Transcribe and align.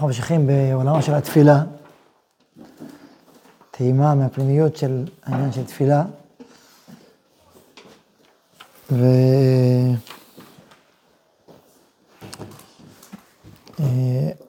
אנחנו 0.00 0.08
ממשיכים 0.08 0.46
בעולמה 0.46 1.02
של 1.02 1.14
התפילה, 1.14 1.62
טעימה 3.70 4.14
מהפנימיות 4.14 4.76
של 4.76 5.04
העניין 5.22 5.52
של 5.52 5.64
תפילה. 5.64 6.04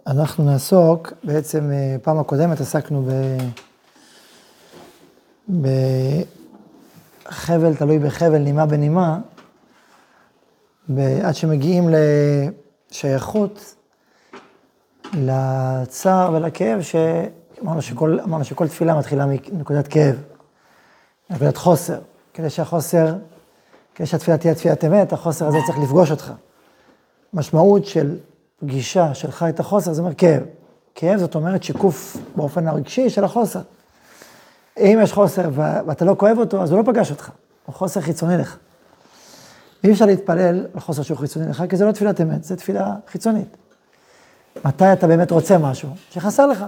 ואנחנו 0.07 0.43
נעסוק, 0.43 1.13
בעצם 1.23 1.71
פעם 2.01 2.19
הקודמת 2.19 2.61
עסקנו 2.61 3.09
ב... 3.09 3.37
בחבל 7.27 7.75
תלוי 7.75 7.99
בחבל, 7.99 8.37
נימה 8.37 8.65
בנימה, 8.65 9.19
עד 10.97 11.35
שמגיעים 11.35 11.89
לשייכות 12.91 13.75
לצער 15.13 16.33
ולכאב, 16.33 16.81
שאמרנו 16.81 17.81
שכל, 17.81 18.19
אמרנו 18.23 18.43
שכל 18.43 18.67
תפילה 18.67 18.95
מתחילה 18.95 19.25
מנקודת 19.25 19.87
כאב, 19.87 20.15
נקודת 21.29 21.57
חוסר, 21.57 21.99
כדי 22.33 22.49
שהחוסר, 22.49 23.15
כדי 23.95 24.07
שהתפילה 24.07 24.37
תהיה 24.37 24.55
תפילת 24.55 24.85
אמת, 24.85 25.13
החוסר 25.13 25.47
הזה 25.47 25.57
צריך 25.65 25.79
לפגוש 25.79 26.11
אותך. 26.11 26.31
משמעות 27.33 27.85
של 27.85 28.17
פגישה 28.59 29.13
שלך 29.13 29.45
את 29.49 29.59
החוסר, 29.59 29.93
זה 29.93 30.01
אומר 30.01 30.13
כאב. 30.13 30.43
כאב 30.95 31.19
זאת 31.19 31.35
אומרת 31.35 31.63
שיקוף 31.63 32.17
באופן 32.35 32.67
הרגשי 32.67 33.09
של 33.09 33.23
החוסר. 33.23 33.61
אם 34.77 34.99
יש 35.03 35.13
חוסר 35.13 35.49
ואתה 35.55 36.05
לא 36.05 36.15
כואב 36.17 36.37
אותו, 36.37 36.63
אז 36.63 36.71
הוא 36.71 36.79
לא 36.79 36.83
פגש 36.83 37.11
אותך, 37.11 37.29
הוא 37.65 37.75
חוסר 37.75 38.01
חיצוני 38.01 38.37
לך. 38.37 38.57
אי 39.83 39.91
אפשר 39.91 40.05
להתפלל 40.05 40.65
על 40.73 40.79
חוסר 40.79 41.01
שהוא 41.01 41.17
חיצוני 41.17 41.49
לך, 41.49 41.63
כי 41.69 41.77
זה 41.77 41.85
לא 41.85 41.91
תפילת 41.91 42.21
אמת, 42.21 42.43
זה 42.43 42.55
תפילה 42.55 42.95
חיצונית. 43.07 43.57
מתי 44.65 44.93
אתה 44.93 45.07
באמת 45.07 45.31
רוצה 45.31 45.57
משהו? 45.57 45.89
שחסר 46.09 46.47
לך. 46.47 46.65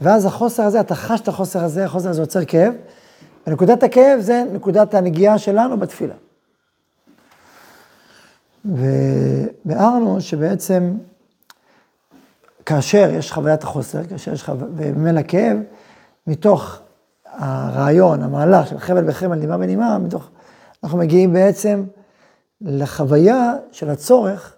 ואז 0.00 0.24
החוסר 0.26 0.62
הזה, 0.62 0.80
אתה 0.80 0.94
חש 0.94 1.20
את 1.20 1.28
החוסר 1.28 1.64
הזה, 1.64 1.84
החוסר 1.84 2.08
הזה 2.08 2.22
יוצר 2.22 2.44
כאב, 2.44 2.74
ונקודת 3.46 3.82
הכאב 3.82 4.20
זה 4.20 4.44
נקודת 4.52 4.94
הנגיעה 4.94 5.38
שלנו 5.38 5.78
בתפילה. 5.78 6.14
וביארנו 8.64 10.20
שבעצם 10.20 10.94
כאשר 12.66 13.10
יש 13.12 13.32
חוויית 13.32 13.62
החוסר, 13.62 14.04
כאשר 14.04 14.32
יש 14.32 14.42
חוויית, 14.42 14.70
וממילא 14.76 15.20
כאב, 15.28 15.56
מתוך 16.26 16.78
הרעיון, 17.24 18.22
המהלך 18.22 18.66
של 18.66 18.78
חבל 18.78 19.08
בחבל, 19.08 19.34
נימה 19.38 19.58
בנימה, 19.58 19.98
מתוך, 19.98 20.28
אנחנו 20.84 20.98
מגיעים 20.98 21.32
בעצם 21.32 21.84
לחוויה 22.60 23.54
של 23.72 23.90
הצורך, 23.90 24.56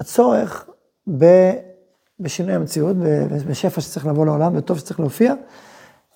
הצורך 0.00 0.66
בשינוי 2.20 2.54
המציאות, 2.54 2.96
בשפע 3.46 3.80
שצריך 3.80 4.06
לבוא 4.06 4.26
לעולם, 4.26 4.56
וטוב 4.56 4.78
שצריך 4.78 5.00
להופיע, 5.00 5.34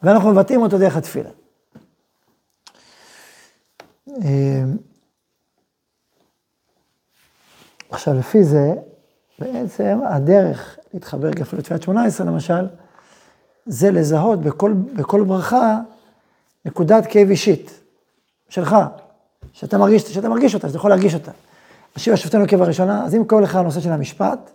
ואנחנו 0.02 0.30
מבטאים 0.30 0.62
אותו 0.62 0.78
דרך 0.78 0.96
התפילה. 0.96 1.30
אמ, 4.08 4.76
עכשיו, 7.90 8.14
לפי 8.14 8.44
זה, 8.44 8.74
בעצם 9.38 9.98
הדרך 10.08 10.78
להתחבר 10.94 11.30
אפילו 11.42 11.60
לתפילת 11.60 11.82
שמונה 11.82 12.04
עשרה 12.04 12.26
למשל, 12.26 12.66
זה 13.66 13.90
לזהות 13.90 14.40
בכל, 14.40 14.72
בכל 14.72 15.24
ברכה 15.24 15.78
נקודת 16.64 17.06
כאב 17.06 17.30
אישית 17.30 17.80
שלך, 18.48 18.76
שאתה 19.52 19.78
מרגיש, 19.78 20.02
שאתה 20.02 20.28
מרגיש 20.28 20.54
אותה, 20.54 20.68
שאתה 20.68 20.78
יכול 20.78 20.90
להרגיש 20.90 21.14
אותה. 21.14 21.32
השיבה 21.96 22.16
שופטנו 22.16 22.44
כאב 22.48 22.62
הראשונה, 22.62 23.04
אז 23.04 23.14
אם 23.14 23.24
כואב 23.26 23.40
לך 23.40 23.56
הנושא 23.56 23.80
של 23.80 23.92
המשפט, 23.92 24.50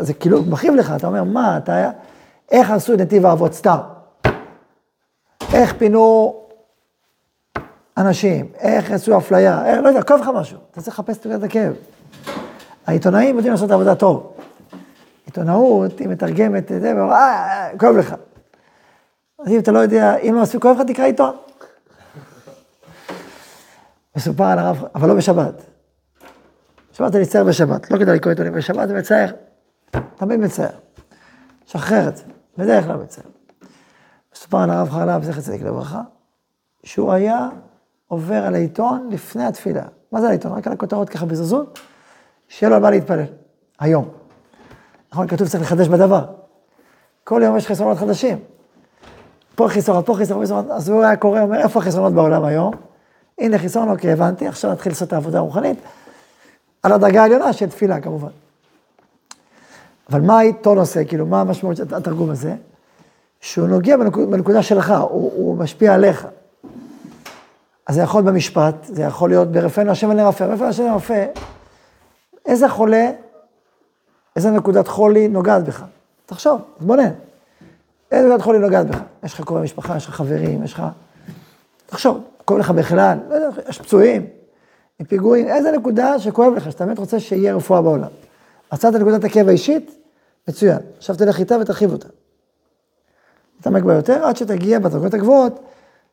זה 0.00 0.14
כאילו 0.14 0.42
מכאיב 0.42 0.74
לך, 0.74 0.92
אתה 0.96 1.06
אומר, 1.06 1.24
מה, 1.24 1.56
אתה, 1.56 1.90
איך 2.50 2.70
עשו 2.70 2.94
את 2.94 3.00
נתיב 3.00 3.26
האבות 3.26 3.52
סתם? 3.52 3.78
איך 5.54 5.74
פינו 5.78 6.34
אנשים, 7.96 8.46
איך 8.58 8.90
עשו 8.90 9.18
אפליה, 9.18 9.66
איך, 9.66 9.80
לא 9.82 9.88
יודע, 9.88 10.02
כואב 10.02 10.20
לך 10.20 10.28
משהו, 10.34 10.58
אתה 10.70 10.82
צריך 10.82 10.98
לחפש 10.98 11.26
את 11.26 11.42
הכאב. 11.42 11.72
העיתונאים 12.86 13.36
יודעים 13.36 13.52
לעשות 13.52 13.66
את 13.66 13.70
העבודה 13.70 13.94
טוב. 13.94 14.32
עיתונאות, 15.26 15.98
היא 15.98 16.08
מתרגמת 16.08 16.72
את 16.72 16.80
זה, 16.80 16.92
ואומרת, 16.96 17.12
אה, 17.12 17.68
אה, 17.72 17.78
כואב 17.78 17.96
לך. 17.96 18.14
אז 19.38 19.52
אם 19.52 19.58
אתה 19.58 19.72
לא 19.72 19.78
יודע, 19.78 20.16
אם 20.16 20.34
לא 20.34 20.42
מספיק 20.42 20.62
כואב 20.62 20.76
לך, 20.76 20.86
תקרא 20.86 21.04
עיתון. 21.04 21.36
מסופר 24.16 24.44
על 24.44 24.58
הרב, 24.58 24.84
אבל 24.94 25.08
לא 25.08 25.14
בשבת. 25.14 25.62
בשבת 26.92 27.14
אני 27.14 27.24
אצייר 27.24 27.44
בשבת, 27.44 27.90
לא 27.90 27.98
כדאי 27.98 28.16
לקרוא 28.16 28.30
עיתונים 28.30 28.52
בשבת, 28.52 28.88
זה 28.88 28.94
מצער. 28.94 29.30
תמיד 30.16 30.40
מצער. 30.40 30.70
שחרר 31.66 32.08
את 32.08 32.16
זה, 32.16 32.22
בדרך 32.58 32.84
כלל 32.84 32.96
מצער. 32.96 33.24
מסופר 34.34 34.58
על 34.58 34.70
הרב 34.70 34.90
חרל"פ, 34.90 35.24
זכר 35.24 35.40
צדיק 35.40 35.62
לברכה, 35.62 36.00
שהוא 36.84 37.12
היה 37.12 37.48
עובר 38.08 38.44
על 38.46 38.54
העיתון 38.54 39.08
לפני 39.10 39.44
התפילה. 39.44 39.82
מה 40.12 40.20
זה 40.20 40.28
העיתון? 40.28 40.52
רק 40.52 40.66
על 40.66 40.72
הכותרות 40.72 41.08
ככה 41.08 41.26
בזזות, 41.26 41.78
שיהיה 42.48 42.70
לו 42.70 42.76
על 42.76 42.82
מה 42.82 42.90
להתפלל. 42.90 43.24
היום. 43.78 44.08
נכון, 45.12 45.28
כתוב 45.28 45.48
צריך 45.48 45.62
לחדש 45.62 45.88
בדבר. 45.88 46.24
כל 47.24 47.40
יום 47.44 47.56
יש 47.56 47.66
חסרונות 47.66 47.98
חדשים. 47.98 48.38
פה 49.54 49.68
חיסרונות, 49.68 50.06
פה 50.06 50.14
חיסרונות, 50.14 50.42
חיסרונות, 50.44 50.70
אז 50.70 50.88
הוא 50.88 51.04
היה 51.04 51.16
קורא, 51.16 51.40
אומר, 51.40 51.58
איפה 51.58 51.80
החסרונות 51.80 52.12
בעולם 52.12 52.44
היום? 52.44 52.74
הנה 53.38 53.58
חיסרון, 53.58 53.88
אוקיי, 53.88 54.12
הבנתי, 54.12 54.48
עכשיו 54.48 54.72
נתחיל 54.72 54.92
לעשות 54.92 55.08
את 55.08 55.12
העבודה 55.12 55.38
הרוחנית, 55.38 55.78
על 56.82 56.92
הדרגה 56.92 57.22
העליונה 57.22 57.52
של 57.52 57.66
תפילה 57.66 58.00
כמובן. 58.00 58.28
אבל 60.10 60.20
מה 60.20 60.38
העיתון 60.38 60.78
עושה, 60.78 61.04
כאילו, 61.04 61.26
מה 61.26 61.40
המשמעות 61.40 61.76
של 61.76 61.94
התרגום 61.94 62.30
הזה? 62.30 62.54
שהוא 63.40 63.68
נוגע 63.68 63.96
בנקודה, 63.96 64.26
בנקודה 64.26 64.62
שלך, 64.62 64.90
הוא, 64.90 65.32
הוא 65.36 65.56
משפיע 65.56 65.94
עליך. 65.94 66.26
אז 67.86 67.94
זה 67.94 68.00
יכול 68.00 68.20
להיות 68.20 68.32
במשפט, 68.32 68.74
זה 68.82 69.02
יכול 69.02 69.30
להיות 69.30 69.52
ברפאנו 69.52 69.90
השם 69.90 70.08
ונרפא, 70.10 70.44
רפאנו 70.44 70.68
השם 70.68 70.82
ונרפא. 70.82 71.26
איזה 72.46 72.68
חולה, 72.68 73.10
איזה 74.36 74.50
נקודת 74.50 74.88
חולי 74.88 75.28
נוגעת 75.28 75.64
בך? 75.64 75.84
תחשוב, 76.26 76.60
תתבונן. 76.76 77.10
איזה 78.10 78.28
נקודת 78.28 78.42
חולי 78.42 78.58
נוגעת 78.58 78.86
בך? 78.86 78.98
יש 79.24 79.34
לך 79.34 79.40
קרובי 79.40 79.62
משפחה, 79.62 79.96
יש 79.96 80.06
לך 80.06 80.14
חברים, 80.14 80.64
יש 80.64 80.72
לך... 80.72 80.82
תחשוב, 81.86 82.20
כואב 82.44 82.58
לך 82.58 82.70
בכלל, 82.70 83.18
לא 83.28 83.34
יודע, 83.34 83.48
יש 83.68 83.78
פצועים, 83.78 84.26
פיגועים, 85.08 85.48
איזה 85.48 85.72
נקודה 85.72 86.18
שכואב 86.18 86.52
לך, 86.52 86.70
שאתה 86.70 86.86
באמת 86.86 86.98
רוצה 86.98 87.20
שיהיה 87.20 87.54
רפואה 87.54 87.82
בעולם. 87.82 88.08
מצאת 88.72 88.94
נקודת 88.94 89.24
הכאב 89.24 89.48
האישית, 89.48 89.95
מצוין. 90.48 90.78
עכשיו 90.96 91.16
תלך 91.16 91.38
איתה 91.38 91.56
ותרחיב 91.60 91.92
אותה. 91.92 92.08
תתעמק 93.60 93.82
בה 93.82 93.94
יותר 93.94 94.24
עד 94.24 94.36
שתגיע 94.36 94.78
בדרגות 94.78 95.14
הגבוהות 95.14 95.60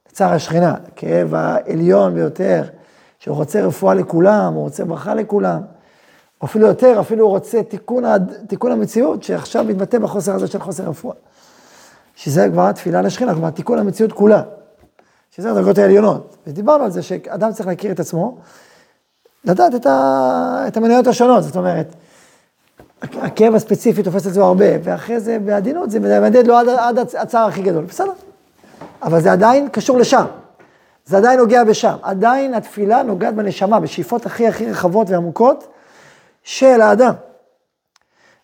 לצער 0.09 0.33
השכינה, 0.33 0.75
הכאב 0.88 1.33
העליון 1.35 2.13
ביותר, 2.13 2.63
שהוא 3.19 3.35
רוצה 3.35 3.61
רפואה 3.61 3.93
לכולם, 3.93 4.53
הוא 4.53 4.63
רוצה 4.63 4.85
ברכה 4.85 5.13
לכולם, 5.13 5.61
אפילו 6.43 6.67
יותר, 6.67 6.99
אפילו 6.99 7.25
הוא 7.25 7.31
רוצה 7.31 7.63
תיקון, 7.63 8.03
תיקון 8.47 8.72
המציאות, 8.72 9.23
שעכשיו 9.23 9.63
מתבטא 9.63 9.99
בחוסר 9.99 10.35
הזה 10.35 10.47
של 10.47 10.59
חוסר 10.59 10.83
רפואה. 10.83 11.16
שזה 12.16 12.49
כבר 12.51 12.67
התפילה 12.67 13.01
לשכינה, 13.01 13.33
כלומר 13.33 13.49
תיקון 13.49 13.79
המציאות 13.79 14.11
כולה. 14.11 14.41
שזה 15.35 15.51
הדרגות 15.51 15.77
העליונות. 15.77 16.38
ודיברנו 16.47 16.83
על 16.83 16.91
זה 16.91 17.01
שאדם 17.01 17.53
צריך 17.53 17.67
להכיר 17.67 17.91
את 17.91 17.99
עצמו, 17.99 18.38
לדעת 19.45 19.75
את, 19.75 19.85
ה... 19.85 20.66
את 20.67 20.77
המניות 20.77 21.07
השונות, 21.07 21.43
זאת 21.43 21.55
אומרת, 21.55 21.95
הכאב 23.03 23.56
הספציפי 23.56 24.03
תופס 24.03 24.28
את 24.28 24.34
זה 24.34 24.41
הרבה, 24.41 24.66
ואחרי 24.84 25.19
זה 25.19 25.40
בעדינות 25.40 25.91
זה 25.91 26.00
מדד 26.00 26.47
לו 26.47 26.58
עד, 26.58 26.69
עד 26.69 27.00
הצער 27.00 27.47
הכי 27.47 27.62
גדול, 27.62 27.84
בסדר. 27.84 28.12
אבל 29.03 29.22
זה 29.22 29.31
עדיין 29.31 29.69
קשור 29.69 29.97
לשם. 29.97 30.25
זה 31.06 31.18
עדיין 31.18 31.40
נוגע 31.40 31.64
בשם. 31.64 31.96
עדיין 32.02 32.53
התפילה 32.53 33.03
נוגעת 33.03 33.36
בנשמה, 33.36 33.80
בשאיפות 33.80 34.26
הכי 34.26 34.47
הכי 34.47 34.72
רחבות 34.72 35.09
ועמוקות 35.09 35.67
של 36.44 36.82
האדם. 36.82 37.14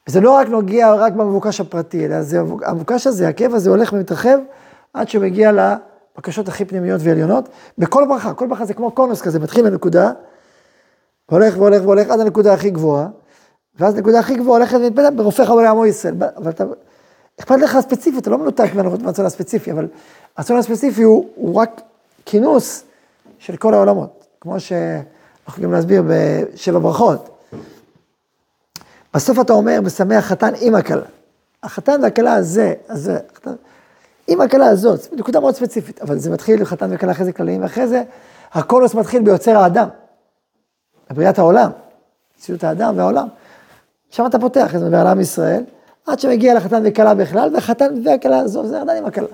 וזה 0.07 0.21
לא 0.21 0.31
רק 0.31 0.47
נוגע 0.47 0.93
רק 0.93 1.13
במבוקש 1.13 1.59
הפרטי, 1.59 2.05
אלא 2.05 2.21
זה, 2.21 2.39
המבוקש 2.39 3.07
הזה, 3.07 3.27
הכאב 3.27 3.53
הזה 3.53 3.69
הולך 3.69 3.93
ומתרחב 3.93 4.37
עד 4.93 5.09
שמגיע 5.09 5.51
לבקשות 5.51 6.47
הכי 6.47 6.65
פנימיות 6.65 7.01
ועליונות. 7.03 7.49
בכל 7.77 8.05
ברכה, 8.07 8.33
כל 8.33 8.47
ברכה 8.47 8.65
זה 8.65 8.73
כמו 8.73 8.91
קונוס 8.91 9.21
כזה, 9.21 9.39
מתחיל 9.39 9.69
בנקודה, 9.69 10.11
והולך 11.29 11.57
והולך 11.57 11.81
והולך 11.83 12.09
עד 12.09 12.19
הנקודה 12.19 12.53
הכי 12.53 12.69
גבוהה. 12.69 13.07
ואז 13.79 13.95
נקודה 13.95 14.19
הכי 14.19 14.35
גבוהה 14.35 14.57
הולכת 14.57 14.77
ומתפתחת 14.77 15.13
ברופאיך 15.13 15.49
ולעמו 15.49 15.85
ישראל. 15.85 16.15
אבל 16.37 16.51
אתה, 16.51 16.63
אכפת 17.39 17.55
לך 17.55 17.79
ספציפית, 17.79 18.21
אתה 18.21 18.29
לא 18.29 18.37
מנותק 18.37 18.69
מהרצון 18.75 19.25
הספציפי, 19.25 19.71
אבל 19.71 19.87
הרצון 20.37 20.57
הספציפי 20.57 21.03
הוא, 21.03 21.25
הוא 21.35 21.55
רק 21.55 21.81
כינוס 22.25 22.83
של 23.39 23.57
כל 23.57 23.73
העולמות, 23.73 24.25
כמו 24.41 24.59
שאנחנו 24.59 25.03
יכולים 25.47 25.71
להסביר 25.71 26.03
בשבע 26.07 26.79
ברכות. 26.79 27.29
בסוף 29.13 29.39
אתה 29.39 29.53
אומר, 29.53 29.81
משמח 29.81 30.25
חתן 30.25 30.53
עם 30.61 30.75
הכלה. 30.75 31.05
החתן 31.63 31.99
והכלה 32.03 32.33
הזה, 32.33 32.73
הזה, 32.89 33.19
החתן, 33.31 33.53
עם 34.27 34.41
הכלה 34.41 34.65
הזאת, 34.65 35.13
נקודה 35.13 35.39
מאוד 35.39 35.55
ספציפית, 35.55 36.01
אבל 36.01 36.19
זה 36.19 36.31
מתחיל 36.31 36.59
עם 36.59 36.65
חתן 36.65 36.89
וכלה 36.93 37.11
אחרי 37.11 37.25
זה 37.25 37.33
כלליים, 37.33 37.61
ואחרי 37.61 37.87
זה 37.87 38.03
הקולוס 38.51 38.95
מתחיל 38.95 39.21
ביוצר 39.23 39.57
האדם, 39.57 39.87
בבריאת 41.09 41.39
העולם, 41.39 41.71
מציאות 42.37 42.63
האדם 42.63 42.97
והעולם. 42.97 43.27
שם 44.09 44.25
אתה 44.25 44.39
פותח, 44.39 44.69
זה 44.71 44.85
מדבר 44.85 44.97
על 44.97 45.07
עם 45.07 45.19
ישראל, 45.19 45.63
עד 46.07 46.19
שמגיע 46.19 46.53
לחתן 46.53 46.83
וכלה 46.85 47.13
בכלל, 47.13 47.49
והחתן 47.53 47.93
והכלה, 48.05 48.47
זו, 48.47 48.67
זה 48.67 48.81
עדיין 48.81 48.97
עם 48.97 49.05
הכלה. 49.05 49.27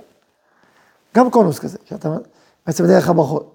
גם 1.16 1.32
קונוס 1.32 1.60
כזה, 1.60 1.78
שאתה 1.86 2.10
בעצם 2.68 2.84
בדרך 2.84 3.10
הברכות. 3.10 3.52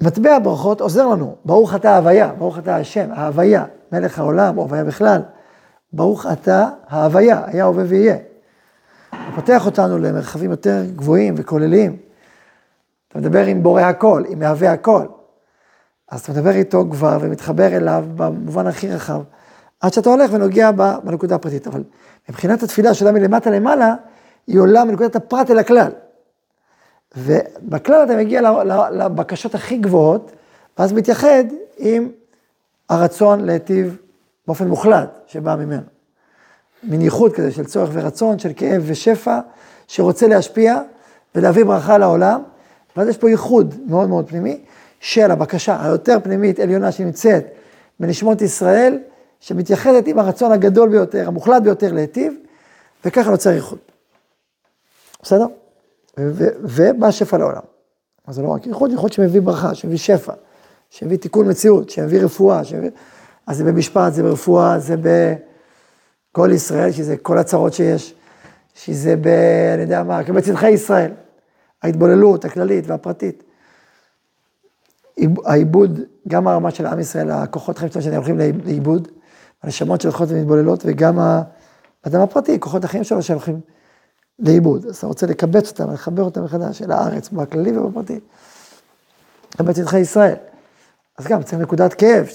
מטבע 0.00 0.36
הברכות 0.36 0.80
עוזר 0.80 1.06
לנו, 1.06 1.36
ברוך 1.44 1.74
אתה 1.74 1.90
ההוויה, 1.90 2.32
ברוך 2.38 2.58
אתה 2.58 2.76
השם, 2.76 3.08
ההוויה, 3.12 3.64
מלך 3.92 4.18
העולם, 4.18 4.58
או 4.58 4.62
הוויה 4.62 4.84
בכלל, 4.84 5.20
ברוך 5.92 6.26
אתה 6.32 6.68
ההוויה, 6.88 7.42
היה, 7.46 7.64
הווה 7.64 7.84
ויהיה. 7.86 8.16
הוא 9.10 9.34
פותח 9.34 9.66
אותנו 9.66 9.98
למרחבים 9.98 10.50
יותר 10.50 10.82
גבוהים 10.96 11.34
וכוללים. 11.36 11.96
אתה 13.08 13.18
מדבר 13.18 13.44
עם 13.44 13.62
בורא 13.62 13.82
הכל, 13.82 14.22
עם 14.28 14.38
מהווה 14.38 14.72
הכל. 14.72 15.06
אז 16.12 16.20
אתה 16.20 16.32
מדבר 16.32 16.50
איתו 16.50 16.84
כבר 16.90 17.18
ומתחבר 17.20 17.76
אליו 17.76 18.04
במובן 18.16 18.66
הכי 18.66 18.88
רחב, 18.88 19.22
עד 19.80 19.92
שאתה 19.92 20.10
הולך 20.10 20.30
ונוגע 20.32 20.70
בנקודה 21.04 21.34
הפרטית. 21.34 21.66
אבל 21.66 21.82
מבחינת 22.28 22.62
התפילה 22.62 22.94
שעולה 22.94 23.12
מלמטה 23.12 23.50
למעלה, 23.50 23.94
היא 24.46 24.60
עולה 24.60 24.84
מנקודת 24.84 25.16
הפרט 25.16 25.50
אל 25.50 25.58
הכלל. 25.58 25.90
ובכלל 27.16 28.04
אתה 28.04 28.16
מגיע 28.16 28.40
לבקשות 28.92 29.54
הכי 29.54 29.76
גבוהות, 29.76 30.32
ואז 30.78 30.92
מתייחד 30.92 31.44
עם 31.78 32.08
הרצון 32.88 33.44
להיטיב 33.44 33.96
באופן 34.46 34.68
מוחלט 34.68 35.18
שבא 35.26 35.56
ממנו. 35.56 35.86
מין 36.82 37.00
ייחוד 37.00 37.32
כזה 37.32 37.50
של 37.50 37.64
צורך 37.64 37.90
ורצון, 37.92 38.38
של 38.38 38.52
כאב 38.56 38.82
ושפע, 38.86 39.40
שרוצה 39.88 40.26
להשפיע 40.26 40.80
ולהביא 41.34 41.64
ברכה 41.64 41.98
לעולם, 41.98 42.42
ואז 42.96 43.08
יש 43.08 43.18
פה 43.18 43.30
ייחוד 43.30 43.74
מאוד 43.86 44.08
מאוד 44.08 44.28
פנימי 44.28 44.60
של 45.02 45.30
הבקשה 45.30 45.84
היותר 45.84 46.18
פנימית, 46.22 46.60
עליונה, 46.60 46.92
שנמצאת 46.92 47.46
בנשמות 48.00 48.42
ישראל, 48.42 48.98
שמתייחדת 49.40 50.06
עם 50.06 50.18
הרצון 50.18 50.52
הגדול 50.52 50.88
ביותר, 50.88 51.28
המוחלט 51.28 51.62
ביותר 51.62 51.92
להיטיב, 51.92 52.34
וככה 53.04 53.30
נוצר 53.30 53.50
ייחוד. 53.50 53.78
בסדר? 55.22 55.46
ובא 56.18 57.10
שפע 57.10 57.38
לעולם. 57.38 57.62
אז 58.26 58.34
זה 58.34 58.42
לא 58.42 58.48
רק 58.48 58.66
ייחוד, 58.66 58.90
ייחוד 58.90 59.12
שמביא 59.12 59.40
ברכה, 59.40 59.74
שמביא 59.74 59.98
שפע, 59.98 60.32
שמביא 60.90 61.18
תיקון 61.18 61.50
מציאות, 61.50 61.90
שמביא 61.90 62.20
רפואה, 62.20 62.64
שמביא... 62.64 62.90
אז 63.46 63.56
זה 63.56 63.64
במשפט, 63.64 64.12
זה 64.12 64.22
ברפואה, 64.22 64.78
זה 64.78 64.96
בכל 64.96 66.50
ישראל, 66.52 66.92
שזה 66.92 67.16
כל 67.16 67.38
הצרות 67.38 67.72
שיש, 67.74 68.14
שזה 68.74 69.16
ב... 69.16 69.26
אני 69.74 69.82
יודע 69.82 70.02
מה, 70.02 70.22
בצדחי 70.22 70.70
ישראל. 70.70 71.10
ההתבוללות 71.82 72.44
הכללית 72.44 72.84
והפרטית. 72.86 73.42
העיבוד, 75.44 76.00
גם 76.28 76.48
הרמה 76.48 76.70
של 76.70 76.86
עם 76.86 77.00
ישראל, 77.00 77.30
הכוחות 77.30 77.78
חיים 77.78 77.90
שלנו 77.90 78.12
שהולכים 78.12 78.38
לאיבוד, 78.64 79.08
הנשמות 79.62 80.00
שהולכות 80.00 80.28
ומתבוללות, 80.30 80.82
וגם 80.86 81.18
האדם 81.18 82.20
הפרטי, 82.20 82.60
כוחות 82.60 82.84
החיים 82.84 83.04
שלו 83.04 83.22
שהולכים 83.22 83.60
לאיבוד. 84.38 84.86
אז 84.86 84.96
אתה 84.96 85.06
רוצה 85.06 85.26
לקבץ 85.26 85.70
אותם, 85.70 85.92
לחבר 85.92 86.22
אותם 86.22 86.44
מחדש 86.44 86.82
אל 86.82 86.92
הארץ, 86.92 87.28
בכללי 87.28 87.78
ובפרטי. 87.78 88.20
גם 89.58 89.66
בצדחי 89.66 89.98
ישראל. 89.98 90.34
אז 91.18 91.26
גם 91.26 91.42
צריך 91.42 91.62
נקודת 91.62 91.94
כאב, 91.94 92.26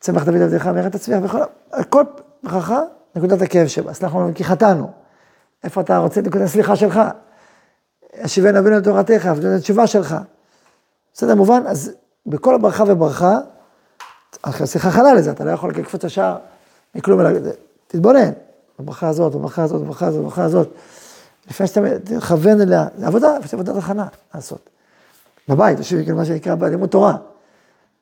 צמח 0.00 0.24
דוד 0.24 0.42
עבדך 0.42 0.66
מרד 0.66 0.88
תצליח 0.88 1.20
בכל, 1.20 1.38
כל 1.88 2.04
ברכה, 2.42 2.80
נקודת 3.16 3.42
הכאב 3.42 3.66
שבה. 3.66 3.92
סלח 3.92 4.14
לנו 4.14 4.30
כי 4.34 4.44
חטאנו. 4.44 4.90
איפה 5.64 5.80
אתה 5.80 5.98
רוצה 5.98 6.20
את 6.20 6.26
נקודת 6.26 6.44
הסליחה 6.44 6.76
שלך? 6.76 7.00
השיבנו 8.20 8.58
אבינו 8.58 8.76
לתורתך, 8.76 9.26
עבדו 9.26 9.46
את 9.48 9.58
התשובה 9.58 9.86
שלך. 9.86 10.16
בסדר, 11.14 11.34
מובן? 11.34 11.62
אז 11.66 11.92
בכל 12.26 12.54
הברכה 12.54 12.84
וברכה, 12.86 13.38
סליחה 14.64 14.90
חלה 14.90 15.14
לזה, 15.14 15.30
אתה 15.30 15.44
לא 15.44 15.50
יכול 15.50 15.70
לקפוץ 15.70 16.04
השער 16.04 16.36
מכלום 16.94 17.20
אלא, 17.20 17.30
תתבונן, 17.86 18.30
בברכה 18.78 19.08
הזאת, 19.08 19.34
בברכה 19.34 19.62
הזאת, 19.62 19.82
בברכה 19.82 20.06
הזאת, 20.06 20.20
בברכה 20.20 20.44
הזאת. 20.44 20.68
לפני 21.50 21.66
שאתה 21.66 21.80
תכוון 22.04 22.60
אליה, 22.60 22.86
זה 22.96 23.06
עבודה, 23.06 23.36
יש 23.44 23.54
עבודת 23.54 23.76
הכנה 23.76 24.06
לעשות. 24.34 24.70
בבית, 25.48 25.78
יושבים 25.78 26.04
כאילו 26.04 26.16
מה 26.16 26.24
שנקרא 26.24 26.54
בלימוד 26.54 26.88
תורה. 26.88 27.16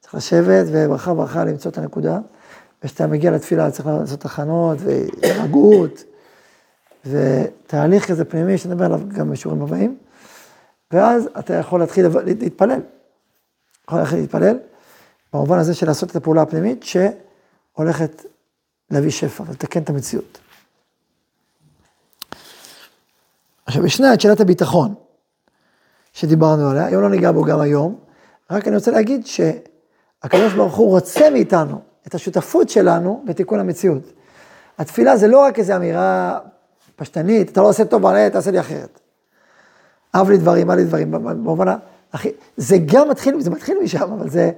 צריך 0.01 0.15
לשבת 0.15 0.67
וברכה 0.69 1.15
ברכה 1.15 1.45
למצוא 1.45 1.71
את 1.71 1.79
הנקודה. 1.79 2.19
וכשאתה 2.83 3.07
מגיע 3.07 3.31
לתפילה 3.31 3.71
צריך 3.71 3.87
לעשות 3.87 4.25
הכנות 4.25 4.79
והירגעות. 4.81 6.05
ותהליך 7.07 8.09
כזה 8.09 8.25
פנימי, 8.25 8.59
שנדבר 8.59 8.85
עליו 8.85 9.01
גם 9.09 9.31
בשיעורים 9.31 9.63
הבאים, 9.63 9.97
ואז 10.93 11.29
אתה 11.39 11.55
יכול 11.55 11.81
להתחיל 11.81 12.07
להתפלל. 12.25 12.81
יכול 13.91 14.01
להתחיל 14.01 14.19
להתפלל, 14.19 14.59
במובן 15.33 15.59
הזה 15.59 15.75
של 15.75 15.87
לעשות 15.87 16.11
את 16.11 16.17
הפעולה 16.17 16.43
הפנימית, 16.43 16.83
שהולכת 16.83 18.25
להביא 18.91 19.11
שפע 19.11 19.45
ולתקן 19.47 19.83
את 19.83 19.91
המציאות. 19.91 20.39
עכשיו, 23.67 23.87
ישנה 23.87 24.15
את 24.15 24.21
שאלת 24.21 24.41
הביטחון, 24.41 24.95
שדיברנו 26.13 26.71
עליה, 26.71 26.87
היום 26.87 27.03
לא 27.03 27.11
ניגע 27.11 27.33
בו 27.33 27.45
גם 27.45 27.61
היום, 27.61 27.99
רק 28.51 28.69
אני 28.69 28.77
רוצה 28.77 28.91
להגיד 28.91 29.27
שהקדוש 29.27 30.53
ברוך 30.53 30.77
הוא 30.77 30.91
רוצה 30.91 31.31
מאיתנו 31.31 31.81
את 32.07 32.15
השותפות 32.15 32.69
שלנו 32.69 33.25
בתיקון 33.27 33.61
המציאות. 33.61 34.03
התפילה 34.79 35.17
זה 35.17 35.29
לא 35.29 35.39
רק 35.39 35.59
איזו 35.59 35.77
אמירה 35.77 36.39
פשטנית, 36.97 37.53
אתה 37.53 37.61
לא 37.61 37.69
עושה 37.69 37.85
טוב 37.85 38.03
בעלי, 38.03 38.31
תעשה 38.31 38.51
לי 38.51 38.61
אחרת. 38.61 39.01
אב 40.15 40.31
לי 40.31 40.39
דברים, 40.39 40.71
אב 40.71 40.77
לי 40.77 40.85
דברים, 40.85 41.11
במובן 41.11 41.77
זה 42.57 42.77
גם 42.87 43.09
מתחיל, 43.09 43.41
זה 43.41 43.51
מתחיל 43.51 43.79
משם, 43.83 44.13
אבל 44.13 44.31
זה 44.31 44.51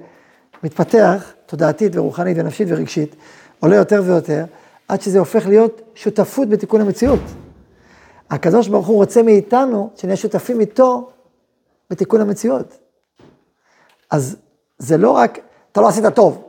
מתפתח 0.63 1.33
תודעתית 1.45 1.95
ורוחנית 1.95 2.37
ונפשית 2.39 2.67
ורגשית, 2.71 3.15
עולה 3.59 3.75
יותר 3.75 4.01
ויותר, 4.05 4.45
עד 4.87 5.01
שזה 5.01 5.19
הופך 5.19 5.47
להיות 5.47 5.81
שותפות 5.95 6.49
בתיקון 6.49 6.81
המציאות. 6.81 7.19
הקדוש 8.29 8.67
ברוך 8.67 8.87
הוא 8.87 8.95
רוצה 8.95 9.23
מאיתנו 9.23 9.89
שנהיה 9.95 10.15
שותפים 10.15 10.59
איתו 10.59 11.09
בתיקון 11.89 12.21
המציאות. 12.21 12.77
אז 14.11 14.35
זה 14.77 14.97
לא 14.97 15.11
רק, 15.11 15.39
אתה 15.71 15.81
לא 15.81 15.87
עשית 15.87 16.05
טוב. 16.05 16.41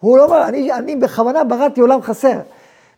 הוא 0.00 0.18
לא 0.18 0.24
אומר, 0.24 0.48
אני, 0.48 0.72
אני 0.72 0.96
בכוונה 0.96 1.44
בראתי 1.44 1.80
עולם 1.80 2.02
חסר. 2.02 2.40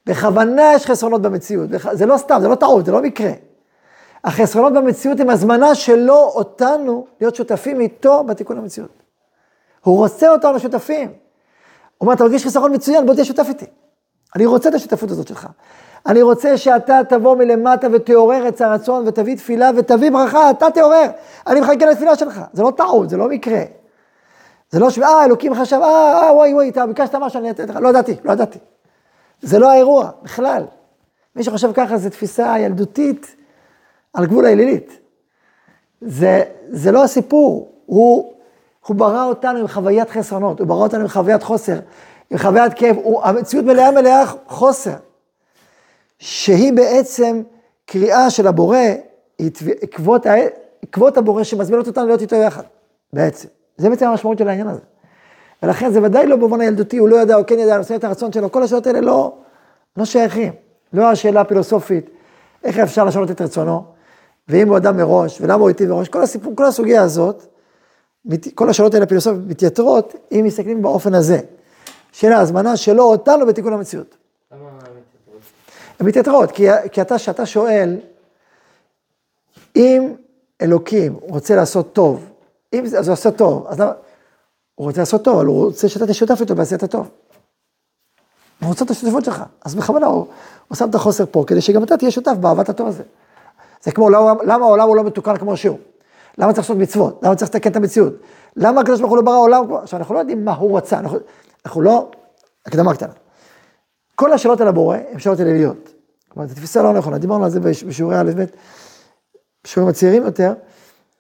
בכוונה 0.07 0.73
יש 0.75 0.87
חסרונות 0.87 1.23
במציאות, 1.23 1.69
זה 1.93 2.07
לא 2.07 2.17
סתם, 2.17 2.39
זה 2.41 2.49
לא 2.49 2.55
טעות, 2.55 2.87
זה 2.87 2.93
לא 2.93 3.03
מקרה. 3.03 3.31
החסרונות 4.27 4.73
במציאות 4.73 5.21
הם 5.21 5.31
הזמנה 5.31 5.75
שלו 5.75 6.15
אותנו 6.15 7.07
להיות 7.21 7.35
שותפים 7.35 7.81
איתו 7.81 8.25
בתיקון 8.25 8.59
המציאות. 8.59 9.03
הוא 9.85 9.97
רוצה 9.97 10.33
אותנו 10.33 10.61
שותפים. 10.61 11.09
הוא 11.09 11.15
אומר, 12.01 12.13
אתה 12.13 12.25
מרגיש 12.25 12.47
חסרון 12.47 12.75
מצוין, 12.75 13.07
בוא 13.07 13.15
תהיה 13.15 13.25
שותף 13.25 13.47
איתי. 13.49 13.67
אני 14.37 14.47
רוצה 14.47 14.69
את 14.69 14.75
השותפות 14.75 15.11
הזאת 15.11 15.29
שלך. 15.29 15.49
אני 16.07 16.23
רוצה 16.23 16.57
שאתה 16.57 17.01
תבוא 17.09 17.37
מלמטה 17.37 17.87
ותעורר 17.93 18.49
את 18.49 18.61
הרצון 18.61 19.09
ותביא 19.09 19.37
תפילה 19.37 19.71
ותביא 19.77 20.11
ברכה, 20.11 20.51
אתה 20.51 20.71
תעורר. 20.71 21.07
אני 21.47 21.61
מחכה 21.61 21.87
לתפילה 21.87 22.17
שלך. 22.17 22.41
זה 22.53 22.63
לא 22.63 22.73
טעות, 22.77 23.11
זה 23.11 23.17
לא 23.17 23.29
מקרה. 23.29 23.61
זה 24.71 24.79
לא 24.79 24.91
ש... 24.91 24.99
אה, 24.99 25.25
אלוקים 25.25 25.55
חשב, 25.55 25.81
אה, 25.83 26.23
אה, 26.23 26.35
וואי, 26.35 26.55
וואי, 26.55 26.69
אתה 26.69 26.87
ביקשת 26.87 27.15
משהו, 27.15 27.41
אני 27.41 27.51
אתן 27.51 27.69
לך. 27.69 27.77
לא 27.77 27.89
ידעתי, 27.89 28.17
לא 28.25 28.33
ידעתי. 28.33 28.59
זה 29.43 29.59
לא 29.59 29.71
האירוע, 29.71 30.11
בכלל. 30.23 30.65
מי 31.37 31.45
שחושב 31.45 31.73
ככה 31.73 31.97
זה 31.97 32.11
תפיסה 32.11 32.59
ילדותית 32.59 33.37
על 34.13 34.27
גבול 34.27 34.47
האלילית. 34.47 34.99
זה, 36.01 36.43
זה 36.69 36.93
לא 36.93 37.05
הסיפור, 37.05 37.73
הוא, 37.87 38.35
הוא 38.87 38.97
ברא 38.97 39.25
אותנו 39.25 39.59
עם 39.59 39.69
חוויית 39.69 40.11
חסרונות, 40.11 40.61
הוא 40.61 40.69
ברא 40.69 40.83
אותנו 40.83 41.01
עם 41.01 41.09
חוויית 41.09 41.43
חוסר, 41.43 41.79
עם 42.31 42.39
חוויית 42.39 42.75
כאב, 42.75 42.97
הוא, 42.97 43.23
המציאות 43.23 43.65
מלאה 43.65 43.91
מלאה 43.91 44.27
חוסר, 44.47 44.95
שהיא 46.19 46.73
בעצם 46.73 47.43
קריאה 47.87 48.31
של 48.31 48.47
הבורא, 48.47 48.79
עקבות, 49.83 50.27
עקבות 50.83 51.17
הבורא 51.17 51.45
שמזמינות 51.45 51.87
אותנו 51.87 52.07
להיות 52.07 52.21
איתו 52.21 52.37
יחד, 52.37 52.63
בעצם. 53.13 53.49
זה 53.77 53.91
בעצם 53.91 54.07
המשמעות 54.07 54.39
של 54.39 54.49
העניין 54.49 54.69
הזה. 54.69 54.81
ולכן 55.63 55.93
זה 55.93 56.03
ודאי 56.03 56.27
לא 56.27 56.37
במובן 56.37 56.61
הילדותי, 56.61 56.97
הוא 56.97 57.09
לא 57.09 57.17
יודע 57.17 57.37
או 57.37 57.47
כן 57.47 57.59
יודע, 57.59 57.79
עושה 57.79 57.97
את 57.97 58.05
הרצון 58.05 58.33
שלו, 58.33 58.53
כל 58.53 58.63
השאלות 58.63 58.87
האלה 58.87 59.01
לא, 59.01 59.33
לא 59.97 60.05
שייכים. 60.05 60.53
לא 60.93 61.11
השאלה 61.11 61.41
הפילוסופית, 61.41 62.11
איך 62.65 62.79
אפשר 62.79 63.05
לשנות 63.05 63.31
את 63.31 63.41
רצונו, 63.41 63.85
ואם 64.49 64.69
הוא 64.69 64.77
אדם 64.77 64.97
מראש, 64.97 65.41
ולמה 65.41 65.61
הוא 65.61 65.69
איתי 65.69 65.87
מראש, 65.87 66.09
כל 66.09 66.23
הסיפור, 66.23 66.53
כל 66.57 66.65
הסוגיה 66.65 67.03
הזאת, 67.03 67.47
כל 68.55 68.71
השאלות 68.71 68.95
האלה 68.95 69.05
הפילוסופיות 69.05 69.47
מתייתרות, 69.47 70.15
אם 70.33 70.43
מסתכלים 70.45 70.83
באופן 70.83 71.15
הזה, 71.15 71.41
של 72.13 72.33
ההזמנה 72.33 72.77
שלו 72.77 73.05
אותנו 73.05 73.47
בתיקון 73.47 73.73
המציאות. 73.73 74.17
למה 74.53 74.71
מתייתרות? 74.71 75.41
הן 76.01 76.07
מתייתרות, 76.07 76.51
כי, 76.51 76.67
כי 76.93 77.01
אתה, 77.01 77.17
כשאתה 77.17 77.47
שואל, 77.47 77.97
אם 79.77 80.15
אלוקים 80.63 81.19
רוצה 81.21 81.57
לעשות 81.57 81.93
טוב, 81.93 82.31
אם 82.75 82.87
זה, 82.87 82.99
אז 82.99 83.09
הוא 83.09 83.13
עושה 83.13 83.31
טוב, 83.31 83.67
אז 83.67 83.81
למה... 83.81 83.93
הוא 84.75 84.87
רוצה 84.87 85.01
לעשות 85.01 85.25
טוב, 85.25 85.37
אבל 85.37 85.47
הוא 85.47 85.65
רוצה 85.65 85.89
שאתה 85.89 86.07
תשותף 86.07 86.41
איתו 86.41 86.55
בעשיית 86.55 86.83
הטוב. 86.83 87.09
הוא 88.61 88.69
רוצה 88.69 88.85
את 88.85 88.91
השותפות 88.91 89.25
שלך, 89.25 89.43
אז 89.65 89.75
בכוונה 89.75 90.07
הוא, 90.07 90.27
הוא 90.69 90.77
שם 90.77 90.91
את 90.91 90.95
החוסר 90.95 91.25
פה, 91.31 91.45
כדי 91.47 91.61
שגם 91.61 91.83
אתה 91.83 91.97
תהיה 91.97 92.11
שותף 92.11 92.33
באהבת 92.41 92.69
הטוב 92.69 92.87
הזה. 92.89 93.03
זה 93.87 93.93
כמו, 93.93 94.11
למה, 94.11 94.33
למה 94.45 94.65
העולם 94.65 94.89
הוא 94.89 94.97
לא 94.97 95.05
מתוקן 95.05 95.37
כמו 95.37 95.57
שהוא? 95.57 95.79
למה 96.39 96.53
צריך 96.53 96.65
לעשות 96.65 96.77
מצוות? 96.77 97.21
למה 97.23 97.35
צריך 97.35 97.51
לתקן 97.51 97.71
את 97.71 97.77
המציאות? 97.77 98.13
למה 98.57 98.81
הקדוש 98.81 99.01
ברוך 99.01 99.11
הוא 99.11 99.17
לא 99.17 99.23
ברא 99.25 99.39
עולם? 99.39 99.75
עכשיו, 99.75 99.99
אנחנו 99.99 100.15
לא 100.15 100.19
יודעים 100.19 100.45
מה 100.45 100.55
הוא 100.55 100.77
רצה, 100.77 100.99
אנחנו, 100.99 101.19
אנחנו 101.67 101.83
לא, 101.83 102.11
הקדמה 102.67 102.95
קטנה. 102.95 103.13
כל 104.15 104.33
השאלות 104.33 104.61
על 104.61 104.69
הבורא 104.69 104.97
הן 105.13 105.19
שאלות 105.19 105.41
אליליות. 105.41 105.93
כלומר, 106.29 106.49
זו 106.49 106.55
תפיסה 106.55 106.83
לא 106.83 106.93
נכונה, 106.93 107.19
דיברנו 107.19 107.45
על 107.45 107.51
זה 107.51 107.61
בשיעורי 107.61 108.21
א' 108.21 108.31
ב', 108.37 108.45
בשיעורים 109.65 109.91
הצעירים 109.91 110.23
יותר, 110.23 110.53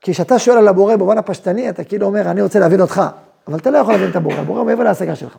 כי 0.00 0.12
כשאתה 0.12 0.38
שואל 0.38 0.58
על 0.58 0.68
הבורא 0.68 0.96
במובן 0.96 1.18
הפשטני, 1.18 1.68
אתה 1.68 1.84
כאילו 1.84 2.06
אומר, 2.06 2.30
אני 2.30 2.42
רוצה 2.42 2.58
להבין 2.58 2.80
אותך, 2.80 3.02
אבל 3.48 3.58
אתה 3.58 3.70
לא 3.70 3.78
יכול 3.78 3.92
להבין 3.94 4.10
את 4.10 4.16
הבורא, 4.16 4.34
הבורא 4.34 4.64
מעבר 4.64 4.84
להשגה 4.84 5.16
שלך. 5.16 5.36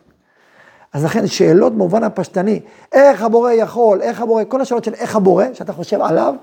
אז 0.94 1.06
לכן, 1.06 1.28
שאלות 1.28 1.74
במובן 1.74 2.04
הפשטני, 2.04 2.60
איך 2.92 3.22
הבורא 3.22 3.52
יכול, 3.52 4.02
איך 4.02 4.22
הבורא, 4.22 4.44
כל 4.48 4.62
השאלות 4.62 4.84
של 4.84 4.94
איך 4.94 5.16
הבורא, 5.16 5.46
שאתה 5.54 5.74
חושב 5.74 6.02
עליו, 6.02 6.36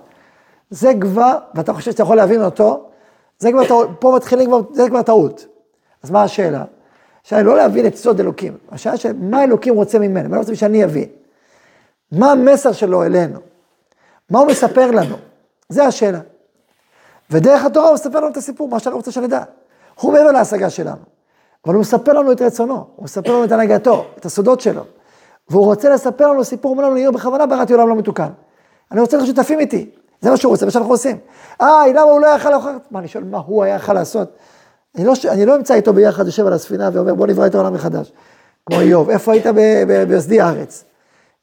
זה 0.70 0.92
כבר, 1.00 1.38
ואתה 1.54 1.72
חושב 1.72 1.90
שאתה 1.90 2.02
יכול 2.02 2.16
להבין 2.16 2.44
אותו, 2.44 2.84
זה 3.38 3.52
כבר, 3.52 3.86
פה 3.98 4.12
מתחילים 4.16 4.46
כבר, 4.46 4.60
זה 4.72 4.88
כבר 4.88 5.02
טעות. 5.02 5.46
אז 6.02 6.10
מה 6.10 6.22
השאלה? 6.22 6.64
השאלה 7.24 7.40
היא 7.40 7.46
לא 7.46 7.56
להבין 7.56 7.86
את 7.86 7.96
סוד 7.96 8.20
אלוקים, 8.20 8.56
השאלה 8.72 8.96
של 8.96 9.12
מה 9.12 9.44
אלוקים 9.44 9.74
רוצה 9.74 9.98
ממנו, 9.98 10.28
מה 10.28 10.36
רוצה 10.36 10.56
שאני 10.56 10.84
אבין. 10.84 11.08
מה 12.12 12.32
המסר 12.32 12.72
שלו 12.72 13.04
אלינו? 13.04 13.38
מה 14.30 14.38
הוא 14.38 14.48
מספר 14.48 14.90
לנו? 14.90 15.16
זה 15.68 15.84
השאלה. 15.84 16.20
ודרך 17.30 17.64
התורה 17.64 17.86
הוא 17.86 17.94
מספר 17.94 18.20
לנו 18.20 18.28
את 18.28 18.36
הסיפור, 18.36 18.68
מה 18.68 18.80
שאני 18.80 18.94
רוצה 18.94 19.10
שנדע. 19.10 19.42
הוא 20.00 20.12
מעבר 20.12 20.32
להשגה 20.32 20.70
שלנו, 20.70 21.02
אבל 21.66 21.74
הוא 21.74 21.80
מספר 21.80 22.12
לנו 22.12 22.32
את 22.32 22.42
רצונו, 22.42 22.86
הוא 22.96 23.04
מספר 23.04 23.32
לנו 23.32 23.44
את 23.44 23.52
הנהגתו, 23.52 24.06
את 24.18 24.24
הסודות 24.24 24.60
שלו. 24.60 24.84
והוא 25.48 25.64
רוצה 25.64 25.88
לספר 25.88 26.28
לנו 26.28 26.44
סיפור, 26.44 26.74
הוא 26.74 26.82
אומר 26.82 26.90
לנו, 26.90 27.12
בכוונה 27.12 27.46
בראתי 27.46 27.72
עולם 27.72 27.88
לא 27.88 27.96
מתוקן. 27.96 28.28
אני 28.92 29.00
רוצה 29.00 29.16
להיות 29.16 29.26
שותפים 29.26 29.60
איתי, 29.60 29.90
זה 30.24 30.30
מה 30.30 30.36
שהוא 30.36 30.50
רוצה, 30.50 30.64
מה 30.64 30.70
שאנחנו 30.70 30.92
עושים. 30.92 31.16
אה, 31.60 31.82
למה 31.90 32.02
הוא 32.02 32.20
לא 32.20 32.26
יכל 32.26 32.50
לאכול? 32.50 32.78
מה, 32.90 32.98
אני 32.98 33.08
שואל, 33.08 33.24
מה 33.24 33.38
הוא 33.46 33.64
היה 33.64 33.74
יכול 33.74 33.94
לעשות? 33.94 34.28
אני 34.96 35.04
לא, 35.04 35.12
אני 35.28 35.46
לא 35.46 35.56
אמצא 35.56 35.74
איתו 35.74 35.92
ביחד, 35.92 36.26
יושב 36.26 36.46
על 36.46 36.52
הספינה 36.52 36.90
ואומר, 36.92 37.14
בוא 37.14 37.26
נברא 37.26 37.46
את 37.46 37.54
העולם 37.54 37.74
מחדש. 37.74 38.12
כמו 38.66 38.80
איוב, 38.80 39.10
איפה 39.10 39.32
היית 39.32 39.46
בשדה 40.08 40.44
הארץ? 40.44 40.84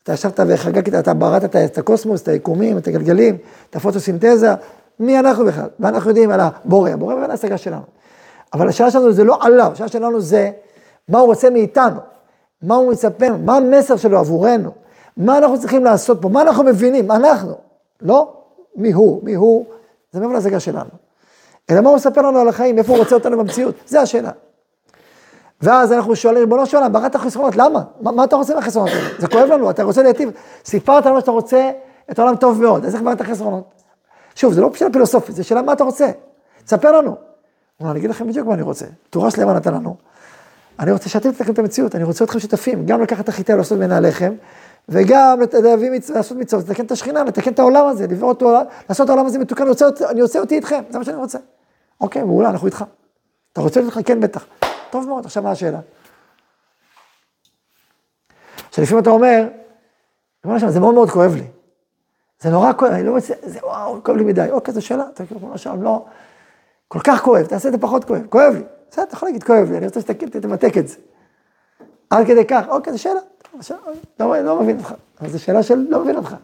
אתה 0.03 0.13
ישבת 0.13 0.39
וחגגת, 0.47 0.93
אתה 0.99 1.13
בראת 1.13 1.55
את 1.55 1.77
הקוסמוס, 1.77 2.21
את 2.21 2.27
היקומים, 2.27 2.77
את 2.77 2.87
הגלגלים, 2.87 3.37
את 3.69 3.75
הפוטוסינתזה, 3.75 4.53
מי 4.99 5.19
אנחנו 5.19 5.45
בכלל? 5.45 5.67
מה 5.79 5.89
אנחנו 5.89 6.09
יודעים 6.09 6.31
על 6.31 6.39
הבורא? 6.39 6.89
הבורא 6.89 7.15
באמת 7.15 7.29
ההשגה 7.29 7.57
שלנו. 7.57 7.83
אבל 8.53 8.69
השאלה 8.69 8.91
שלנו 8.91 9.11
זה 9.11 9.23
לא 9.23 9.37
עליו, 9.41 9.71
השאלה 9.73 9.89
שלנו 9.89 10.21
זה 10.21 10.51
מה 11.09 11.19
הוא 11.19 11.27
רוצה 11.27 11.49
מאיתנו, 11.49 11.99
מה 12.61 12.75
הוא 12.75 12.91
מצפה, 12.91 13.25
מה 13.45 13.57
המסר 13.57 13.95
שלו 13.97 14.19
עבורנו, 14.19 14.71
מה 15.17 15.37
אנחנו 15.37 15.59
צריכים 15.59 15.83
לעשות 15.83 16.21
פה, 16.21 16.29
מה 16.29 16.41
אנחנו 16.41 16.63
מבינים, 16.63 17.11
אנחנו, 17.11 17.53
לא 18.01 18.40
מי 18.75 18.91
הוא, 18.91 19.23
מי 19.23 19.33
הוא, 19.33 19.65
זה 20.11 20.19
מעבר 20.19 20.33
להשגה 20.33 20.59
שלנו. 20.59 20.89
אלא 21.69 21.81
מה 21.81 21.89
הוא 21.89 21.95
מספר 21.95 22.21
לנו 22.21 22.39
על 22.39 22.47
החיים, 22.47 22.77
איפה 22.77 22.91
הוא 22.91 22.99
רוצה 22.99 23.15
אותנו 23.15 23.37
במציאות, 23.37 23.75
זה 23.87 24.01
השאלה. 24.01 24.31
ואז 25.61 25.91
אנחנו 25.91 26.15
שואלים, 26.15 26.39
ריבונו 26.39 26.65
של 26.65 26.77
עולם, 26.77 26.93
בראת 26.93 27.15
חסרונות, 27.15 27.55
למה? 27.55 27.83
מה, 28.01 28.11
מה 28.11 28.23
אתה 28.23 28.35
רוצה 28.35 28.55
מהחסרונות 28.55 28.89
האלה? 28.89 29.09
זה 29.19 29.27
כואב 29.27 29.49
לנו, 29.49 29.69
אתה 29.69 29.83
רוצה 29.83 30.03
להיטיב, 30.03 30.31
סיפרת 30.65 31.05
לנו 31.05 31.19
שאתה 31.19 31.31
רוצה 31.31 31.71
את 32.11 32.19
העולם 32.19 32.35
טוב 32.35 32.61
מאוד, 32.61 32.85
אז 32.85 32.95
איך 32.95 33.03
בראת 33.03 33.21
חסרונות? 33.21 33.63
שוב, 34.35 34.53
זה 34.53 34.61
לא 34.61 34.73
שאלה 34.73 34.89
פילוסופית, 34.91 35.35
זה 35.35 35.43
שאלה 35.43 35.61
מה 35.61 35.73
אתה 35.73 35.83
רוצה, 35.83 36.11
תספר 36.65 36.91
לנו. 36.91 37.09
הוא 37.09 37.17
אומר, 37.79 37.91
אני 37.91 37.99
אגיד 37.99 38.09
לכם 38.09 38.27
בדיוק 38.27 38.47
מה 38.47 38.53
אני 38.53 38.61
רוצה, 38.61 38.85
תורה 39.09 39.31
שלמה 39.31 39.53
נתן 39.53 39.73
לנו, 39.73 39.95
אני 40.79 40.91
רוצה 40.91 41.09
שאתם 41.09 41.31
תתקנו 41.31 41.53
את 41.53 41.59
המציאות, 41.59 41.95
אני 41.95 42.03
רוצה 42.03 42.23
אתכם 42.23 42.39
שותפים, 42.39 42.85
גם 42.85 43.01
לקחת 43.01 43.23
את 43.23 43.29
החיטה 43.29 43.53
ולעשות 43.53 43.77
ממנה 43.77 43.99
לחם, 43.99 44.33
וגם 44.91 45.39
להביא, 45.63 45.91
לעשות 46.13 46.37
מצוות, 46.37 46.69
לתקן 46.69 46.85
את 46.85 46.91
השכינה, 46.91 47.23
לתקן 47.23 47.51
את 47.51 47.59
העולם 47.59 47.87
הזה, 47.87 48.07
לברוא 48.07 48.29
אותו, 48.29 48.57
לעשות 48.89 49.05
את 49.05 49.09
העולם 49.09 49.25
הזה 49.25 49.39
מתוקן, 49.39 49.63
אני 49.63 49.69
רוצה, 49.69 49.87
אני 50.09 50.21
רוצה 50.21 50.39
אותי 50.39 50.55
איתכם, 50.55 50.83
זה 50.89 50.97
מה 50.97 51.03
שאני 51.03 51.17
רוצה. 51.17 51.37
אוקיי, 52.01 52.23
מעולה, 52.23 52.49
אנחנו 52.49 52.67
איתך. 52.67 52.85
אתה 53.53 53.61
רוצה 53.61 53.79
להיות 53.79 53.97
איתך? 53.97 54.07
כן, 54.07 54.19
בטח. 54.19 54.45
טוב 54.89 55.07
מאוד, 55.07 55.25
עכשיו 55.25 55.43
מה 55.43 55.51
השאלה? 55.51 55.79
עכשיו 58.69 58.83
לפעמים 58.83 59.01
אתה 59.01 59.09
אומר, 59.09 59.47
זה 60.67 60.79
מאוד 60.79 60.93
מאוד 60.93 61.09
כואב 61.09 61.35
לי. 61.35 61.47
זה 62.41 62.49
נורא 62.49 62.73
כואב, 62.73 62.91
אני 62.91 63.03
לא 63.03 63.15
מצליח, 63.15 63.37
זה 63.43 63.59
וואו, 63.63 64.03
כואב 64.03 64.17
לי 64.17 64.23
מדי. 64.23 64.47
אוקיי, 64.51 64.73
זו 64.73 64.81
שאלה, 64.81 65.03
אתה 65.13 65.25
כאילו, 65.25 65.57
שם 65.57 65.81
לא, 65.81 66.05
כל 66.87 66.99
כך 67.03 67.21
כואב, 67.21 67.45
תעשה 67.45 67.67
את 67.67 67.73
זה 67.73 67.79
פחות 67.79 68.03
כואב, 68.05 68.25
כואב 68.29 68.53
לי. 68.53 68.63
בסדר, 68.91 69.03
אתה 69.03 69.13
יכול 69.13 69.29
להגיד 69.29 69.43
כואב 69.43 69.71
לי, 69.71 69.77
אני 69.77 69.85
רוצה 69.85 70.01
שתמתק 70.01 70.77
את 70.77 70.87
זה. 70.87 70.95
עד 72.09 72.27
כדי 72.27 72.45
כך, 72.45 72.63
אוקיי, 72.67 72.93
זו 72.93 73.01
שאלה, 73.01 73.19
לא, 74.19 74.41
לא 74.41 74.61
מבין 74.61 74.77
אותך, 74.77 74.93
אבל 75.21 75.29
זו 75.29 75.39
שאלה 75.39 75.63
של 75.63 75.85
לא 75.89 76.03
מבין 76.03 76.15
אותך. 76.15 76.35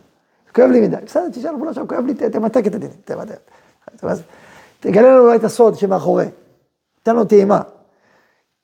כואב 0.55 0.69
לי 0.69 0.81
מדי, 0.81 0.95
בסדר, 1.05 1.29
תשאל, 1.29 1.55
בוא 1.55 1.71
נשאר, 1.71 1.87
כואב 1.87 2.05
לי, 2.05 2.13
תמתק 2.13 2.67
את 2.67 2.75
הדין. 2.75 2.89
תגלה 4.79 5.11
לנו 5.11 5.35
את 5.35 5.43
הסוד 5.43 5.75
שמאחורי, 5.75 6.25
תן 7.03 7.15
לנו 7.15 7.25
טעימה. 7.25 7.61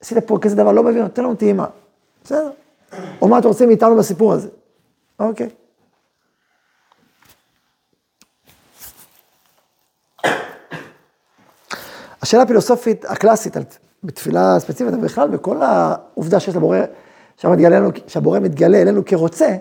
עשית 0.01 0.17
פה 0.17 0.37
כזה 0.41 0.55
דבר, 0.55 0.71
לא 0.71 0.83
מבין, 0.83 1.07
תן 1.07 1.23
לנו 1.23 1.35
טעימה. 1.35 1.67
בסדר. 2.23 2.51
או 3.21 3.27
מה 3.27 3.39
אתה 3.39 3.47
רוצה 3.47 3.65
מאיתנו 3.65 3.97
בסיפור 3.97 4.33
הזה. 4.33 4.49
אוקיי. 5.19 5.49
השאלה 12.21 12.43
הפילוסופית 12.43 13.05
הקלאסית, 13.05 13.57
בתפילה 14.03 14.59
ספציפית, 14.59 14.93
אבל 14.93 15.03
בכלל 15.03 15.29
בכל 15.29 15.61
העובדה 15.61 16.39
שיש 16.39 16.55
לבורא, 16.55 16.77
שהבורא 18.07 18.39
מתגלה 18.39 18.81
אלינו 18.81 19.05
כרוצה, 19.05 19.55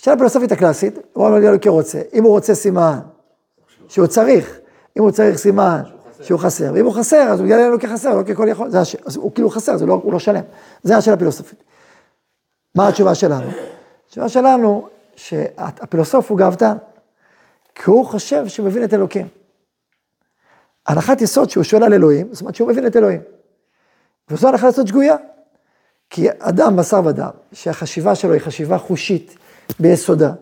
השאלה 0.00 0.14
הפילוסופית 0.14 0.52
הקלאסית, 0.52 0.98
הוא 1.12 1.28
מתגלה 1.30 1.48
אלינו 1.48 1.60
כרוצה. 1.60 2.00
אם 2.12 2.24
הוא 2.24 2.30
רוצה 2.30 2.54
סימן 2.54 2.98
שהוא 3.88 4.06
צריך, 4.06 4.58
אם 4.96 5.02
הוא 5.02 5.10
צריך 5.10 5.36
סימן 5.36 5.82
שהוא 6.22 6.40
חסר, 6.40 6.70
ואם 6.74 6.84
הוא 6.84 6.94
חסר, 6.94 7.16
אז 7.16 7.38
הוא 7.38 7.46
מתגלה 7.46 7.62
אלינו 7.62 7.80
כחסר, 7.80 8.14
לא 8.14 8.22
ככל 8.22 8.46
יכול, 8.48 8.70
זה 8.70 8.80
הש... 8.80 8.96
אז 9.06 9.16
הוא 9.16 9.32
כאילו 9.32 9.50
חסר, 9.50 9.76
זה 9.76 9.86
לא, 9.86 10.00
הוא 10.02 10.12
לא 10.12 10.18
שלם. 10.18 10.42
זה 10.82 10.96
השאלה 10.96 11.14
הפילוסופית. 11.14 11.62
מה 12.74 12.88
התשובה 12.88 13.14
שלנו? 13.14 13.50
התשובה 14.06 14.28
שלנו, 14.28 14.88
שהפילוסוף 15.16 16.30
הוא 16.30 16.38
גאוותן, 16.38 16.76
כי 17.74 17.90
הוא 17.90 18.06
חושב 18.06 18.48
שהוא 18.48 18.66
מבין 18.66 18.84
את 18.84 18.94
אלוקים. 18.94 19.28
הנחת 20.86 21.20
יסוד 21.20 21.50
שהוא 21.50 21.64
שואל 21.64 21.82
על 21.82 21.94
אלוהים, 21.94 22.28
זאת 22.32 22.40
אומרת 22.40 22.54
שהוא 22.54 22.68
מבין 22.68 22.86
את 22.86 22.96
אלוהים. 22.96 23.20
וזו 24.30 24.48
הנחת 24.48 24.68
יסוד 24.68 24.86
שגויה. 24.86 25.16
כי 26.10 26.28
אדם 26.38 26.76
בשר 26.76 27.00
ודם, 27.04 27.30
שהחשיבה 27.52 28.14
שלו 28.14 28.32
היא 28.32 28.40
חשיבה 28.40 28.78
חושית 28.78 29.36
ביסודה, 29.80 30.32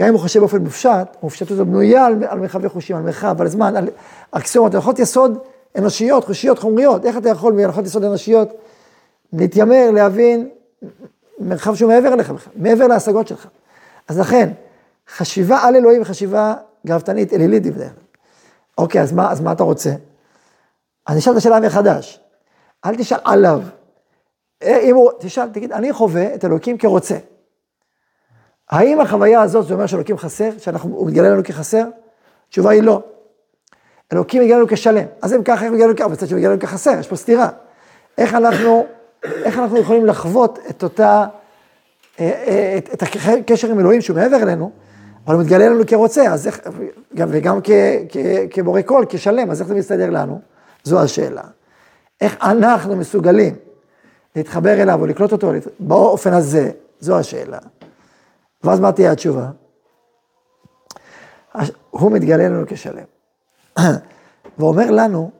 גם 0.00 0.08
אם 0.08 0.14
הוא 0.14 0.20
חושב 0.20 0.40
באופן 0.40 0.58
מופשט, 0.58 1.16
מופשטות 1.22 1.58
בנויה 1.58 2.06
על, 2.06 2.24
על 2.28 2.38
מרחבי 2.38 2.68
חושים, 2.68 2.96
על 2.96 3.02
מרחב, 3.02 3.40
על 3.40 3.48
זמן, 3.48 3.76
על 3.76 3.88
אקסיומות, 4.30 4.74
הנחות 4.74 4.98
יסוד 4.98 5.38
אנושיות, 5.78 6.24
חושיות, 6.24 6.58
חומריות. 6.58 7.04
איך 7.04 7.16
אתה 7.16 7.28
יכול 7.28 7.52
מהנחות 7.52 7.84
יסוד 7.84 8.04
אנושיות 8.04 8.52
להתיימר, 9.32 9.90
להבין 9.90 10.48
מרחב 11.38 11.74
שהוא 11.74 11.92
מעבר 11.92 12.12
אליך 12.12 12.30
בכלל, 12.30 12.52
מעבר 12.56 12.86
להשגות 12.86 13.28
שלך. 13.28 13.46
אז 14.08 14.18
לכן, 14.18 14.50
חשיבה 15.16 15.58
על 15.62 15.76
אלוהים 15.76 16.04
חשיבה 16.04 16.54
גאוותנית, 16.86 17.32
אלילית 17.32 17.66
בדרך. 17.66 17.92
אוקיי, 18.78 19.02
אז 19.02 19.12
מה, 19.12 19.32
אז 19.32 19.40
מה 19.40 19.52
אתה 19.52 19.62
רוצה? 19.62 19.90
אני 21.08 21.18
אשאל 21.18 21.32
את 21.32 21.36
השאלה 21.36 21.60
מחדש. 21.60 22.20
אל 22.84 22.96
תשאל 22.96 23.18
עליו. 23.24 23.62
אה, 24.62 24.78
אם 24.78 24.94
הוא, 24.94 25.10
תשאל, 25.18 25.48
תגיד, 25.48 25.72
אני 25.72 25.92
חווה 25.92 26.34
את 26.34 26.44
אלוקים 26.44 26.78
כרוצה. 26.78 27.16
האם 28.70 29.00
החוויה 29.00 29.42
הזאת, 29.42 29.66
זה 29.66 29.74
אומר 29.74 29.86
שאלוקים 29.86 30.18
חסר, 30.18 30.50
שהוא 30.58 31.06
מתגלה 31.06 31.30
לנו 31.30 31.44
כחסר? 31.44 31.84
התשובה 32.48 32.70
היא 32.70 32.82
לא. 32.82 33.02
אלוקים 34.12 34.42
מתגלה 34.42 34.56
לנו 34.56 34.66
כשלם. 34.68 35.04
אז 35.22 35.34
אם 35.34 35.42
ככה, 35.42 35.64
איך 35.64 35.72
מתגלה 35.72 35.86
לנו 35.86 35.96
ככה? 35.96 36.08
בצד 36.08 36.26
שמתגלה 36.26 36.50
לנו 36.50 36.60
כחסר, 36.60 36.98
יש 37.00 37.08
פה 37.08 37.16
סתירה. 37.16 37.48
איך 38.18 38.34
אנחנו, 38.34 38.86
איך 39.24 39.58
אנחנו 39.58 39.78
יכולים 39.78 40.06
לחוות 40.06 40.58
את 40.70 40.82
אותה, 40.82 41.26
אה, 42.20 42.30
אה, 42.46 42.78
את, 42.78 42.94
את 42.94 43.02
הקשר 43.02 43.70
עם 43.70 43.80
אלוהים 43.80 44.00
שהוא 44.00 44.16
מעבר 44.16 44.36
אלינו, 44.36 44.70
אבל 45.26 45.34
הוא 45.34 45.42
מתגלה 45.42 45.68
לנו 45.68 45.86
כרוצה, 45.86 46.22
אז 46.22 46.46
איך, 46.46 46.60
גם, 47.14 47.28
וגם 47.32 47.60
כ, 47.64 47.70
כ, 48.08 48.16
כבורא 48.50 48.82
קול, 48.82 49.04
כשלם, 49.08 49.50
אז 49.50 49.60
איך 49.60 49.68
זה 49.68 49.74
מסתדר 49.74 50.10
לנו? 50.10 50.40
זו 50.84 51.02
השאלה. 51.02 51.42
איך 52.20 52.36
אנחנו 52.42 52.96
מסוגלים 52.96 53.54
להתחבר 54.38 54.82
אליו 54.82 55.00
או 55.00 55.06
לקלוט 55.06 55.32
אותו 55.32 55.52
באופן 55.80 56.32
הזה, 56.32 56.70
זו 57.00 57.18
השאלה. 57.18 57.58
ואז 58.64 58.80
מה 58.80 58.92
תהיה 58.92 59.12
התשובה? 59.12 59.50
הוא 61.90 62.12
מתגלה 62.12 62.48
לנו 62.48 62.64
כשלם. 62.66 63.04
ואומר 64.58 64.90
לנו, 64.90 65.30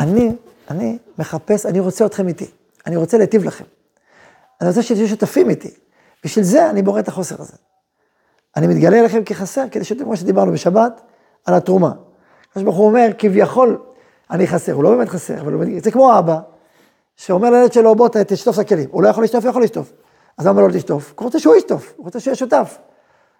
אני, 0.00 0.32
אני 0.70 0.98
מחפש, 1.18 1.66
אני 1.66 1.80
רוצה 1.80 2.06
אתכם 2.06 2.28
איתי, 2.28 2.50
אני 2.86 2.96
רוצה 2.96 3.18
להיטיב 3.18 3.44
לכם. 3.44 3.64
אני 4.60 4.68
רוצה 4.68 4.82
שתהיו 4.82 5.08
שותפים 5.08 5.50
איתי. 5.50 5.70
בשביל 6.24 6.44
זה 6.44 6.70
אני 6.70 6.82
בורא 6.82 7.00
את 7.00 7.08
החוסר 7.08 7.36
הזה. 7.38 7.56
אני 8.56 8.66
מתגלה 8.66 9.00
אליכם 9.00 9.24
כחסר, 9.24 9.64
כדי 9.70 9.84
שאתם, 9.84 10.04
כמו 10.04 10.16
שדיברנו 10.16 10.52
בשבת, 10.52 11.00
על 11.46 11.54
התרומה. 11.54 11.92
הקדוש 12.50 12.64
ברוך 12.64 12.76
הוא 12.76 12.86
אומר, 12.86 13.08
כביכול, 13.18 13.78
אני 14.30 14.46
חסר, 14.46 14.72
הוא 14.72 14.84
לא 14.84 14.90
באמת 14.90 15.08
חסר, 15.08 15.40
אבל 15.40 15.52
הוא, 15.52 15.64
זה 15.82 15.90
כמו 15.90 16.18
אבא, 16.18 16.40
שאומר 17.20 17.50
לילד 17.50 17.72
שלו, 17.72 17.94
בוא 17.94 18.08
תשטוף 18.26 18.54
את 18.54 18.60
הכלים, 18.60 18.88
הוא 18.90 19.02
לא 19.02 19.08
יכול 19.08 19.24
לשטוף, 19.24 19.44
הוא 19.44 19.50
יכול 19.50 19.62
לשטוף. 19.62 19.92
אז 20.38 20.46
למה 20.46 20.60
לא 20.60 20.68
לשטוף? 20.68 21.14
הוא 21.16 21.24
רוצה 21.24 21.38
שהוא 21.38 21.56
ישטוף, 21.56 21.92
הוא 21.96 22.04
רוצה 22.04 22.20
שהוא 22.20 22.30
יהיה 22.30 22.36
שותף. 22.36 22.78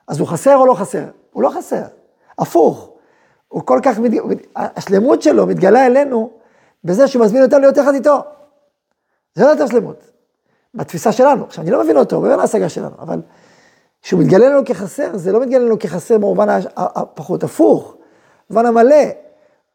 אז 0.08 0.20
הוא 0.20 0.28
חסר 0.28 0.56
או 0.56 0.66
לא 0.66 0.74
חסר? 0.74 1.04
הוא 1.32 1.42
לא 1.42 1.50
חסר, 1.50 1.82
הפוך. 2.38 2.90
הוא 3.48 3.62
כל 3.62 3.80
כך, 3.82 3.98
מת... 3.98 4.12
השלמות 4.56 5.22
שלו 5.22 5.46
מתגלה 5.46 5.86
אלינו 5.86 6.30
בזה 6.84 7.08
שהוא 7.08 7.24
מזמין 7.24 7.42
אותנו 7.42 7.58
להיות 7.58 7.76
יחד 7.76 7.94
איתו. 7.94 8.18
זה 9.34 9.44
לא 9.44 9.48
יותר 9.48 9.66
שלמות. 9.66 10.10
בתפיסה 10.74 11.12
שלנו. 11.12 11.44
עכשיו, 11.44 11.64
אני 11.64 11.70
לא 11.70 11.84
מבין 11.84 11.96
אותו, 11.96 12.20
מעבר 12.20 12.36
להשגה 12.36 12.68
שלנו, 12.68 12.94
אבל 12.98 13.20
כשהוא 14.02 14.20
מתגלה 14.20 14.48
לנו 14.48 14.64
כחסר, 14.64 15.16
זה 15.16 15.32
לא 15.32 15.40
מתגלה 15.40 15.64
לנו 15.64 15.78
כחסר 15.78 16.18
במובן 16.18 16.48
הפחות 16.76 17.44
הפוך, 17.44 17.96
במובן 18.50 18.66
המלא, 18.66 19.04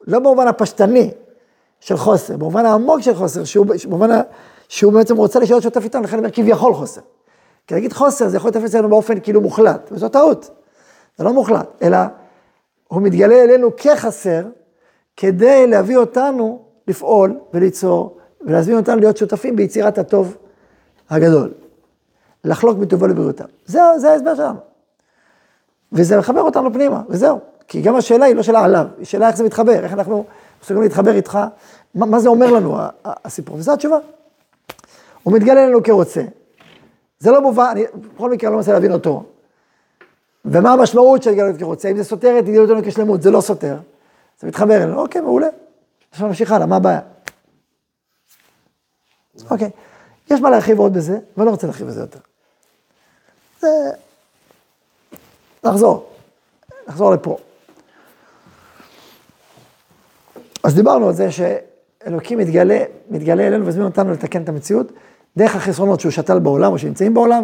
לא 0.08 0.20
במובן 0.20 0.48
הפשטני 0.48 1.12
של 1.86 1.98
חוסר, 1.98 2.38
במובן 2.38 2.66
העמוק 2.66 3.02
של 3.02 3.16
חוסר, 3.16 3.44
שהוא, 3.44 3.66
במובן 3.86 4.12
ה, 4.12 4.22
שהוא 4.68 4.94
בעצם 4.94 5.18
רוצה 5.18 5.40
להישאר 5.40 5.60
שותף 5.60 5.84
איתנו, 5.84 6.04
לכן 6.04 6.18
אני 6.18 6.20
אומר 6.20 6.32
כביכול 6.32 6.74
חוסר. 6.74 7.02
כי 7.68 7.74
להגיד 7.74 7.94
חוסר 7.94 8.28
זה 8.28 8.38
יכול 8.38 8.52
להיות 8.54 8.66
אצלנו 8.66 8.90
באופן 8.90 9.20
כאילו 9.20 9.42
מוחלט, 9.42 9.90
וזו 9.92 10.10
טעות, 10.10 10.50
זה 11.18 11.24
לא 11.24 11.34
מוחלט, 11.34 11.68
אלא 11.82 11.98
הוא 12.88 13.02
מתגלה 13.02 13.44
אלינו 13.44 13.76
כחסר, 13.78 14.44
כדי 15.18 15.68
להביא 15.68 15.98
אותנו 15.98 16.62
לפעול 16.88 17.40
וליצור, 17.54 18.18
ולהזמין 18.42 18.78
אותנו 18.78 18.96
להיות 18.96 19.18
שותפים 19.18 19.56
ביצירת 19.56 19.98
הטוב 19.98 20.38
הגדול. 21.10 21.52
לחלוק 22.44 22.78
בטובו 22.78 23.08
לבריאותם. 23.08 23.46
זה, 23.66 23.80
זה 23.98 24.12
ההסבר 24.12 24.36
שלנו. 24.36 24.60
וזה 25.92 26.18
מחבר 26.18 26.42
אותנו 26.42 26.74
פנימה, 26.74 27.02
וזהו. 27.10 27.40
כי 27.68 27.82
גם 27.82 27.96
השאלה 27.96 28.26
היא 28.26 28.36
לא 28.36 28.44
שאלה 28.44 28.64
עליו, 28.64 28.88
היא 28.98 29.06
שאלה 29.06 29.28
איך 29.28 29.36
זה 29.36 29.44
מתחבר, 29.44 29.84
איך 29.84 29.94
אנחנו 29.94 30.26
מסוגלים 30.66 30.84
להתחבר 30.84 31.16
איתך, 31.16 31.40
מה, 31.96 32.06
מה 32.06 32.20
זה 32.20 32.30
אומר 32.30 32.52
לנו 32.52 32.78
הסיפור, 33.06 33.56
וזו 33.56 33.74
התשובה. 33.74 33.98
הוא 35.24 35.34
מתגלה 35.34 35.66
לנו 35.66 35.84
כרוצה. 35.84 36.24
זה 37.20 37.32
לא 37.32 37.42
מובן, 37.42 37.68
אני 37.72 37.84
בכל 38.16 38.32
מקרה 38.32 38.50
לא 38.50 38.56
מנסה 38.56 38.74
להבין 38.74 38.92
אותו. 38.92 39.24
ומה 40.46 40.74
המשמעות 40.74 41.24
של 41.24 41.30
התגלות 41.30 41.58
כרוצה, 41.58 41.92
אם 41.92 41.98
זה 41.98 42.04
סותר 42.04 42.40
את 42.40 42.44
התגלות 42.44 42.86
כשלמות, 42.86 43.22
זה 43.22 43.32
לא 43.32 43.42
סותר, 43.42 43.78
זה 44.40 44.48
מתחבר 44.48 44.76
אלינו, 44.76 45.02
אוקיי, 45.02 45.22
מעולה. 45.22 45.48
עכשיו 46.12 46.28
נמשיך 46.28 46.52
הלאה, 46.52 46.68
מה 46.68 46.76
הבעיה? 46.76 47.00
אוקיי, 49.52 49.70
יש 50.32 50.42
מה 50.42 50.50
להרחיב 50.50 50.80
עוד 50.80 50.94
בזה, 50.94 51.20
ואני 51.38 51.46
לא 51.46 51.52
רוצה 51.52 51.68
להרחיב 51.68 51.88
בזה 51.88 52.02
יותר. 52.02 52.20
זה... 53.60 53.68
נחזור, 55.64 56.10
נחזור 56.88 57.12
לפה. 57.12 57.38
אז 60.66 60.76
דיברנו 60.76 61.08
על 61.08 61.14
זה 61.14 61.28
שאלוקים 61.32 62.38
מתגלה, 62.38 62.80
מתגלה 63.10 63.48
אלינו 63.48 63.66
והזמין 63.66 63.86
אותנו 63.86 64.12
לתקן 64.12 64.44
את 64.44 64.50
המציאות, 64.50 64.92
דרך 65.38 65.56
החסרונות 65.56 66.00
שהוא 66.00 66.12
שתל 66.12 66.40
בעולם 66.40 66.72
או 66.72 66.78
שנמצאים 66.78 67.14
בעולם, 67.14 67.44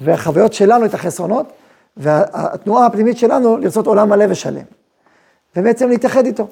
והחוויות 0.00 0.52
שלנו 0.52 0.84
את 0.84 0.94
החסרונות, 0.94 1.52
והתנועה 1.96 2.86
הפנימית 2.86 3.18
שלנו 3.18 3.56
לרצות 3.56 3.86
עולם 3.86 4.08
מלא 4.08 4.24
ושלם. 4.28 4.62
ובעצם 5.56 5.88
להתאחד 5.88 6.26
איתו. 6.26 6.46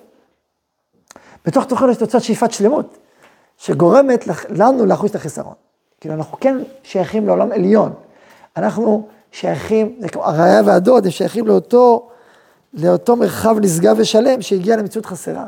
בתוך 1.47 1.64
תוכנו 1.64 1.90
יש 1.90 1.97
תוצאת 1.97 2.23
שאיפת 2.23 2.52
שלמות, 2.52 2.99
שגורמת 3.57 4.25
לנו 4.49 4.87
להחוש 4.87 5.11
את 5.11 5.14
החסרון. 5.14 5.54
כאילו 6.00 6.14
אנחנו 6.14 6.40
כן 6.40 6.59
שייכים 6.83 7.26
לעולם 7.26 7.52
עליון. 7.52 7.92
אנחנו 8.57 9.09
שייכים, 9.31 9.97
הראיה 10.14 10.62
והדוד, 10.64 11.04
הם 11.04 11.11
שייכים 11.11 11.47
לאותו, 11.47 12.09
לאותו 12.75 13.16
מרחב 13.16 13.57
נשגב 13.61 13.97
ושלם 13.99 14.42
שהגיע 14.42 14.76
למציאות 14.76 15.07
חסרה. 15.07 15.47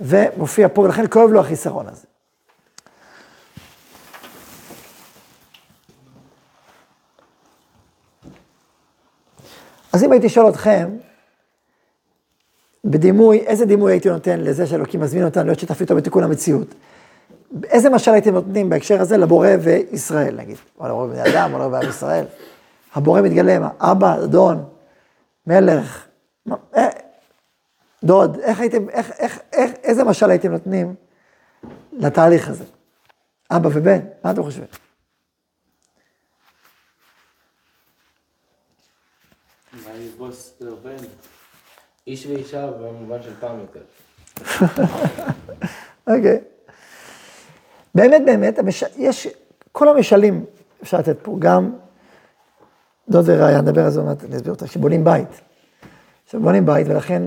ומופיע 0.00 0.68
פה, 0.72 0.80
ולכן 0.82 1.04
כואב 1.10 1.30
לו 1.30 1.40
החיסרון 1.40 1.86
הזה. 1.88 2.06
אז 9.92 10.04
אם 10.04 10.12
הייתי 10.12 10.28
שואל 10.28 10.48
אתכם, 10.48 10.96
בדימוי, 12.84 13.38
איזה 13.38 13.66
דימוי 13.66 13.92
הייתי 13.92 14.08
נותן 14.08 14.40
לזה 14.40 14.66
שאלוקים 14.66 15.00
מזמין 15.00 15.24
אותנו 15.24 15.44
להיות 15.44 15.58
שותפים 15.58 15.84
איתו 15.84 15.96
בתיקון 15.96 16.24
המציאות? 16.24 16.74
איזה 17.64 17.90
משל 17.90 18.10
הייתם 18.10 18.34
נותנים 18.34 18.70
בהקשר 18.70 19.00
הזה 19.00 19.16
לבורא 19.16 19.48
וישראל, 19.60 20.36
נגיד? 20.36 20.56
או 20.80 20.88
לבורא 20.88 21.06
בני 21.06 21.22
אדם, 21.22 21.54
או 21.54 21.58
לבורא 21.58 21.84
ישראל? 21.84 22.24
הבורא 22.94 23.20
מתגלה? 23.20 23.68
אבא, 23.80 24.24
אדון, 24.24 24.64
מלך, 25.46 26.06
דוד, 28.04 28.38
איך 28.38 28.60
הייתם, 28.60 28.88
איך, 28.88 29.10
איך, 29.18 29.38
איך, 29.52 29.70
איזה 29.82 30.04
משל 30.04 30.30
הייתם 30.30 30.52
נותנים 30.52 30.94
לתהליך 31.92 32.48
הזה? 32.48 32.64
אבא 33.50 33.68
ובן, 33.72 34.00
מה 34.24 34.30
אתם 34.30 34.42
חושבים? 34.42 34.66
איש 42.06 42.26
ואישה 42.26 42.70
במובן 42.70 43.22
של 43.22 43.32
פעם 43.40 43.58
יותר. 43.60 43.80
אוקיי. 46.06 46.40
באמת, 47.94 48.22
באמת, 48.26 48.58
המש... 48.58 48.84
יש, 48.96 49.28
כל 49.72 49.88
המשלים 49.88 50.44
אפשר 50.82 50.98
לתת 50.98 51.16
פה, 51.22 51.36
גם 51.38 51.72
דוד 53.08 53.24
וראיה, 53.28 53.60
נדבר 53.60 53.84
על 53.84 53.90
זה, 53.90 54.00
אני 54.00 54.36
אסביר 54.36 54.52
אותה, 54.52 54.66
שבונים 54.66 55.04
בית. 55.04 55.28
עכשיו 56.24 56.40
בונים 56.40 56.66
בית, 56.66 56.86
ולכן 56.88 57.22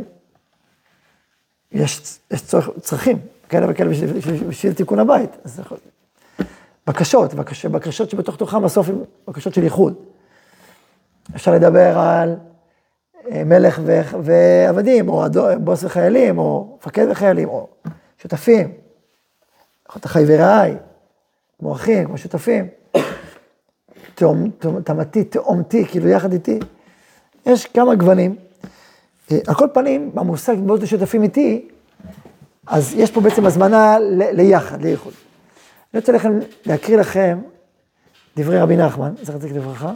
יש, 1.72 2.20
יש 2.32 2.42
צורך, 2.42 2.70
צרכים 2.80 3.20
כאלה 3.50 3.66
וכאלה 3.70 3.90
בשביל, 3.90 4.14
בשביל, 4.14 4.44
בשביל 4.44 4.74
תיקון 4.74 5.00
הבית. 5.00 5.38
אז 5.44 5.60
יכול... 5.60 5.78
בקשות, 6.88 7.34
בקשות, 7.34 7.72
בקשות 7.72 8.10
שבתוך 8.10 8.36
תוכם 8.36 8.64
בסוף 8.64 8.90
הן 8.90 8.96
בקשות 9.28 9.54
של 9.54 9.64
איחוד. 9.64 9.94
אפשר 11.36 11.52
לדבר 11.52 12.00
על 12.00 12.36
אה, 13.32 13.44
מלך 13.44 13.80
ו- 13.86 14.02
ועבדים, 14.24 15.10
או 15.10 15.24
בוס 15.60 15.84
וחיילים, 15.84 16.38
או 16.38 16.78
מפקד 16.78 17.06
וחיילים, 17.12 17.50
או 17.50 17.68
שותפים. 18.22 18.72
אחות 19.90 20.06
אחי 20.06 20.24
ורעי, 20.28 20.74
כמו 21.60 21.74
אחים, 21.74 22.06
כמו 22.06 22.18
שותפים. 22.18 22.68
תאמתי, 24.84 25.24
תאומתי, 25.24 25.86
כאילו 25.86 26.08
יחד 26.08 26.34
איתי. 26.34 26.60
יש 27.46 27.66
כמה 27.66 27.96
גוונים. 27.96 28.36
אה, 29.32 29.38
על 29.48 29.56
כל 29.56 29.68
פנים, 29.74 30.12
במושג 30.14 30.56
מאוד 30.66 30.86
שותפים 30.86 31.24
איתי, 31.24 31.68
אז 32.68 32.94
יש 32.94 33.12
פה 33.12 33.22
בעצם 33.22 33.46
הזמנה 33.46 34.00
ל- 34.00 34.32
ליחד, 34.32 34.82
לייחוד. 34.82 35.14
אני 35.94 36.00
רוצה 36.00 36.12
לכם, 36.12 36.40
להקריא 36.66 36.98
לכם 36.98 37.40
דברי 38.38 38.60
רבי 38.60 38.78
נחמן, 38.78 39.14
זכר 39.24 39.38
צדיק 39.38 39.52
לברכה, 39.52 39.94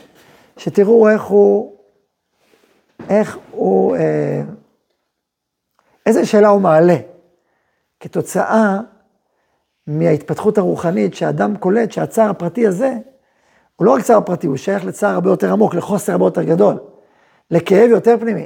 שתראו 0.57 1.09
איך 1.09 1.23
הוא 1.23 1.77
איך 3.09 3.37
הוא, 3.51 3.95
אה, 3.95 4.41
איזה 6.05 6.25
שאלה 6.25 6.47
הוא 6.47 6.61
מעלה, 6.61 6.97
כתוצאה 7.99 8.79
מההתפתחות 9.87 10.57
הרוחנית 10.57 11.13
שאדם 11.13 11.57
קולט 11.57 11.91
שהצער 11.91 12.29
הפרטי 12.29 12.67
הזה, 12.67 12.93
הוא 13.75 13.85
לא 13.85 13.91
רק 13.91 14.01
צער 14.01 14.21
פרטי, 14.21 14.47
הוא 14.47 14.57
שייך 14.57 14.85
לצער 14.85 15.13
הרבה 15.13 15.29
יותר 15.29 15.51
עמוק, 15.51 15.75
לחוסר 15.75 16.11
הרבה 16.11 16.25
יותר 16.25 16.43
גדול, 16.43 16.79
לכאב 17.51 17.89
יותר 17.89 18.17
פנימי. 18.19 18.45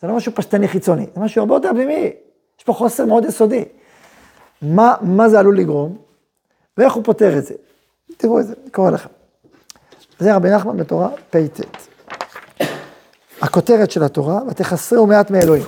זה 0.00 0.06
לא 0.06 0.16
משהו 0.16 0.32
פשטני 0.34 0.68
חיצוני, 0.68 1.06
זה 1.14 1.20
משהו 1.20 1.40
הרבה 1.40 1.54
יותר 1.54 1.70
פנימי, 1.70 2.12
יש 2.58 2.64
פה 2.64 2.72
חוסר 2.72 3.04
מאוד 3.06 3.24
יסודי. 3.24 3.64
מה, 4.62 4.94
מה 5.00 5.28
זה 5.28 5.38
עלול 5.38 5.58
לגרום, 5.58 5.96
ואיך 6.78 6.92
הוא 6.92 7.04
פותר 7.04 7.38
את 7.38 7.46
זה. 7.46 7.54
תראו 8.16 8.40
את 8.40 8.46
זה, 8.46 8.54
אני 8.62 8.70
קורא 8.70 8.90
לכם. 8.90 9.08
זה 10.18 10.36
רבי 10.36 10.50
נחמן 10.50 10.76
בתורה 10.76 11.08
פ"ט. 11.30 11.60
הכותרת 13.40 13.90
של 13.90 14.02
התורה, 14.02 14.40
ותחסרהו 14.48 15.06
מעט 15.06 15.30
מאלוהים. 15.30 15.64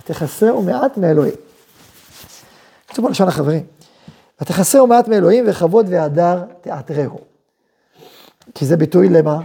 ותחסרהו 0.00 0.62
מעט 0.62 0.96
מאלוהים. 0.96 1.34
כתוב 2.88 3.04
פה 3.04 3.10
לשון 3.10 3.28
החברים. 3.28 3.66
ותחסרהו 4.40 4.86
מעט 4.86 5.08
מאלוהים 5.08 5.44
וכבוד 5.48 5.86
והדר 5.88 6.44
תעטרהו. 6.60 7.18
כי 8.54 8.66
זה 8.66 8.76
ביטוי 8.76 9.08
למה? 9.08 9.40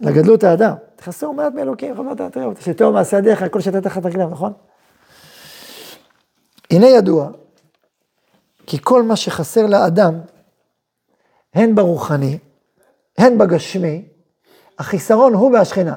לגדלות 0.00 0.44
האדם. 0.44 0.74
תחסרהו 1.06 1.32
מעט 1.32 1.54
מאלוקים, 1.54 1.92
וכבוד 1.92 2.16
תעטרהו. 2.16 2.54
תשתהו 2.54 2.92
מעשה 2.92 3.18
ידיך, 3.18 3.42
הכל 3.42 3.60
שתה 3.60 3.80
תחת 3.80 4.06
רגליו, 4.06 4.28
נכון? 4.28 4.52
הנה 6.70 6.86
ידוע, 6.86 7.28
כי 8.66 8.78
כל 8.82 9.02
מה 9.02 9.16
שחסר 9.16 9.66
לאדם, 9.66 10.20
הן 11.54 11.74
ברוחני, 11.74 12.38
הן 13.18 13.38
בגשמי, 13.38 14.08
החיסרון 14.78 15.34
הוא 15.34 15.52
והשכינה, 15.52 15.94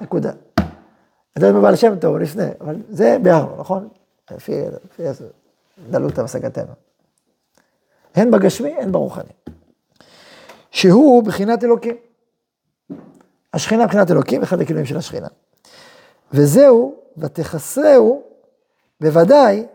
נקודה. 0.00 0.32
זה 1.38 1.52
בבעל 1.52 1.76
שם 1.76 1.98
טוב 1.98 2.16
לפני, 2.16 2.48
אבל 2.60 2.76
זה 2.88 3.16
ביארנו, 3.22 3.56
נכון? 3.58 3.88
לפי, 4.30 4.52
לפי 4.84 5.02
דלות 5.90 6.18
השגתנו. 6.18 6.72
הן 8.14 8.30
בגשמי, 8.30 8.74
הן 8.80 8.92
ברוחני. 8.92 9.32
שהוא 10.70 11.24
בחינת 11.24 11.64
אלוקים. 11.64 12.07
השכינה 13.54 13.86
בחינת 13.86 14.10
אלוקים, 14.10 14.42
אחד 14.42 14.60
הכינויים 14.60 14.86
של 14.86 14.96
השכינה. 14.96 15.28
וזהו, 16.32 16.96
ותחסרהו, 17.16 18.22
בוודאי, 19.00 19.66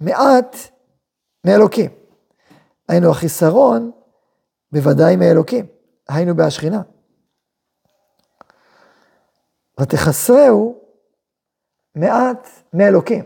מעט 0.00 0.56
מאלוקים. 1.46 1.90
היינו 2.88 3.10
החיסרון, 3.10 3.90
בוודאי 4.72 5.16
מאלוקים. 5.16 5.66
היינו 6.08 6.36
בהשכינה. 6.36 6.82
ותחסרהו 9.80 10.80
מעט 11.94 12.48
מאלוקים. 12.72 13.24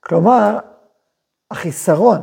כלומר, 0.00 0.58
החיסרון, 1.50 2.22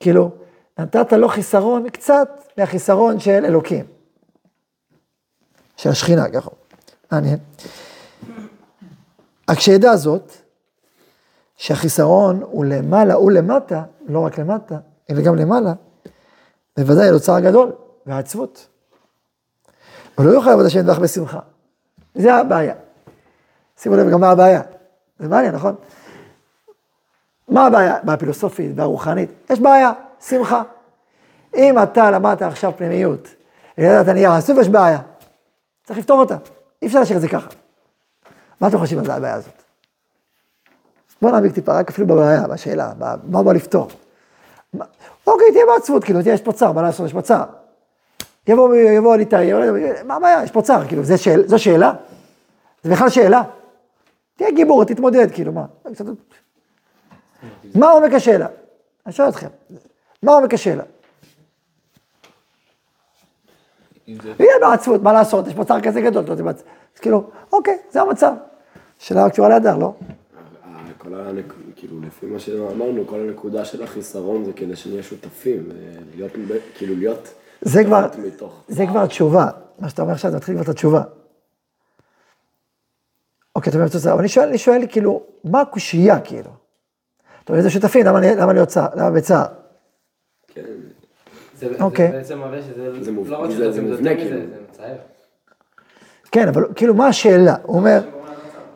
כאילו, 0.00 0.30
נתת 0.78 1.12
לו 1.12 1.28
חיסרון 1.28 1.90
קצת 1.90 2.28
מהחיסרון 2.58 3.20
של 3.20 3.44
אלוקים. 3.44 3.86
של 5.82 5.90
השכינה, 5.90 6.28
ככה. 6.28 6.50
מעניין. 7.12 7.38
רק 9.50 9.60
שידע 9.60 9.96
זאת, 9.96 10.32
שהחיסרון 11.56 12.42
הוא 12.42 12.64
למעלה 12.64 13.18
ולמטה, 13.18 13.82
לא 14.06 14.20
רק 14.20 14.38
למטה, 14.38 14.78
אלא 15.10 15.22
גם 15.22 15.36
למעלה, 15.36 15.72
בוודאי 16.78 17.08
על 17.08 17.14
אוצר 17.14 17.40
גדול 17.40 17.72
ועצבות. 18.06 18.66
אבל 20.18 20.26
לא 20.26 20.30
יוכל 20.30 20.50
לעבוד 20.50 20.66
השם 20.66 20.78
ידבח 20.78 20.98
בשמחה. 20.98 21.38
זה 22.14 22.34
הבעיה. 22.34 22.74
שימו 23.76 23.96
לב 23.96 24.10
גם 24.10 24.20
מה 24.20 24.30
הבעיה. 24.30 24.62
זה 25.18 25.28
מעניין, 25.28 25.54
נכון? 25.54 25.74
מה 27.48 27.66
הבעיה? 27.66 27.96
בפילוסופית, 28.04 28.74
ברוחנית. 28.74 29.30
יש 29.50 29.60
בעיה, 29.60 29.92
שמחה. 30.20 30.62
אם 31.56 31.82
אתה 31.82 32.10
למדת 32.10 32.42
עכשיו 32.42 32.72
פנימיות, 32.76 33.28
וידעת 33.78 34.08
נייר 34.08 34.30
הסוף, 34.30 34.58
יש 34.58 34.68
בעיה. 34.68 34.98
צריך 35.84 35.98
לפתור 35.98 36.20
אותה. 36.20 36.36
אי 36.82 36.86
אפשר 36.86 36.98
להשאיר 36.98 37.16
את 37.16 37.22
זה 37.22 37.28
ככה. 37.28 37.48
מה 38.60 38.68
אתם 38.68 38.78
חושבים 38.78 38.98
על 38.98 39.04
זה, 39.04 39.14
הבעיה 39.14 39.34
הזאת? 39.34 39.62
בוא 41.22 41.30
נעמיק 41.30 41.52
טיפה, 41.54 41.78
רק 41.78 41.88
אפילו 41.88 42.06
בבעיה, 42.06 42.48
בשאלה, 42.48 42.92
מה 43.24 43.42
בא 43.42 43.52
לפתור. 43.52 43.88
אוקיי, 45.26 45.52
תהיה 45.52 45.64
בעצבות, 45.66 46.04
כאילו, 46.04 46.22
תהיה, 46.22 46.34
יש 46.34 46.40
פה 46.40 46.52
צער, 46.52 46.72
מה 46.72 46.82
לעשות, 46.82 47.06
יש 47.06 47.12
פה 47.12 47.22
צער. 47.22 47.44
יבוא, 48.46 48.74
יבוא 48.74 49.16
ליטאי, 49.16 49.50
מה 50.04 50.14
הבעיה, 50.14 50.44
יש 50.44 50.50
פה 50.50 50.62
צער, 50.62 50.86
כאילו, 50.86 51.04
זה 51.04 51.18
שאל, 51.18 51.48
זו 51.48 51.58
שאלה? 51.58 51.92
זה 52.82 52.92
בכלל 52.92 53.08
שאלה? 53.08 53.42
תהיה 54.36 54.50
גיבור, 54.50 54.84
תתמודד, 54.84 55.26
כאילו, 55.32 55.52
מה? 55.52 55.64
מה 57.74 57.90
עומק 57.90 58.12
השאלה? 58.12 58.46
אני 59.06 59.12
שואל 59.12 59.28
אתכם, 59.28 59.48
מה 60.22 60.32
עומק 60.32 60.54
השאלה? 60.54 60.84
יהיה 64.06 64.54
בעצבות, 64.60 65.02
מה 65.02 65.12
לעשות, 65.12 65.46
יש 65.46 65.54
פה 65.54 65.64
צער 65.64 65.80
כזה 65.80 66.00
גדול, 66.00 66.24
אתה 66.24 66.32
יודע, 66.32 66.50
אז 66.50 67.00
כאילו, 67.00 67.30
אוקיי, 67.52 67.78
זה 67.90 68.00
המצב. 68.02 68.32
שאלה 68.98 69.30
קשורה 69.30 69.48
להדר, 69.48 69.76
לא? 69.76 69.92
כל 70.98 71.14
הנק... 71.14 71.54
כאילו, 71.76 72.00
לפי 72.00 72.26
מה 72.26 72.38
שאמרנו, 72.38 73.06
כל 73.06 73.20
הנקודה 73.20 73.64
של 73.64 73.82
החיסרון 73.82 74.44
זה 74.44 74.52
כדי 74.52 74.76
שנהיה 74.76 75.02
שותפים, 75.02 75.68
להיות, 76.16 76.32
כאילו, 76.74 76.96
להיות... 76.96 77.34
זה 77.60 77.84
כבר, 77.84 78.08
זה 78.68 78.86
כבר 78.86 79.02
התשובה, 79.02 79.46
מה 79.78 79.88
שאתה 79.88 80.02
אומר 80.02 80.12
עכשיו, 80.12 80.30
זה 80.30 80.36
מתחיל 80.36 80.54
כבר 80.54 80.64
את 80.64 80.68
התשובה. 80.68 81.02
אוקיי, 83.56 83.70
אתה 83.70 83.78
אומר, 83.78 83.88
אבל 84.12 84.18
אני 84.18 84.28
שואל, 84.28 84.48
אני 84.48 84.58
שואל, 84.58 84.82
כאילו, 84.88 85.22
מה 85.44 85.60
הקושייה, 85.60 86.20
כאילו? 86.20 86.50
אתה 87.44 87.52
אומר, 87.52 87.62
זה 87.62 87.70
שותפים, 87.70 88.06
למה, 88.06 88.20
למה 88.20 88.52
להיות 88.52 88.68
צער, 88.68 88.88
למה 88.94 89.10
בצער? 89.10 89.46
כן. 90.48 90.62
זה, 91.68 91.82
אוקיי. 91.84 92.10
זה 92.10 92.16
בעצם 92.16 92.38
מראה 92.38 92.62
שזה 92.62 93.04
זה 93.04 93.12
מוב- 93.12 93.30
לא 93.30 93.36
רק 93.36 93.50
זה- 93.50 93.54
שזה 93.56 93.70
זה 93.72 93.72
זה 93.72 93.82
מובנה, 93.82 94.14
כאילו. 94.14 94.36
זה 94.40 94.46
מצער. 94.70 94.94
כן, 96.32 96.48
אבל 96.48 96.64
כאילו, 96.76 96.94
מה 96.94 97.06
השאלה? 97.06 97.56
הוא 97.62 97.76
אומר, 97.76 98.00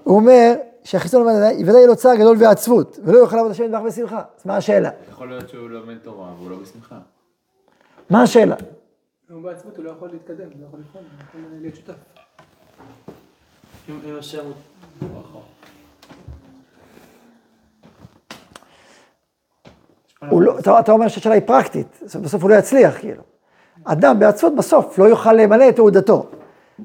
הוא 0.05 0.17
אומר 0.17 0.55
שהחיסון 0.85 1.23
ודאי 1.23 1.55
יהיה 1.79 1.87
לו 1.87 1.97
צער 1.97 2.15
גדול 2.15 2.37
ועצבות, 2.41 2.99
ולא 3.05 3.19
יוכל 3.19 3.37
לעבוד 3.37 3.51
השם 3.51 3.65
יתברך 3.65 3.83
בשמחה. 3.83 4.23
אז 4.39 4.47
מה 4.47 4.57
השאלה? 4.57 4.91
יכול 5.11 5.29
להיות 5.29 5.49
שהוא 5.49 5.71
לומד 5.71 5.99
תורה 6.03 6.33
והוא 6.39 6.51
לא 6.51 6.57
בשמחה. 6.57 6.99
מה 8.11 8.23
השאלה? 8.23 8.55
הוא 9.31 9.43
בעצמות, 9.43 9.77
הוא 9.77 9.85
לא 9.85 9.91
יכול 9.91 10.09
להתקדם, 10.13 10.37
הוא 10.53 10.61
לא 10.61 10.67
יכול 10.67 10.81
לפעול, 10.81 11.05
הוא 11.33 11.41
לא 11.43 11.47
יכול 11.47 11.61
להיות 11.63 11.77
שותף. 11.77 11.93
אם 13.89 14.17
השם 14.19 14.45
הוא... 14.45 14.53
לא, 20.23 20.59
אתה, 20.59 20.81
אתה 20.81 20.93
אומר 20.93 21.09
שהשאלה 21.09 21.35
היא 21.35 21.43
פרקטית, 21.47 22.01
בסוף 22.23 22.43
הוא 22.43 22.51
לא 22.51 22.55
יצליח, 22.55 22.99
כאילו. 22.99 23.23
אדם 23.85 24.19
בעצבות 24.19 24.55
בסוף 24.55 24.99
לא 24.99 25.05
יוכל 25.05 25.33
למלא 25.33 25.69
את 25.69 25.77
תעודתו. 25.77 26.27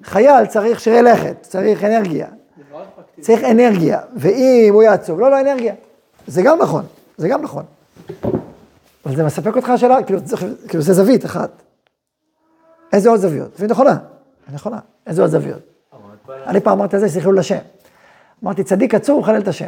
חייל 0.04 0.46
צריך 0.46 0.80
שיהיה 0.80 1.02
לכת, 1.02 1.36
צריך 1.42 1.84
אנרגיה. 1.84 2.28
צריך 3.20 3.44
אנרגיה, 3.44 4.00
ואם 4.16 4.70
הוא 4.74 4.84
יעצוב, 4.84 5.20
לא, 5.20 5.32
לא 5.32 5.42
אנרגיה. 5.42 5.74
זה 6.28 6.42
גם 6.42 6.62
נכון, 6.62 6.86
זה 7.18 7.28
גם 7.28 7.42
נכון. 7.42 7.64
אבל 9.06 9.16
זה 9.16 9.24
מספק 9.24 9.56
אותך 9.56 9.70
השאלה, 9.70 10.04
כאילו, 10.04 10.20
כאילו 10.68 10.84
זה 10.84 10.94
זווית 10.94 11.26
אחת. 11.26 11.50
איזה 12.94 13.10
עוד 13.10 13.20
זוויות? 13.20 13.56
זווית 13.56 13.72
נכונה, 13.72 13.98
נכונה. 14.54 14.80
איזה 15.08 15.22
עוד 15.22 15.32
זוויות? 15.32 15.62
אני 16.48 16.60
פעם 16.60 16.80
אמרתי 16.80 16.96
על 16.96 17.02
זה 17.02 17.08
שצריך 17.10 17.24
חילול 17.24 17.40
השם. 17.40 17.58
אמרתי, 18.44 18.64
צדיק 18.64 18.96
עצור, 18.96 19.16
הוא 19.16 19.24
מחלל 19.24 19.42
את 19.42 19.48
השם. 19.48 19.68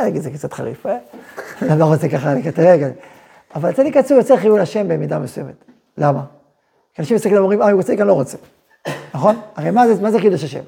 אה, 0.00 0.20
זה 0.20 0.30
קצת 0.30 0.52
חריף, 0.52 0.86
אה? 0.86 0.98
אני 1.62 1.80
לא 1.80 1.84
רוצה 1.84 2.08
ככה 2.08 2.34
לקטרג. 2.34 2.86
אבל 3.54 3.72
צדיק 3.72 3.96
עצור 3.96 4.16
יוצא 4.16 4.36
חילול 4.36 4.60
השם 4.60 4.88
במידה 4.88 5.18
מסוימת. 5.18 5.64
למה? 5.98 6.24
כי 6.94 7.02
אנשים 7.02 7.14
מסתכלים 7.14 7.38
ואומרים, 7.38 7.62
אה, 7.62 7.70
הוא 7.70 7.76
רוצה, 7.76 7.92
אני 7.92 8.08
לא 8.08 8.12
רוצה. 8.12 8.38
נכון? 9.14 9.36
הרי 9.56 9.70
מה 9.70 10.10
זה, 10.10 10.20
קידוש 10.20 10.44
השם? 10.44 10.60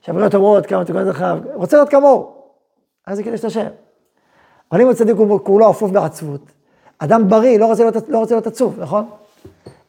שהבריות 0.00 0.34
אומרות, 0.34 0.66
כמה 0.66 0.84
תקונות 0.84 1.06
לך, 1.06 1.24
רוצה 1.54 1.76
להיות 1.76 1.88
כמוהו. 1.88 2.34
אז 3.06 3.16
זה 3.16 3.22
קידוש 3.22 3.44
השם. 3.44 3.66
אבל 4.72 4.80
אם 4.80 4.88
הצדיק 4.88 5.16
הוא 5.16 5.40
כולו 5.44 5.70
אפוף 5.70 5.90
בעצבות, 5.90 6.40
אדם 6.98 7.28
בריא 7.28 7.58
לא 7.58 7.66
רוצה 7.66 7.82
להיות, 7.82 8.08
לא 8.08 8.18
רוצה 8.18 8.34
להיות 8.34 8.46
עצוב, 8.46 8.80
נכון? 8.80 9.06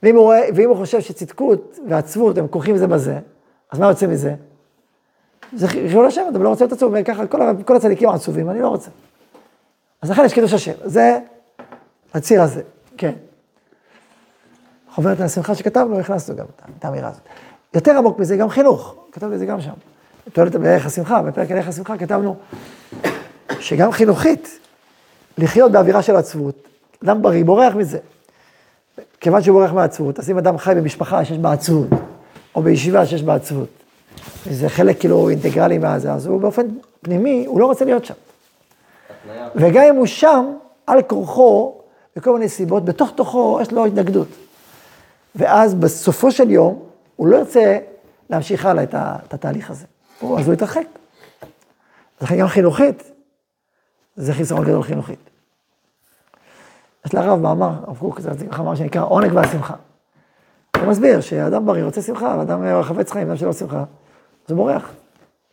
ואם 0.04 0.15
הוא, 0.15 0.24
רואה, 0.24 0.41
ואם 0.56 0.69
הוא 0.69 0.78
חושב 0.78 1.02
שצדקות 1.02 1.80
ועצבות 1.89 2.38
הם 2.38 2.48
כרוכים 2.48 2.78
זה 2.78 2.88
בזה, 2.88 3.19
אז 3.71 3.80
מה 3.80 3.88
יוצא 3.88 4.08
מזה? 4.08 4.36
זה 5.53 5.67
חילול 5.67 6.05
השם, 6.05 6.21
אתה 6.31 6.39
לא 6.39 6.49
רוצה 6.49 6.63
להיות 6.63 6.73
עצוב, 6.73 6.93
וככה 6.95 7.27
כל, 7.27 7.39
כל 7.65 7.75
הצדיקים 7.75 8.10
עצובים, 8.10 8.49
אני 8.49 8.62
לא 8.62 8.67
רוצה. 8.67 8.89
אז 10.01 10.12
לכן 10.12 10.25
יש 10.25 10.34
קידוש 10.34 10.53
השם, 10.53 10.73
זה 10.84 11.19
הציר 12.13 12.41
הזה, 12.41 12.62
כן. 12.97 13.13
חוברת 14.91 15.19
השמחה 15.19 15.55
שכתבנו, 15.55 15.99
הכנסנו 15.99 16.36
גם 16.36 16.45
את 16.79 16.86
האמירה 16.86 17.10
הזאת. 17.10 17.21
יותר 17.73 17.97
עמוק 17.97 18.19
מזה, 18.19 18.38
גם 18.38 18.49
חינוך, 18.49 18.95
כתבנו 19.12 19.34
את 19.34 19.39
זה 19.39 19.45
גם 19.45 19.62
שם. 19.62 19.73
תועלת 20.34 20.55
בערך 20.55 20.86
השמחה, 20.86 21.21
בפרק 21.21 21.51
על 21.51 21.58
ערך 21.58 21.67
השמחה 21.67 21.97
כתבנו 21.97 22.36
שגם 23.60 23.91
חינוכית, 23.91 24.60
לחיות 25.38 25.71
באווירה 25.71 26.01
של 26.01 26.15
עצבות, 26.15 26.67
אדם 27.03 27.21
בריא 27.21 27.45
בורח 27.45 27.75
מזה. 27.75 27.97
כיוון 29.19 29.41
שהוא 29.41 29.60
בורח 29.60 29.71
מעצבות, 29.71 30.19
אז 30.19 30.29
אם 30.29 30.38
אדם 30.38 30.58
חי 30.58 30.73
במשפחה 30.75 31.25
שיש 31.25 31.38
בה 31.38 31.51
עצבות, 31.51 31.88
או 32.55 32.62
בישיבה 32.62 33.05
שיש 33.05 33.23
בה 33.23 33.36
עצבות, 33.36 33.69
וזה 34.47 34.69
חלק 34.69 34.99
כאילו 34.99 35.30
אינטגרלי 35.30 35.78
מהזה, 35.78 36.13
אז 36.13 36.28
הוא 36.28 36.41
באופן 36.41 36.67
פנימי, 37.01 37.45
הוא 37.45 37.60
לא 37.60 37.65
רוצה 37.65 37.86
להיות 37.86 38.06
שם. 38.06 38.13
וגם 39.56 39.84
אם 39.84 39.95
הוא 39.95 40.06
שם, 40.06 40.45
על 40.88 41.01
כורחו, 41.01 41.82
בכל 42.15 42.34
מיני 42.34 42.49
סיבות, 42.49 42.86
בתוך 42.86 43.12
תוכו 43.15 43.60
יש 43.62 43.71
לו 43.71 43.86
התנגדות. 43.86 44.28
ואז 45.36 45.73
בסופו 45.73 46.32
של 46.32 46.51
יום, 46.51 46.84
הוא 47.15 47.28
לא 47.28 47.38
ירצה 47.38 47.78
להמשיך 48.30 48.65
הלאה 48.65 48.84
את, 48.84 48.93
ה, 48.93 49.15
את 49.28 49.34
התהליך 49.34 49.69
הזה. 49.69 49.86
הוא, 50.19 50.39
אז 50.39 50.45
הוא 50.45 50.54
יתרחק. 50.54 50.86
אז 52.19 52.28
לכן 52.28 52.38
גם 52.38 52.47
חינוכית, 52.47 53.12
זה 54.15 54.34
חיסרון 54.34 54.65
גדול 54.65 54.84
חינוכית. 54.84 55.19
יש 57.06 57.13
לרב 57.13 57.39
מאמר, 57.39 57.71
הרב 57.88 57.97
קוק, 57.97 58.19
זה 58.19 58.30
מאמר 58.58 58.75
שנקרא 58.75 59.06
עונג 59.06 59.32
והשמחה. 59.34 59.75
הוא 60.78 60.88
מסביר 60.88 61.21
שאדם 61.21 61.65
בריא 61.65 61.84
רוצה 61.84 62.01
שמחה, 62.01 62.36
ואדם 62.39 62.84
חפץ 62.84 63.12
חיים, 63.12 63.28
אדם 63.28 63.38
שלא 63.38 63.54
שמחה, 63.54 63.84
אז 64.45 64.51
הוא 64.51 64.58
בורח. 64.58 64.91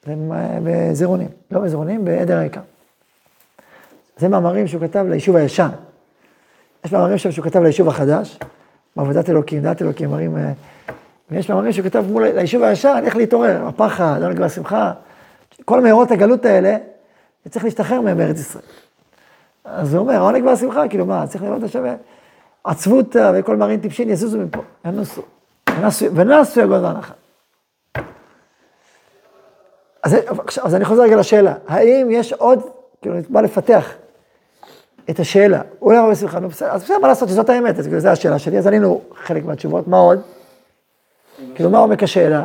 זה 0.06 0.14
בזירונים, 0.64 1.28
לא 1.50 1.60
בזירונים, 1.60 2.04
בעדר 2.04 2.36
העיקר. 2.38 2.60
זה 4.16 4.28
מאמרים 4.28 4.66
שהוא 4.66 4.82
כתב 4.82 5.04
ליישוב 5.08 5.36
הישן. 5.36 5.68
יש 6.84 6.92
מאמרים 6.92 7.18
שם 7.18 7.32
שהוא 7.32 7.44
כתב 7.44 7.62
ליישוב 7.62 7.88
החדש, 7.88 8.38
בעבודת 8.96 9.30
אלוקים, 9.30 9.62
דעת 9.62 9.82
אלוקים. 9.82 10.14
אה, 10.14 10.52
ויש 11.30 11.50
מאמרים 11.50 11.72
שהוא 11.72 11.84
כתב 11.84 12.04
מול 12.10 12.26
ליישוב 12.26 12.62
הישן, 12.62 13.02
איך 13.04 13.16
להתעורר, 13.16 13.66
הפחד, 13.66 14.18
העונג 14.22 14.40
והשמחה. 14.40 14.92
כל 15.64 15.80
מאורות 15.80 16.10
הגלות 16.10 16.44
האלה, 16.44 16.76
צריך 17.50 17.64
להשתחרר 17.64 18.00
מהם 18.00 18.16
בארץ 18.16 18.40
ישראל. 18.40 18.64
אז 19.64 19.94
הוא 19.94 20.00
אומר, 20.02 20.14
העונג 20.14 20.44
והשמחה, 20.44 20.88
כאילו 20.88 21.06
מה, 21.06 21.26
צריך 21.26 21.44
לראות 21.44 21.62
השם, 21.62 21.84
עצבות 22.64 23.16
אה, 23.16 23.32
וכל 23.34 23.56
מראים 23.56 23.80
טיפשים 23.80 24.10
יזוזו 24.10 24.38
מפה, 24.38 24.62
ינוסו, 24.84 25.22
ונסו- 26.14 26.60
יגון 26.60 26.84
והנחה. 26.84 27.12
אז, 30.02 30.16
אז 30.62 30.74
אני 30.74 30.84
חוזר 30.84 31.02
רגע 31.02 31.16
לשאלה, 31.16 31.54
האם 31.66 32.08
יש 32.10 32.32
עוד, 32.32 32.58
כאילו, 33.02 33.14
אני 33.14 33.24
בא 33.28 33.40
לפתח 33.40 33.94
את 35.10 35.20
השאלה, 35.20 35.62
אולי 35.82 35.98
הרבה 35.98 36.14
שמחה, 36.14 36.40
נו 36.40 36.48
בסדר, 36.48 36.70
אז 36.70 36.82
בסדר, 36.82 36.98
מה 36.98 37.08
לעשות, 37.08 37.28
שזאת 37.28 37.48
האמת, 37.48 37.78
אז 37.78 37.86
כאילו, 37.86 38.00
זו 38.00 38.08
השאלה 38.08 38.38
שלי, 38.38 38.58
אז 38.58 38.66
ענינו 38.66 39.00
חלק 39.14 39.44
מהתשובות, 39.44 39.88
מה 39.88 39.98
עוד? 39.98 40.20
כאילו, 41.54 41.70
מה 41.70 41.78
עומק 41.78 42.02
השאלה? 42.02 42.44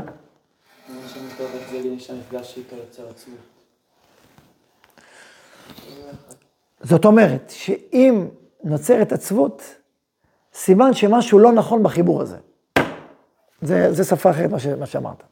זאת 6.81 7.05
אומרת, 7.05 7.53
שאם 7.55 8.27
נוצרת 8.63 9.11
עצבות, 9.11 9.75
סימן 10.53 10.93
שמשהו 10.93 11.39
לא 11.39 11.51
נכון 11.51 11.83
בחיבור 11.83 12.21
הזה. 12.21 12.37
זה, 13.61 13.93
זה 13.93 14.03
שפה 14.03 14.29
אחרת 14.29 14.49
מה, 14.51 14.59
ש, 14.59 14.67
מה 14.67 14.85
שאמרת. 14.85 15.23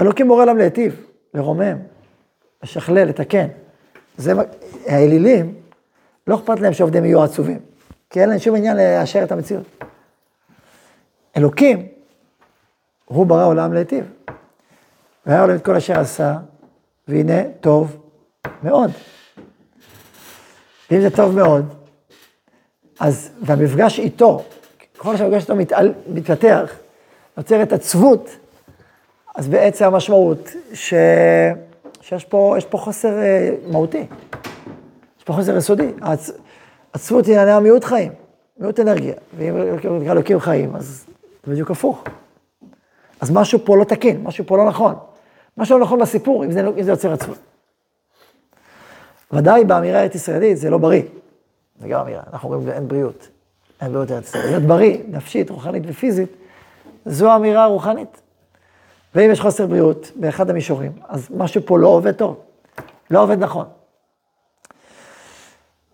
אלוקים 0.00 0.28
בורא 0.28 0.44
להם 0.44 0.56
להיטיב, 0.56 1.07
לרומם, 1.34 1.76
לשכלל, 2.62 3.08
לתקן. 3.08 3.46
זה, 4.16 4.32
האלילים, 4.86 5.54
לא 6.26 6.34
אכפת 6.34 6.60
להם 6.60 6.72
שעובדים 6.72 7.04
יהיו 7.04 7.22
עצובים. 7.22 7.58
כי 8.10 8.20
אין 8.20 8.28
להם 8.28 8.38
שום 8.38 8.56
עניין 8.56 8.76
לאשר 8.76 9.22
את 9.22 9.32
המציאות. 9.32 9.84
אלוקים, 11.36 11.86
הוא 13.04 13.26
ברא 13.26 13.46
עולם 13.46 13.72
להיטיב. 13.72 14.04
והיה 15.26 15.40
עולם 15.40 15.56
את 15.56 15.64
כל 15.64 15.76
אשר 15.76 16.00
עשה, 16.00 16.36
והנה 17.08 17.42
טוב 17.60 17.96
מאוד. 18.62 18.90
ואם 20.90 21.00
זה 21.00 21.10
טוב 21.10 21.34
מאוד, 21.34 21.74
אז, 23.00 23.30
והמפגש 23.42 23.98
איתו, 23.98 24.42
ככל 24.98 25.16
שהמפגש 25.16 25.42
איתו 25.42 25.54
מתפתח, 26.08 26.72
נוצרת 27.36 27.72
עצבות, 27.72 28.30
אז 29.38 29.48
בעצם 29.48 29.84
המשמעות 29.84 30.50
ש... 30.72 30.94
שיש 32.00 32.24
פה, 32.24 32.56
פה 32.70 32.78
חוסר 32.78 33.18
אה, 33.18 33.50
מהותי, 33.66 34.06
יש 35.18 35.24
פה 35.24 35.32
חוסר 35.32 35.56
יסודי. 35.56 35.92
עצבות 36.92 37.26
היא 37.26 37.38
עניין 37.38 37.58
מיעוט 37.58 37.84
חיים, 37.84 38.12
מיעוט 38.58 38.80
אנרגיה, 38.80 39.14
ואם 39.36 39.56
נקרא 40.00 40.12
אלוקים 40.12 40.40
חיים, 40.40 40.76
אז 40.76 41.04
זה 41.46 41.52
בדיוק 41.52 41.70
הפוך. 41.70 42.04
אז 43.20 43.30
משהו 43.30 43.58
פה 43.64 43.76
לא 43.76 43.84
תקין, 43.84 44.22
משהו 44.22 44.44
פה 44.46 44.56
לא 44.56 44.66
נכון. 44.66 44.94
משהו 45.56 45.78
לא 45.78 45.84
נכון 45.84 45.98
בסיפור, 45.98 46.44
אם 46.44 46.52
זה, 46.52 46.60
אם 46.60 46.82
זה 46.82 46.90
יוצר 46.90 47.12
עצבות. 47.12 47.38
ודאי 49.32 49.64
באמירה 49.64 49.98
הארץ 49.98 50.14
ישראלית 50.14 50.56
זה 50.56 50.70
לא 50.70 50.78
בריא. 50.78 51.02
זה 51.80 51.88
גם 51.88 52.00
אמירה, 52.00 52.22
אנחנו 52.32 52.54
אומרים 52.54 52.74
אין 52.74 52.88
בריאות. 52.88 53.28
אין 53.80 53.92
בריאות 53.92 54.10
ארץ 54.10 54.28
ישראלית. 54.28 54.50
להיות 54.50 54.62
בריא, 54.62 54.98
נפשית, 55.08 55.50
רוחנית 55.50 55.82
ופיזית, 55.86 56.30
זו 57.06 57.36
אמירה 57.36 57.66
רוחנית. 57.66 58.27
ואם 59.14 59.30
יש 59.30 59.40
חוסר 59.40 59.66
בריאות 59.66 60.10
באחד 60.16 60.50
המישורים, 60.50 60.92
אז 61.08 61.28
משהו 61.36 61.60
פה 61.66 61.78
לא 61.78 61.88
עובד 61.88 62.12
טוב, 62.12 62.40
לא 63.10 63.22
עובד 63.22 63.38
נכון. 63.38 63.66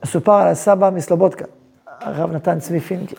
מסופר 0.05 0.33
על 0.33 0.49
הסבא 0.49 0.91
מסלובודקה, 0.91 1.45
הרב 1.87 2.33
נתן 2.33 2.61
צבי 2.61 2.81
פינקי, 2.81 3.15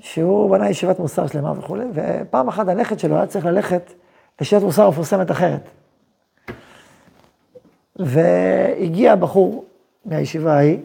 שהוא 0.00 0.50
בנה 0.50 0.70
ישיבת 0.70 0.98
מוסר 0.98 1.26
שלמה 1.26 1.52
וכולי, 1.58 1.84
ופעם 1.94 2.48
אחת 2.48 2.68
הנכד 2.68 2.98
שלו 2.98 3.16
היה 3.16 3.26
צריך 3.26 3.44
ללכת 3.44 3.92
לישיבת 4.40 4.62
מוסר 4.62 4.90
מפורסמת 4.90 5.30
אחרת. 5.30 5.68
והגיע 7.96 9.16
בחור 9.16 9.64
מהישיבה 10.04 10.54
ההיא, 10.54 10.78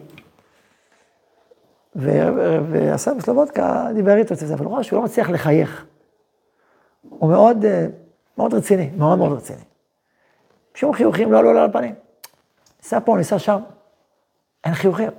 והסבא 1.96 3.20
סלובודקה 3.20 3.86
דיבר 3.94 4.16
איתו, 4.16 4.34
אבל 4.54 4.64
הוא 4.64 4.74
ראה 4.74 4.82
שהוא 4.82 4.98
לא 4.98 5.04
מצליח 5.04 5.30
לחייך. 5.30 5.86
הוא 7.10 7.30
מאוד, 7.30 7.64
אה, 7.64 7.86
מאוד 8.38 8.54
רציני, 8.54 8.90
מאוד 8.96 9.18
מאוד 9.18 9.32
רציני. 9.32 9.62
שום 10.74 10.92
חיוכים 10.92 11.32
לא 11.32 11.38
עלו 11.38 11.52
לו 11.52 11.58
על 11.58 11.70
הפנים. 11.70 11.94
ניסה 12.82 13.00
פה, 13.00 13.16
ניסה 13.16 13.38
שם, 13.38 13.60
אין 14.64 14.74
חיוכים. 14.74 15.10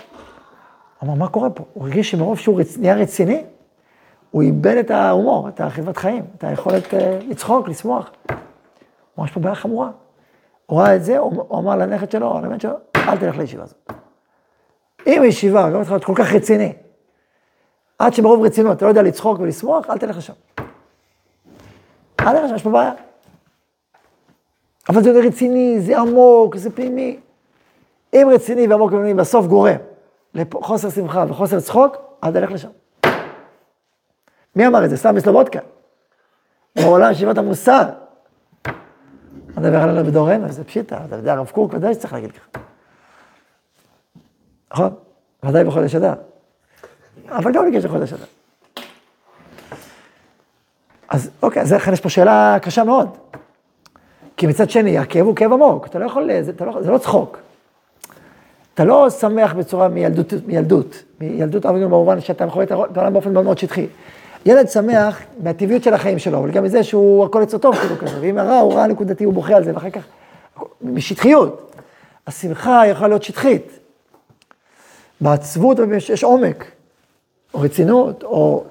אמר, 1.03 1.13
מה 1.13 1.29
קורה 1.29 1.49
פה? 1.49 1.63
הוא 1.73 1.83
הרגיש 1.83 2.11
שמרוב 2.11 2.37
שהוא 2.37 2.59
רצ... 2.59 2.77
נהיה 2.77 2.95
רציני, 2.95 3.43
הוא 4.31 4.41
איבד 4.41 4.77
את 4.77 4.91
ההומור, 4.91 5.49
את 5.49 5.61
החלבת 5.61 5.97
חיים, 5.97 6.25
את 6.37 6.43
היכולת 6.43 6.83
uh, 6.83 6.95
לצחוק, 7.29 7.69
לשמוח. 7.69 8.11
הוא 8.25 8.35
אמר, 9.17 9.25
יש 9.25 9.31
פה 9.31 9.39
בעיה 9.39 9.55
חמורה. 9.55 9.91
הוא 10.65 10.79
ראה 10.79 10.95
את 10.95 11.03
זה, 11.03 11.17
הוא, 11.17 11.43
הוא 11.47 11.59
אמר 11.59 11.75
לנכד 11.75 12.11
שלו, 12.11 12.41
לבן 12.43 12.59
שלו, 12.59 12.75
אל 12.95 13.17
תלך 13.17 13.37
לישיבה 13.37 13.63
הזאת. 13.63 13.91
אם 15.07 15.21
ישיבה, 15.25 15.69
גם 15.69 15.79
צריכה 15.79 15.93
להיות 15.93 16.03
כל 16.03 16.15
כך 16.15 16.33
רציני, 16.33 16.73
עד 17.99 18.13
שמרוב 18.13 18.45
רצינות 18.45 18.77
אתה 18.77 18.85
לא 18.85 18.89
יודע 18.89 19.01
לצחוק 19.01 19.39
ולשמוח, 19.39 19.89
אל 19.89 19.97
תלך 19.97 20.17
לשם. 20.17 20.33
תלך 22.23 22.43
לשם, 22.43 22.55
יש 22.55 22.63
פה 22.63 22.69
בעיה. 22.69 22.91
אבל 24.89 25.03
זה 25.03 25.11
רציני, 25.27 25.81
זה 25.81 25.99
עמוק, 25.99 26.55
זה 26.55 26.69
פנימי. 26.69 27.19
אם 28.13 28.27
רציני 28.33 28.67
ועמוק 28.67 28.91
ופנימי 28.91 29.13
בסוף 29.13 29.45
גורם 29.45 29.77
לחוסר 30.33 30.89
שמחה 30.89 31.25
וחוסר 31.29 31.59
צחוק, 31.59 31.97
אל 32.23 32.31
תלך 32.31 32.51
לשם. 32.51 32.69
מי 34.55 34.67
אמר 34.67 34.85
את 34.85 34.89
זה? 34.89 34.97
סתם 34.97 35.15
מסלובודקה. 35.15 35.59
בעולם 36.75 37.11
ישיבת 37.11 37.37
המוסר. 37.37 37.83
אני 38.65 38.73
מדבר 39.57 39.81
עלינו 39.81 40.05
בדורנו, 40.07 40.51
זה 40.51 40.63
פשיטה, 40.63 40.99
אתה 41.05 41.15
יודע, 41.15 41.33
הרב 41.33 41.49
קוק 41.49 41.73
ודאי 41.73 41.93
שצריך 41.93 42.13
להגיד 42.13 42.31
ככה. 42.31 42.59
נכון? 44.73 44.95
ודאי 45.45 45.63
בחודש 45.63 45.95
אדר. 45.95 46.13
אבל 47.29 47.51
גם 47.53 47.71
בקשר 47.71 47.87
לחודש 47.87 48.13
אדר. 48.13 48.25
אז 51.11 51.29
אוקיי, 51.43 51.61
אז 51.61 51.73
לכן 51.73 51.93
יש 51.93 52.01
פה 52.01 52.09
שאלה 52.09 52.57
קשה 52.61 52.83
מאוד. 52.83 53.07
כי 54.37 54.47
מצד 54.47 54.69
שני, 54.69 54.97
הכאב 54.97 55.25
הוא 55.25 55.35
כאב 55.35 55.53
עמוק, 55.53 55.87
אתה 55.87 55.99
לא 55.99 56.05
יכול, 56.05 56.29
זה, 56.41 56.51
אתה 56.51 56.65
לא, 56.65 56.81
זה 56.81 56.91
לא 56.91 56.97
צחוק. 56.97 57.37
אתה 58.73 58.85
לא 58.85 59.09
שמח 59.09 59.53
בצורה 59.53 59.87
מילדות, 59.87 60.33
מילדות, 60.45 61.03
מילדות 61.21 61.65
אבינו 61.65 61.89
במובן 61.89 62.21
שאתה 62.21 62.43
יכול 62.43 62.63
את 62.63 62.71
העולם 62.71 63.13
באופן 63.13 63.33
מאוד 63.33 63.45
מאוד 63.45 63.57
שטחי. 63.57 63.87
ילד 64.45 64.69
שמח 64.69 65.21
מהטבעיות 65.43 65.83
של 65.83 65.93
החיים 65.93 66.19
שלו, 66.19 66.37
אבל 66.39 66.51
גם 66.51 66.63
מזה 66.63 66.83
שהוא 66.83 67.25
הכל 67.25 67.45
טוב, 67.45 67.75
כאילו 67.75 67.97
כזה, 67.97 68.17
ואם 68.21 68.37
הרע 68.37 68.59
הוא 68.59 68.73
רע 68.73 68.87
נקודתי, 68.87 69.23
הוא 69.23 69.33
בוכה 69.33 69.55
על 69.55 69.63
זה, 69.63 69.71
ואחר 69.73 69.89
כך, 69.89 70.03
בשטחיות. 70.81 71.75
השמחה 72.27 72.81
יכולה 72.87 73.07
להיות 73.07 73.23
שטחית. 73.23 73.79
בעצבות 75.21 75.77
יש 76.09 76.23
עומק, 76.23 76.65
או 77.53 77.59
רצינות, 77.59 78.23
או... 78.23 78.63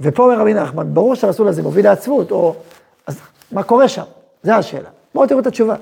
ופה 0.00 0.22
אומר 0.22 0.40
רבי 0.40 0.54
נחמן, 0.54 0.94
ברור 0.94 1.14
שהמסלול 1.14 1.48
הזה 1.48 1.62
מוביל 1.62 1.84
לעצבות, 1.84 2.30
או... 2.30 2.54
אז 3.06 3.20
מה 3.52 3.62
קורה 3.62 3.88
שם? 3.88 4.04
זו 4.42 4.52
השאלה. 4.52 4.88
בואו 5.14 5.26
תראו 5.26 5.40
את 5.40 5.46
התשובה. 5.46 5.76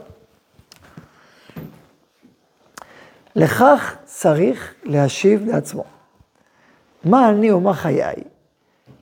לכך 3.36 3.96
צריך 4.04 4.74
להשיב 4.84 5.46
לעצמו. 5.46 5.84
מה 7.04 7.28
אני 7.28 7.52
ומה 7.52 7.74
חיי? 7.74 8.14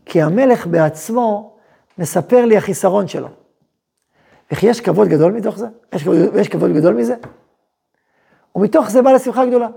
כי 0.07 0.23
המלך 0.23 0.67
בעצמו 0.67 1.53
מספר 1.99 2.45
לי 2.45 2.57
החיסרון 2.57 3.09
שלו. 3.09 3.29
וכי 4.53 4.67
יש 4.67 4.81
כבוד 4.81 5.09
גדול 5.09 5.33
מתוך 5.33 5.59
זה? 5.59 5.67
יש, 5.95 6.07
יש 6.35 6.49
כבוד 6.49 6.73
גדול 6.73 6.95
מזה? 6.95 7.15
ומתוך 8.57 8.91
זה 8.91 9.03
בא 9.03 9.13
לשמחה 9.13 9.47
גדולה. 9.47 9.69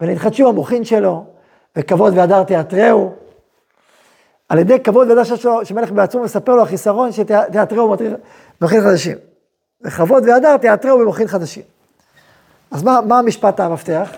ונתחדשו 0.00 0.48
המוחין 0.48 0.84
שלו, 0.84 1.24
וכבוד 1.76 2.12
והדר 2.16 2.44
תיאטרהו. 2.44 3.14
על 4.48 4.58
ידי 4.58 4.80
כבוד 4.80 5.08
שלו, 5.24 5.64
שמלך 5.64 5.90
בעצמו 5.90 6.22
מספר 6.22 6.54
לו 6.54 6.62
החיסרון 6.62 7.12
שתיאטרהו 7.12 7.96
במוחין 8.60 8.80
חדשים. 8.80 9.18
וכבוד 9.80 10.22
והדר 10.28 10.56
תיאטרהו 10.56 10.98
במוחין 10.98 11.28
חדשים. 11.28 11.62
אז 12.70 12.82
מה, 12.82 13.00
מה 13.08 13.18
המשפט 13.18 13.60
המפתח? 13.60 14.10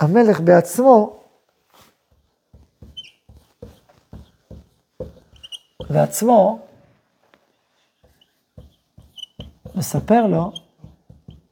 המלך 0.00 0.40
בעצמו 0.40 1.16
בעצמו 5.90 6.58
מספר 9.74 10.26
לו 10.26 10.52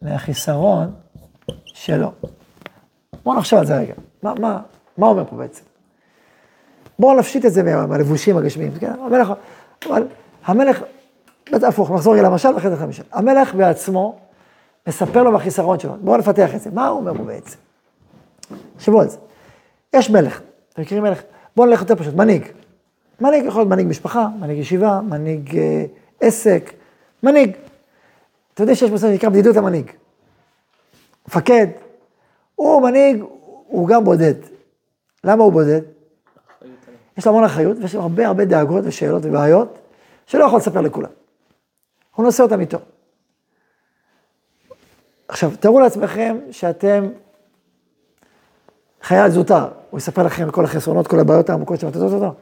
מהחיסרון 0.03 0.95
שלו. 1.65 2.13
בואו 3.23 3.39
נחשוב 3.39 3.59
על 3.59 3.67
זה 3.67 3.77
רגע. 3.77 3.95
מה, 4.23 4.35
מה, 4.35 4.61
מה 4.99 5.07
אומר 5.07 5.25
פה 5.25 5.37
בעצם? 5.37 5.74
בואו 6.99 7.19
נפשיט 7.19 7.47
את 7.47 7.53
זה 7.53 7.63
מהלבושים 7.63 8.37
הגשמיים. 8.37 8.73
כן? 8.81 8.93
המלך, 9.01 9.33
אבל 9.87 10.07
המלך, 10.45 10.83
הפוך, 11.53 11.91
נחזור 11.91 12.15
רגע 12.15 12.23
למשל 12.23 12.55
ואחרי 12.55 12.71
זה 12.71 12.77
חמישה. 12.77 13.03
המלך 13.13 13.55
בעצמו 13.55 14.19
מספר 14.89 15.23
לו 15.23 15.33
מהחיסרון 15.33 15.79
שלו. 15.79 15.97
בואו 16.01 16.17
נפתח 16.17 16.55
את 16.55 16.61
זה. 16.61 16.71
מה 16.71 16.89
הוא 16.89 17.01
אומר 17.01 17.15
פה 17.15 17.25
בעצם? 17.25 17.57
תחשבו 18.77 19.01
על 19.01 19.09
זה. 19.09 19.17
יש 19.95 20.11
מלך, 20.11 20.41
אתם 20.73 20.83
מכירים 20.83 21.05
מלך? 21.05 21.23
בואו 21.57 21.69
נלך 21.69 21.81
יותר 21.81 21.97
פשוט, 21.97 22.15
מנהיג. 22.15 22.45
מנהיג 23.21 23.45
יכול 23.45 23.61
להיות 23.61 23.71
מנהיג 23.71 23.87
משפחה, 23.87 24.29
מנהיג 24.41 24.59
ישיבה, 24.59 25.01
מנהיג 25.01 25.59
אה, 25.59 25.85
עסק, 26.21 26.73
מנהיג. 27.23 27.53
אתה 28.55 28.63
יודע 28.63 28.75
שיש 28.75 28.91
מושג 28.91 29.07
שנקרא 29.07 29.29
בדידות 29.29 29.57
המנהיג. 29.57 29.91
מפקד, 31.29 31.67
הוא 32.55 32.83
מנהיג, 32.83 33.23
הוא 33.67 33.89
גם 33.89 34.05
בודד. 34.05 34.35
למה 35.25 35.45
הוא 35.45 35.53
בודד? 35.53 35.81
יש 37.19 37.27
לו 37.27 37.33
המון 37.33 37.45
אחריות, 37.45 37.77
ויש 37.81 37.95
לו 37.95 38.03
הרבה 38.03 38.27
הרבה 38.27 38.45
דאגות 38.45 38.85
ושאלות 38.87 39.23
ובעיות, 39.25 39.79
שלא 40.27 40.45
יכול 40.45 40.59
לספר 40.59 40.81
לכולם. 40.81 41.11
הוא 42.15 42.25
נושא 42.25 42.43
אותם 42.43 42.61
איתו. 42.61 42.79
עכשיו, 45.29 45.51
תארו 45.61 45.81
לעצמכם 45.81 46.37
שאתם 46.51 47.09
חייל 49.03 49.31
זוטר, 49.31 49.69
הוא 49.91 49.99
יספר 49.99 50.23
לכם 50.23 50.51
כל 50.51 50.65
החסרונות, 50.65 51.07
כל 51.07 51.21
הבעיות 51.21 51.51
העמוקות 51.51 51.81
שאתם 51.81 51.89
מטטות 51.89 52.13
אותו? 52.13 52.35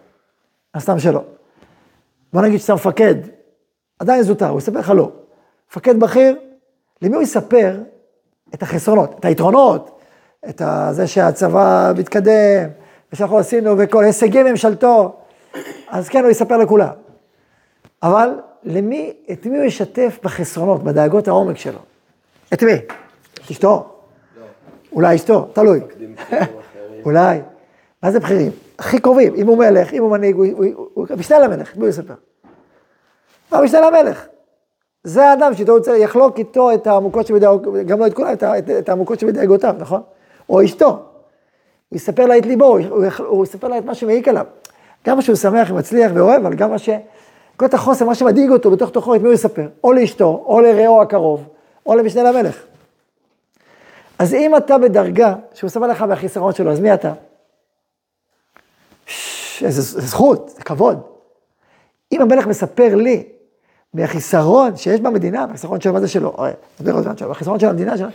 הסתם 0.74 0.98
שלא. 0.98 1.22
בוא 2.32 2.42
נגיד 2.42 2.60
שאתה 2.60 2.74
מפקד, 2.74 3.14
עדיין 3.98 4.22
זוטר, 4.22 4.48
הוא 4.48 4.58
יספר 4.58 4.78
לך 4.78 4.92
לא. 4.96 5.10
מפקד 5.70 6.00
בכיר, 6.00 6.36
למי 7.02 7.14
הוא 7.14 7.22
יספר 7.22 7.80
את 8.54 8.62
החסרונות, 8.62 9.18
את 9.18 9.24
היתרונות, 9.24 10.00
את 10.48 10.62
זה 10.90 11.06
שהצבא 11.06 11.92
מתקדם, 11.96 12.68
ושאנחנו 13.12 13.38
עשינו, 13.38 13.74
וכל 13.78 14.04
הישגי 14.04 14.42
ממשלתו, 14.42 15.16
אז 15.88 16.08
כן, 16.08 16.22
הוא 16.22 16.30
יספר 16.30 16.56
לכולם. 16.56 16.88
אבל 18.02 18.30
למי, 18.64 19.12
את 19.32 19.46
מי 19.46 19.56
הוא 19.58 19.64
ישתף 19.64 20.18
בחסרונות, 20.22 20.82
בדאגות 20.82 21.28
העומק 21.28 21.56
שלו? 21.56 21.78
את 22.52 22.62
מי? 22.62 22.72
את 23.34 23.50
אשתו? 23.50 23.88
אולי 24.92 25.16
אשתו, 25.16 25.48
תלוי. 25.52 25.80
אולי. 27.04 27.40
מה 28.02 28.10
זה 28.10 28.20
בכירים? 28.20 28.50
הכי 28.78 28.98
קרובים, 29.00 29.34
אם 29.34 29.46
הוא 29.46 29.58
מלך, 29.58 29.92
אם 29.92 30.02
הוא 30.02 30.10
מנהיג, 30.10 30.36
הוא- 30.36 30.46
הוא 30.46 30.64
הוא- 30.74 30.88
הוא 30.94 31.06
משנה 31.18 31.38
למלך, 31.38 31.76
בואו 31.76 31.88
יספר. 31.88 32.14
מה 33.52 33.60
משנה 33.62 33.90
למלך? 33.90 34.26
זה 35.04 35.24
האדם 35.28 35.54
שאיתו 35.54 35.72
הוא 35.72 35.80
צריך 35.80 36.10
לחלוק 36.10 36.38
איתו 36.38 36.74
את 36.74 36.86
העמוקות 36.86 37.26
שבדאג, 37.26 37.86
גם 37.86 37.98
לא 38.00 38.06
את 38.06 38.14
כולם, 38.14 38.32
את 38.78 38.88
העמוקות 38.88 39.20
שבדאגותיו, 39.20 39.74
נכון? 39.78 40.02
או 40.48 40.64
אשתו. 40.64 41.02
הוא 41.92 41.96
יספר 41.96 42.26
לה 42.26 42.38
את 42.38 42.46
ליבו, 42.46 42.64
הוא, 42.64 42.80
הוא, 42.88 43.04
הוא 43.18 43.44
יספר 43.44 43.68
לה 43.68 43.78
את 43.78 43.84
מה 43.84 43.94
שמעיק 43.94 44.28
עליו. 44.28 44.46
גם 45.06 45.16
מה 45.16 45.22
שהוא 45.22 45.36
שמח 45.36 45.70
ומצליח 45.70 46.12
ואוהב, 46.14 46.46
אבל 46.46 46.54
גם 46.54 46.70
מה 46.70 46.78
ש... 46.78 46.88
כל 47.56 47.66
את 47.66 47.74
החוסן, 47.74 48.06
מה 48.06 48.14
שמדאיג 48.14 48.50
אותו 48.50 48.70
בתוך 48.70 48.90
תוכו, 48.90 49.14
את 49.14 49.20
מי 49.20 49.26
הוא 49.26 49.34
יספר? 49.34 49.68
או 49.84 49.92
לאשתו, 49.92 50.44
או 50.46 50.60
לרעהו 50.60 51.02
הקרוב, 51.02 51.48
או 51.86 51.94
למשנה 51.94 52.22
למלך. 52.22 52.62
אז 54.18 54.34
אם 54.34 54.56
אתה 54.56 54.78
בדרגה 54.78 55.34
שהוא 55.54 55.68
מספר 55.68 55.86
לך 55.86 56.02
מהחיסרון 56.02 56.52
שלו, 56.52 56.72
אז 56.72 56.80
מי 56.80 56.94
אתה? 56.94 57.12
ש- 59.06 59.62
איזה 59.62 59.82
זכות, 60.00 60.48
זה 60.56 60.62
כבוד. 60.62 61.00
אם 62.12 62.22
המלך 62.22 62.46
מספר 62.46 62.94
לי 62.94 63.24
מהחיסרון 63.94 64.76
שיש 64.76 65.00
במדינה, 65.00 65.46
מהחיסרון 65.46 65.80
שלו, 65.80 65.92
מה 65.92 66.00
זה 66.00 66.92
עוד 66.92 67.06
מעט 67.06 67.18
שלו, 67.18 67.30
החיסרון 67.30 67.60
של 67.60 67.68
המדינה, 67.68 67.98
של... 67.98 68.06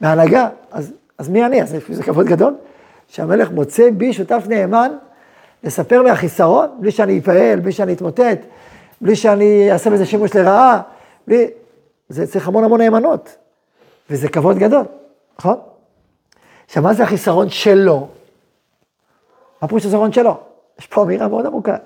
מההנהגה, 0.00 0.48
אז, 0.70 0.92
אז 1.18 1.28
מי 1.28 1.46
אני? 1.46 1.62
אז 1.62 1.76
זה 1.88 2.02
כבוד 2.02 2.26
גדול, 2.26 2.54
שהמלך 3.08 3.50
מוצא 3.50 3.90
בי 3.90 4.12
שותף 4.12 4.44
נאמן 4.48 4.92
לספר 5.64 6.02
מהחיסרון, 6.02 6.68
בלי 6.80 6.90
שאני 6.90 7.18
אפעל, 7.18 7.60
בלי 7.60 7.72
שאני 7.72 7.92
אתמוטט, 7.92 8.38
בלי 9.00 9.16
שאני 9.16 9.72
אעשה 9.72 9.90
בזה 9.90 10.06
שימוש 10.06 10.34
לרעה, 10.34 10.80
בלי... 11.26 11.46
זה 12.08 12.26
צריך 12.26 12.48
המון 12.48 12.64
המון 12.64 12.80
נאמנות, 12.80 13.36
וזה 14.10 14.28
כבוד 14.28 14.58
גדול, 14.58 14.84
נכון? 15.38 15.56
עכשיו, 16.66 16.82
מה 16.82 16.94
זה 16.94 17.02
החיסרון 17.02 17.48
שלו? 17.48 18.08
מה 19.62 19.68
פירוש 19.68 19.82
החיסרון 19.82 20.12
שלו? 20.12 20.36
יש 20.78 20.86
פה 20.86 21.02
אמירה 21.02 21.28
מאוד 21.28 21.46
עמוקה. 21.46 21.76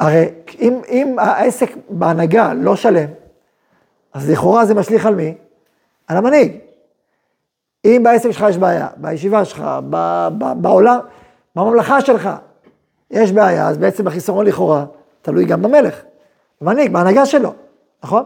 הרי 0.00 0.28
אם, 0.60 0.80
אם 0.88 1.16
העסק 1.18 1.70
בהנהגה 1.88 2.52
לא 2.54 2.76
שלם, 2.76 3.08
אז 4.12 4.30
לכאורה 4.30 4.66
זה 4.66 4.74
משליך 4.74 5.06
על 5.06 5.14
מי? 5.14 5.34
על 6.06 6.16
המנהיג. 6.16 6.58
אם 7.84 8.00
בעסק 8.04 8.30
שלך 8.30 8.44
יש 8.48 8.58
בעיה, 8.58 8.88
בישיבה 8.96 9.44
שלך, 9.44 9.64
ב, 9.90 10.28
ב, 10.38 10.44
בעולם, 10.56 10.98
בממלכה 11.56 12.00
שלך, 12.00 12.30
יש 13.10 13.32
בעיה, 13.32 13.68
אז 13.68 13.78
בעצם 13.78 14.06
החיסרון 14.06 14.46
לכאורה 14.46 14.84
תלוי 15.22 15.44
גם 15.44 15.62
במלך, 15.62 16.02
במנהיג, 16.60 16.92
בהנהגה 16.92 17.26
שלו, 17.26 17.52
נכון? 18.04 18.24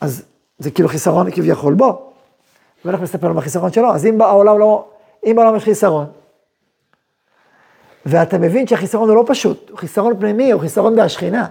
אז 0.00 0.24
זה 0.58 0.70
כאילו 0.70 0.88
חיסרון 0.88 1.30
כביכול 1.30 1.74
בו. 1.74 2.12
המלך 2.84 3.00
מספר 3.00 3.28
לו 3.28 3.34
מהחיסרון 3.34 3.72
שלו, 3.72 3.94
אז 3.94 4.06
אם 4.06 4.18
בעולם 4.18 4.58
לא, 4.58 4.88
אם 5.26 5.32
בעולם 5.36 5.56
יש 5.56 5.64
חיסרון, 5.64 6.06
ואתה 8.06 8.38
מבין 8.38 8.66
שהחיסרון 8.66 9.08
הוא 9.08 9.16
לא 9.16 9.24
פשוט, 9.26 9.70
הוא 9.70 9.78
חיסרון 9.78 10.20
פנימי, 10.20 10.52
הוא 10.52 10.60
חיסרון 10.60 10.96
בהשכינה. 10.96 11.46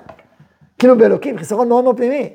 כאילו 0.80 0.97
באלוקים, 0.97 1.38
חיסרון 1.38 1.67
מאוד 1.67 1.84
מאוד 1.84 1.97
פנימי. 1.97 2.34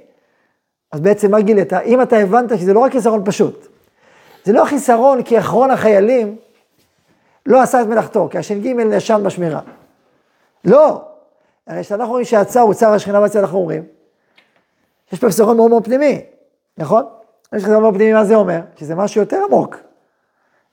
אז 0.92 1.00
בעצם 1.00 1.30
מה 1.30 1.40
גילית? 1.40 1.72
אם 1.72 2.02
אתה 2.02 2.16
הבנת 2.16 2.58
שזה 2.58 2.72
לא 2.72 2.80
רק 2.80 2.92
חיסרון 2.92 3.24
פשוט, 3.24 3.68
זה 4.46 4.52
לא 4.52 4.64
חיסרון 4.64 5.22
כי 5.22 5.38
אחרון 5.38 5.70
החיילים 5.70 6.36
לא 7.46 7.62
עשה 7.62 7.82
את 7.82 7.86
מלאכתו, 7.86 8.28
כי 8.30 8.38
הש"ג 8.38 8.66
נאשם 8.66 9.22
בשמירה. 9.24 9.60
לא. 10.64 11.02
הרי 11.66 11.82
כשאנחנו 11.82 12.06
אומרים 12.06 12.24
שהצער 12.24 12.62
הוא 12.62 12.74
צער 12.74 12.92
השכינה 12.92 13.20
בעצם 13.20 13.38
אנחנו 13.38 13.58
אומרים, 13.58 13.84
יש 15.12 15.18
פה 15.18 15.26
חיסרון 15.26 15.56
מאוד 15.56 15.70
מאוד 15.70 15.84
פנימי, 15.84 16.24
נכון? 16.78 17.04
יש 17.54 17.62
חיסרון 17.62 17.82
מאוד 17.82 17.94
פנימי, 17.94 18.12
מה 18.12 18.24
זה 18.24 18.34
אומר? 18.34 18.60
שזה 18.76 18.94
משהו 18.94 19.20
יותר 19.20 19.40
עמוק, 19.48 19.76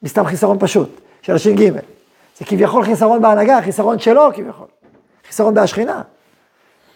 מסתם 0.04 0.26
חיסרון 0.26 0.60
פשוט, 0.60 0.90
של 1.22 1.36
הש"ג. 1.36 1.72
זה 2.38 2.46
כביכול 2.46 2.86
חיסרון 2.86 3.22
בהנהגה, 3.22 3.62
חיסרון 3.62 4.00
שלו 4.00 4.30
כביכול. 4.34 4.68
חיסרון 5.28 5.54
בהשכינה. 5.54 6.02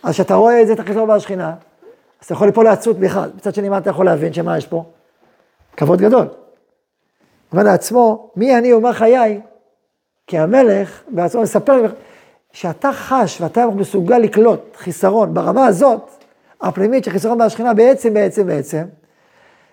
אז 0.04 0.13
כשאתה 0.13 0.36
רואה 0.36 0.62
את 0.62 0.68
זה, 0.68 0.74
את 0.74 0.80
החיסרון 0.80 1.08
בהשכינה, 1.08 1.50
אז 1.50 2.26
אתה 2.26 2.34
יכול 2.34 2.48
ליפול 2.48 2.66
לעצות 2.66 3.00
בכלל. 3.00 3.30
מצד 3.36 3.56
שני, 3.56 3.70
מה 3.70 3.78
אתה 3.78 3.90
יכול 3.90 4.06
להבין? 4.06 4.34
שמה 4.34 4.58
יש 4.58 4.68
פה? 4.68 4.84
כבוד 5.78 6.00
גדול. 6.02 6.28
אומר 7.51 7.63
לעצמו, 7.63 8.31
מי 8.36 8.57
אני 8.57 8.73
ומה 8.73 8.93
חיי? 8.93 9.41
כי 10.27 10.38
המלך 10.38 11.01
בעצמו 11.07 11.41
מספר 11.41 11.86
שאתה 12.51 12.93
חש 12.93 13.41
ואתה 13.41 13.65
מסוגל 13.67 14.17
לקלוט 14.17 14.75
חיסרון 14.75 15.33
ברמה 15.33 15.65
הזאת, 15.65 16.10
הפנימית 16.62 17.03
של 17.03 17.12
חיסרון 17.12 17.38
בהשכינה, 17.38 17.73
בעצם, 17.73 18.13
בעצם, 18.13 18.47
בעצם, 18.47 18.83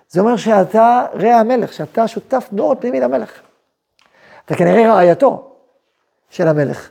זה 0.08 0.20
אומר 0.20 0.36
שאתה 0.36 1.06
רע 1.14 1.34
המלך, 1.34 1.72
שאתה 1.72 2.08
שותף 2.08 2.48
מאוד 2.52 2.78
פנימי 2.80 3.00
למלך. 3.00 3.40
אתה 4.44 4.54
כנראה 4.54 4.94
רעייתו 4.94 5.50
של 6.30 6.48
המלך, 6.48 6.90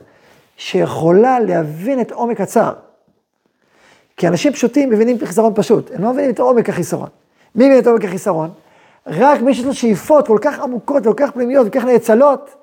שיכולה 0.56 1.40
להבין 1.40 2.00
את 2.00 2.12
עומק 2.12 2.40
הצער. 2.40 2.74
כי 4.16 4.28
אנשים 4.28 4.52
פשוטים 4.52 4.90
מבינים 4.90 5.18
חיסרון 5.24 5.52
פשוט, 5.56 5.90
הם 5.94 6.02
לא 6.02 6.12
מבינים 6.12 6.30
את 6.30 6.40
עומק 6.40 6.68
החיסרון. 6.68 7.08
מי 7.54 7.68
מבין 7.68 7.78
את 7.78 7.86
עומק 7.86 8.04
החיסרון? 8.04 8.50
רק 9.06 9.40
מי 9.40 9.54
שיש 9.54 9.64
לו 9.64 9.74
שאיפות 9.74 10.26
כל 10.26 10.38
כך 10.40 10.60
עמוקות 10.60 11.06
וכל 11.06 11.14
כך 11.16 11.30
פנימיות 11.30 11.66
וכל 11.66 11.80
כך 11.80 11.84
נאצלות, 11.84 12.54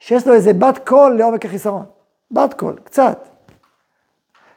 שיש 0.00 0.26
לו 0.26 0.34
איזה 0.34 0.52
בת 0.52 0.88
קול 0.88 1.16
לעומק 1.18 1.46
החיסרון. 1.46 1.84
בת 2.30 2.54
קול, 2.54 2.76
קצת. 2.84 3.28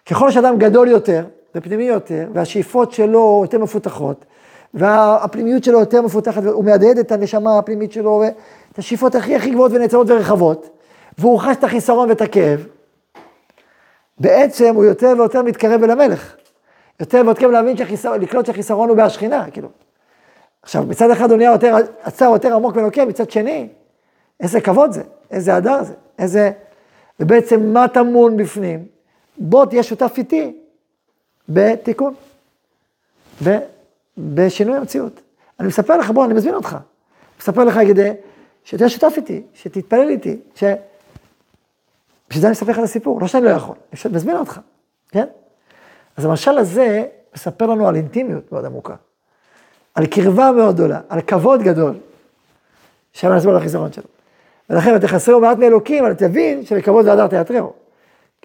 ככל 0.06 0.32
שאדם 0.32 0.58
גדול 0.58 0.88
יותר 0.88 1.26
ופנימי 1.56 1.84
יותר, 1.84 2.28
והשאיפות 2.34 2.92
שלו 2.92 3.40
יותר 3.44 3.60
מפותחות, 3.60 4.26
והפנימיות 4.74 5.64
שלו 5.64 5.80
יותר 5.80 6.02
מפותחת, 6.02 6.44
והוא 6.44 6.66
מהדהד 6.66 6.98
את 6.98 7.12
הנשמה 7.12 7.60
הפנימית 7.60 7.92
שלו, 7.92 8.24
ואת 8.26 8.78
השאיפות 8.78 9.16
הכי 9.16 9.36
הכי 9.36 9.52
גבוהות 9.52 9.72
ונאצלות 9.72 10.10
ורחבות, 10.10 10.70
והוא 11.18 11.40
חש 11.40 11.56
את 11.56 11.64
החיסרון 11.64 12.10
ואת 12.10 12.22
הכאב, 12.22 12.66
בעצם 14.20 14.76
הוא 14.76 14.86
יותר 14.86 15.14
ויותר 15.18 15.42
מתקרב 15.42 15.84
אל 15.84 15.92
המלך. 15.92 16.36
יותר 17.00 17.22
ויותר 17.26 17.48
להבין 17.48 17.78
שהחיסרון, 17.78 18.22
לקלוט 18.22 18.46
שהחיסרון 18.46 18.90
הוא 18.90 18.98
בהשכינה, 18.98 19.46
כאילו. 19.52 19.70
עכשיו, 20.66 20.84
מצד 20.84 21.12
אחד 21.12 21.30
הוא 21.32 21.38
נהיה 21.38 21.52
יותר, 21.52 21.76
הצער 22.04 22.30
יותר 22.34 22.56
עמוק 22.56 22.76
ונוקב, 22.76 23.06
מצד 23.06 23.32
שני, 23.32 23.68
איזה 24.40 24.62
כבוד 24.62 24.92
זה, 24.92 25.04
איזה 25.32 25.56
הדר 25.56 25.84
זה, 25.84 25.94
איזה... 26.20 26.52
ובעצם 27.20 27.74
מה 27.74 27.88
טמון 27.88 28.38
בפנים? 28.38 28.86
בוא 29.38 29.66
תהיה 29.66 29.84
שותף 29.84 30.14
איתי 30.18 30.58
בתיקון, 31.50 32.14
ב, 33.44 33.58
בשינוי 34.18 34.78
המציאות. 34.78 35.22
אני 35.60 35.68
מספר 35.68 35.98
לך, 35.98 36.12
בוא, 36.12 36.26
אני 36.26 36.34
מזמין 36.34 36.56
אותך. 36.56 36.78
מספר 37.40 37.64
לך 37.64 37.80
כדי 37.88 38.12
שתהיה 38.64 38.90
שותף 38.90 39.14
איתי, 39.18 39.44
שתתפלל 39.54 40.10
איתי, 40.10 40.38
ש... 40.56 40.64
בשביל 42.30 42.42
זה 42.42 42.48
אני 42.48 42.52
מספר 42.52 42.72
לך 42.72 42.80
את 42.80 42.84
הסיפור, 42.84 43.22
לא 43.22 43.28
שאני 43.28 43.46
לא 43.46 43.50
יכול, 43.50 43.76
אני 44.06 44.16
מזמין 44.16 44.38
אותך, 44.38 44.60
כן? 45.10 45.26
אז 46.18 46.26
המשל 46.26 46.58
הזה 46.58 47.06
מספר 47.36 47.66
לנו 47.66 47.88
על 47.88 47.96
אינטימיות 47.96 48.52
מאוד 48.52 48.66
עמוקה, 48.66 48.96
על 49.96 50.06
קרבה 50.06 50.52
מאוד 50.52 50.76
גדולה, 50.76 51.02
על 51.10 51.22
כבוד 51.22 51.62
גדול, 51.62 51.96
מסביר 53.14 53.52
על 53.52 53.58
החיסרון 53.58 53.92
שלו. 53.92 54.04
ולכן 54.70 54.96
ותחסרו 54.96 55.40
מעט 55.40 55.58
מאלוקים, 55.58 56.06
אבל 56.06 56.14
תבין 56.14 56.66
שבכבוד 56.66 57.06
והדר 57.06 57.28
תיאטרהו. 57.28 57.74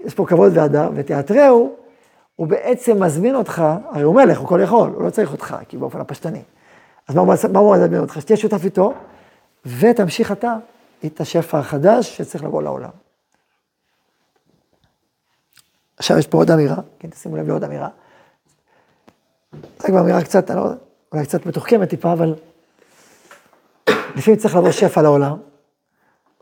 יש 0.01 0.15
פה 0.15 0.27
כבוד 0.27 0.53
והדר, 0.57 0.91
ותיאטרהו, 0.95 1.77
הוא 2.37 2.47
בעצם 2.47 3.03
מזמין 3.03 3.35
אותך, 3.35 3.63
הרי 3.91 4.03
הוא 4.03 4.15
מלך, 4.15 4.39
הוא 4.39 4.49
כל 4.49 4.61
יכול, 4.63 4.91
הוא 4.95 5.03
לא 5.03 5.11
צריך 5.11 5.33
אותך, 5.33 5.57
כי 5.69 5.77
באופן 5.77 6.01
הפשטני. 6.01 6.43
אז 7.09 7.15
מה 7.15 7.23
מה 7.53 7.59
הוא 7.59 7.77
מזמין 7.77 8.01
אותך? 8.01 8.21
שתהיה 8.21 8.37
שותף 8.37 8.65
איתו, 8.65 8.95
ותמשיך 9.67 10.33
אתה 10.33 10.57
את 11.07 11.21
השפע 11.21 11.59
החדש 11.59 12.17
שצריך 12.17 12.45
לבוא 12.45 12.63
לעולם. 12.63 12.91
עכשיו 15.97 16.19
יש 16.19 16.27
פה 16.27 16.39
עוד 16.39 16.51
אמירה, 16.51 16.77
כן, 16.99 17.11
תשימו 17.11 17.37
לב 17.37 17.49
לעוד 17.49 17.65
אמירה. 17.65 17.89
זה 19.79 19.89
כבר 19.89 20.01
אמירה 20.01 20.23
קצת, 20.23 20.51
אני 20.51 20.59
לא 20.59 20.63
יודע, 20.63 20.77
אולי 21.13 21.25
קצת 21.27 21.47
מתוחכמת 21.47 21.89
טיפה, 21.89 22.13
אבל 22.13 22.35
לפעמים 24.17 24.41
צריך 24.41 24.57
לבוא 24.57 24.71
שפע 24.71 25.03
לעולם. 25.03 25.37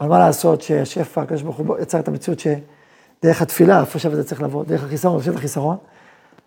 אבל 0.01 0.09
מה 0.09 0.19
לעשות 0.19 0.63
שהשפע, 0.63 1.23
הקדוש 1.23 1.43
ברוך 1.43 1.57
הוא 1.57 1.79
יצר 1.79 2.01
את 2.01 2.09
המציאות 2.09 2.39
שדרך 2.41 3.43
התפילה, 3.43 3.81
איפה 3.81 3.99
שזה 3.99 4.25
צריך 4.25 4.43
לבוא, 4.43 4.65
דרך 4.65 4.85
החיסרון, 4.85 5.21
את 5.31 5.37
החיסרון, 5.37 5.77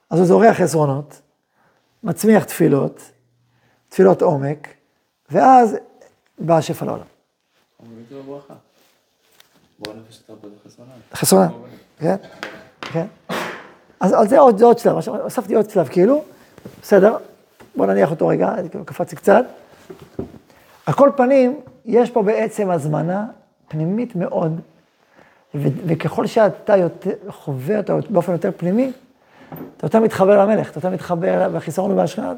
אז 0.10 0.20
הוא 0.20 0.28
זורח 0.28 0.58
חסרונות, 0.58 1.22
מצמיח 2.04 2.44
תפילות, 2.44 3.02
תפילות 3.90 4.22
עומק, 4.22 4.68
ואז 5.30 5.76
בא 6.40 6.58
השפע 6.58 6.86
לעולם. 6.86 7.04
זה 7.80 8.16
חסרונה. 11.14 11.50
כן, 12.00 12.16
כן. 12.82 13.06
אז 14.00 14.30
זה 14.30 14.40
עוד, 14.40 14.58
זה 14.58 14.66
שלב, 14.78 14.96
הוספתי 15.08 15.56
עוד 15.56 15.70
שלב, 15.70 15.88
כאילו, 15.88 16.24
בסדר, 16.82 17.18
בוא 17.76 17.86
נניח 17.86 18.12
אותו 18.12 18.28
רגע, 18.28 18.56
קפצתי 18.86 19.16
קצת. 19.16 19.46
על 20.86 20.94
כל 20.94 21.10
פנים, 21.18 21.60
יש 21.86 22.12
פה 22.12 22.24
בעצם 22.24 22.70
הזמנה 22.70 23.26
פנימית 23.68 24.16
מאוד, 24.16 24.60
ו- 25.56 25.68
וככל 25.86 26.28
שאתה 26.28 26.78
יותר, 26.78 27.12
חווה 27.30 27.78
אותה 27.78 27.94
באופן 28.10 28.32
יותר 28.32 28.50
פנימי, 28.58 28.92
אתה 29.78 29.86
יותר 29.86 30.00
מתחבר 30.00 30.46
למלך, 30.46 30.70
אתה 30.70 30.78
יותר 30.78 30.90
מתחבר 30.90 31.48
לחיסרון 31.48 31.92
ובהשכנה, 31.92 32.34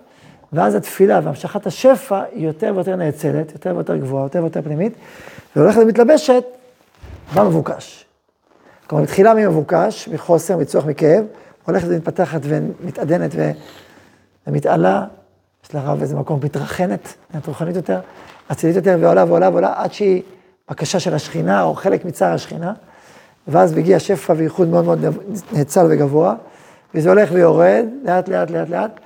ואז 0.54 0.76
התפילה 0.76 1.20
והמשכת 1.24 1.68
השפע 1.68 2.24
היא 2.32 2.48
יותר 2.48 2.72
ויותר 2.76 2.96
נאצלת, 2.96 3.52
יותר 3.52 3.76
ויותר 3.76 3.98
גבוהה, 3.98 4.26
יותר 4.26 4.42
ויותר 4.42 4.62
פנימית, 4.62 4.94
והולכת 5.56 5.82
ומתלבשת 5.82 6.44
במבוקש. 7.36 8.06
כלומר, 8.88 9.04
מתחילה 9.04 9.34
ממבוקש, 9.34 10.10
מחוסר, 10.14 10.58
מצורך, 10.58 10.86
מכאב, 10.86 11.26
הולכת 11.66 11.88
ומתפתחת 11.90 12.42
ומתעדנת. 12.44 13.32
ומתעלה, 14.48 15.06
לרב 15.74 16.02
איזה 16.02 16.16
מקום 16.16 16.40
מתרחנת, 16.44 17.14
נהיית 17.32 17.48
רוחנית 17.48 17.76
יותר, 17.76 18.00
אצילית 18.52 18.76
יותר, 18.76 18.98
ועולה 19.02 19.24
ועולה 19.28 19.50
ועולה, 19.50 19.74
עד 19.76 19.94
שהיא 19.94 20.22
בקשה 20.70 21.00
של 21.00 21.14
השכינה, 21.14 21.64
או 21.64 21.74
חלק 21.74 22.06
מצער 22.06 22.34
השכינה, 22.34 22.74
ואז 23.48 23.78
מגיע 23.78 24.00
שפע 24.00 24.34
וייחוד 24.38 24.68
מאוד 24.68 24.86
מאוד 24.86 25.06
נאצל 25.52 25.86
וגבוה, 25.90 26.36
וזה 26.96 27.10
הולך 27.10 27.30
ויורד, 27.34 27.86
לאט 28.04 28.30
לאט 28.30 28.52
לאט 28.52 28.70
לאט, 28.70 29.00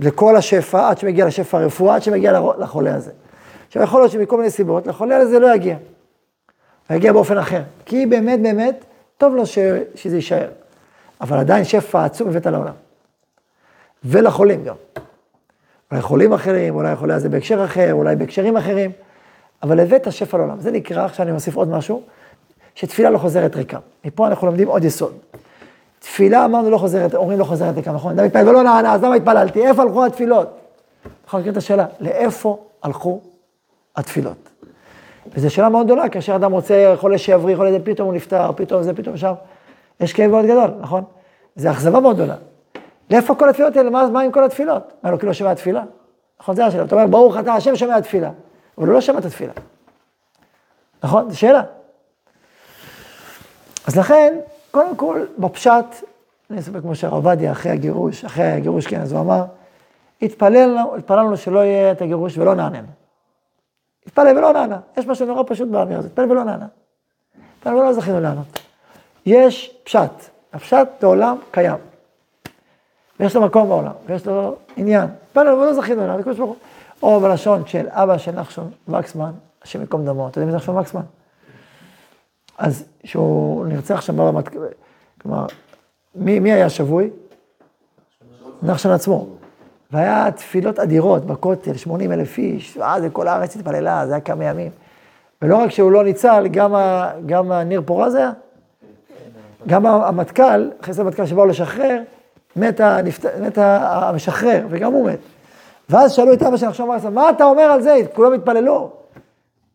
לכל 0.00 0.36
השפע, 0.36 0.88
עד 0.88 0.98
שמגיע 0.98 1.26
לשפע 1.26 1.58
הרפואה, 1.58 1.94
עד 1.94 2.02
שמגיע 2.02 2.40
לחולה 2.58 2.94
הזה. 2.94 3.10
עכשיו, 3.66 3.82
יכול 3.82 4.00
להיות 4.00 4.12
שמכל 4.12 4.36
מיני 4.36 4.50
סיבות, 4.50 4.86
לחולה 4.86 5.16
הזה 5.16 5.38
לא 5.38 5.54
יגיע. 5.54 5.76
הוא 6.88 6.96
יגיע 6.96 7.12
באופן 7.12 7.38
אחר. 7.38 7.62
כי 7.84 8.06
באמת 8.06 8.42
באמת, 8.42 8.84
טוב 9.18 9.34
לו 9.34 9.46
ש... 9.46 9.58
שזה 9.94 10.16
יישאר. 10.16 10.48
אבל 11.20 11.38
עדיין 11.38 11.64
שפע 11.64 12.04
עצום 12.04 12.28
הבאת 12.28 12.46
לעולם. 12.46 12.74
ולחולים 14.04 14.64
גם. 14.64 14.74
אולי 15.92 16.02
חולים 16.02 16.32
אחרים, 16.32 16.74
אולי 16.74 16.96
חולה 16.96 17.14
הזה 17.14 17.28
בהקשר 17.28 17.64
אחר, 17.64 17.92
אולי 17.92 18.16
בהקשרים 18.16 18.56
אחרים, 18.56 18.90
אבל 19.62 19.80
הבאת 19.80 20.12
שפע 20.12 20.38
לעולם. 20.38 20.60
זה 20.60 20.70
נקרא, 20.70 21.04
עכשיו 21.04 21.26
אני 21.26 21.32
מוסיף 21.32 21.56
עוד 21.56 21.68
משהו, 21.68 22.02
שתפילה 22.74 23.10
לא 23.10 23.18
חוזרת 23.18 23.56
ריקה. 23.56 23.78
מפה 24.04 24.26
אנחנו 24.26 24.46
לומדים 24.46 24.68
עוד 24.68 24.84
יסוד. 24.84 25.12
תפילה 25.98 26.44
אמרנו 26.44 26.70
לא 26.70 26.78
חוזרת, 26.78 27.14
אומרים 27.14 27.38
לא 27.38 27.44
חוזרת 27.44 27.76
ריקה, 27.76 27.92
נכון? 27.92 28.12
אדם 28.12 28.24
מתפלל 28.26 28.48
ולא 28.48 28.62
נענה, 28.62 28.92
אז 28.92 29.02
למה 29.02 29.14
התפללתי? 29.14 29.66
איפה 29.66 29.82
הלכו 29.82 30.06
התפילות? 30.06 30.58
נכון, 31.26 31.40
מכיר 31.40 31.52
את 31.52 31.56
השאלה, 31.56 31.86
לאיפה 32.00 32.58
הלכו 32.82 33.20
התפילות? 33.96 34.48
וזו 35.34 35.50
שאלה 35.50 35.68
מאוד 35.68 35.86
גדולה, 35.86 36.08
כאשר 36.08 36.36
אדם 36.36 36.52
רוצה 36.52 36.94
חולה 36.96 37.18
שיבריא, 37.18 37.56
חולה 37.56 37.72
זה 37.72 37.78
פתאום 37.84 38.08
הוא 38.08 38.14
נפטר, 38.14 38.50
פתאום 38.56 38.82
זה, 38.82 38.94
פתאום 38.94 39.16
שם, 39.16 39.32
יש 40.00 40.12
כאב 40.12 40.30
מאוד 40.30 40.44
גדול, 40.44 40.70
נכון? 40.80 41.04
זו 41.56 41.70
אכזבה 41.70 42.00
מאוד 42.00 42.16
גדולה. 42.16 42.34
לאיפה 43.12 43.34
כל 43.34 43.48
התפילות 43.48 43.76
האלה? 43.76 43.90
מה, 43.90 44.08
מה 44.08 44.20
עם 44.20 44.32
כל 44.32 44.44
התפילות? 44.44 44.92
מה, 45.02 45.10
לא 45.10 45.16
כאילו 45.16 45.34
שומע 45.34 45.54
תפילה? 45.54 45.82
נכון, 46.40 46.56
זה 46.56 46.66
השאלה. 46.66 46.84
אתה 46.84 46.94
אומר, 46.94 47.06
ברוך 47.06 47.36
אתה, 47.38 47.54
השם 47.54 47.76
שומע 47.76 48.00
תפילה. 48.00 48.30
אבל 48.78 48.86
הוא 48.86 48.94
לא 48.94 49.00
שמע 49.00 49.18
את 49.18 49.24
התפילה. 49.24 49.52
נכון? 51.02 51.30
זו 51.30 51.38
שאלה. 51.38 51.62
אז 53.86 53.96
לכן, 53.96 54.38
קודם 54.70 54.96
כל, 54.96 55.20
בפשט, 55.38 55.84
אני 56.50 56.60
אספר 56.60 56.80
כמו 56.80 56.94
שהרב 56.94 57.14
עובדיה, 57.14 57.52
אחרי 57.52 57.72
הגירוש, 57.72 58.24
אחרי 58.24 58.44
הגירוש, 58.44 58.86
כן, 58.86 59.00
אז 59.00 59.12
הוא 59.12 59.20
אמר, 59.20 59.44
התפללנו, 60.22 60.96
התפללנו 60.96 61.36
שלא 61.36 61.58
יהיה 61.58 61.92
את 61.92 62.02
הגירוש 62.02 62.38
ולא 62.38 62.54
נעננו. 62.54 62.88
התפלל 64.06 64.38
ולא 64.38 64.52
נענה. 64.52 64.78
יש 64.96 65.06
משהו 65.06 65.26
נורא 65.26 65.42
פשוט 65.46 65.68
באמירה 65.68 65.98
הזאת, 65.98 66.10
התפלל 66.10 66.30
ולא 66.30 66.44
נענה. 66.44 66.66
התפלל 67.58 67.74
ולא 67.74 67.92
זכינו 67.92 68.20
לענות. 68.20 68.60
יש 69.26 69.76
פשט, 69.84 70.10
הפשט 70.52 70.88
בעולם 71.00 71.36
קיים. 71.50 71.91
ויש 73.22 73.36
לו 73.36 73.42
מקום 73.42 73.68
בעולם, 73.68 73.92
ויש 74.06 74.26
לו 74.26 74.56
עניין. 74.76 75.08
התפלל 75.28 75.48
ולא 75.48 75.72
זכינו 75.72 76.06
לענות, 76.06 76.26
או 77.02 77.20
בלשון 77.20 77.66
של 77.66 77.86
אבא 77.90 78.18
של 78.18 78.32
נחשון 78.32 78.70
וקסמן, 78.88 79.30
השם 79.62 79.80
ייקום 79.80 80.04
דמו. 80.04 80.28
אתה 80.28 80.38
יודע 80.38 80.46
מי 80.46 80.50
זה 80.50 80.56
נחשון 80.56 80.76
וקסמן? 80.76 81.02
אז 82.58 82.84
שהוא 83.04 83.66
נרצח 83.66 84.00
שם 84.00 84.16
ברמת, 84.16 84.48
כלומר, 85.22 85.46
מי, 86.14 86.40
מי 86.40 86.52
היה 86.52 86.70
שבוי? 86.70 87.10
נחשון 88.62 88.92
עצמו. 88.92 89.26
והיה 89.90 90.30
תפילות 90.30 90.78
אדירות 90.78 91.24
בכותל, 91.24 91.76
80 91.76 92.12
אלף 92.12 92.38
איש, 92.38 92.76
ואז 92.76 93.04
כל 93.12 93.28
הארץ 93.28 93.56
התפללה, 93.56 94.06
זה 94.06 94.12
היה 94.12 94.20
כמה 94.20 94.44
ימים. 94.44 94.70
ולא 95.42 95.56
רק 95.56 95.70
שהוא 95.70 95.92
לא 95.92 96.04
ניצל, 96.04 96.48
גם, 96.50 96.74
ה, 96.74 97.10
גם 97.26 97.52
הניר 97.52 97.82
פורז 97.86 98.14
היה, 98.14 98.30
גם 99.66 99.86
המטכ"ל, 99.86 100.70
זה 100.90 101.02
המטכ"ל 101.02 101.26
שבאו 101.26 101.46
לשחרר, 101.46 102.02
מת, 102.56 102.80
הנפט... 102.80 103.26
מת 103.26 103.58
המשחרר, 103.58 104.66
וגם 104.70 104.92
הוא 104.92 105.10
מת. 105.10 105.18
ואז 105.88 106.12
שאלו 106.12 106.32
את 106.32 106.42
אבא 106.42 106.56
של 106.56 106.68
נחשון 106.68 106.90
ורסה, 106.90 107.10
מה 107.10 107.30
אתה 107.30 107.44
אומר 107.44 107.62
על 107.62 107.82
זה? 107.82 107.96
כולם 108.14 108.32
התפללו. 108.32 108.90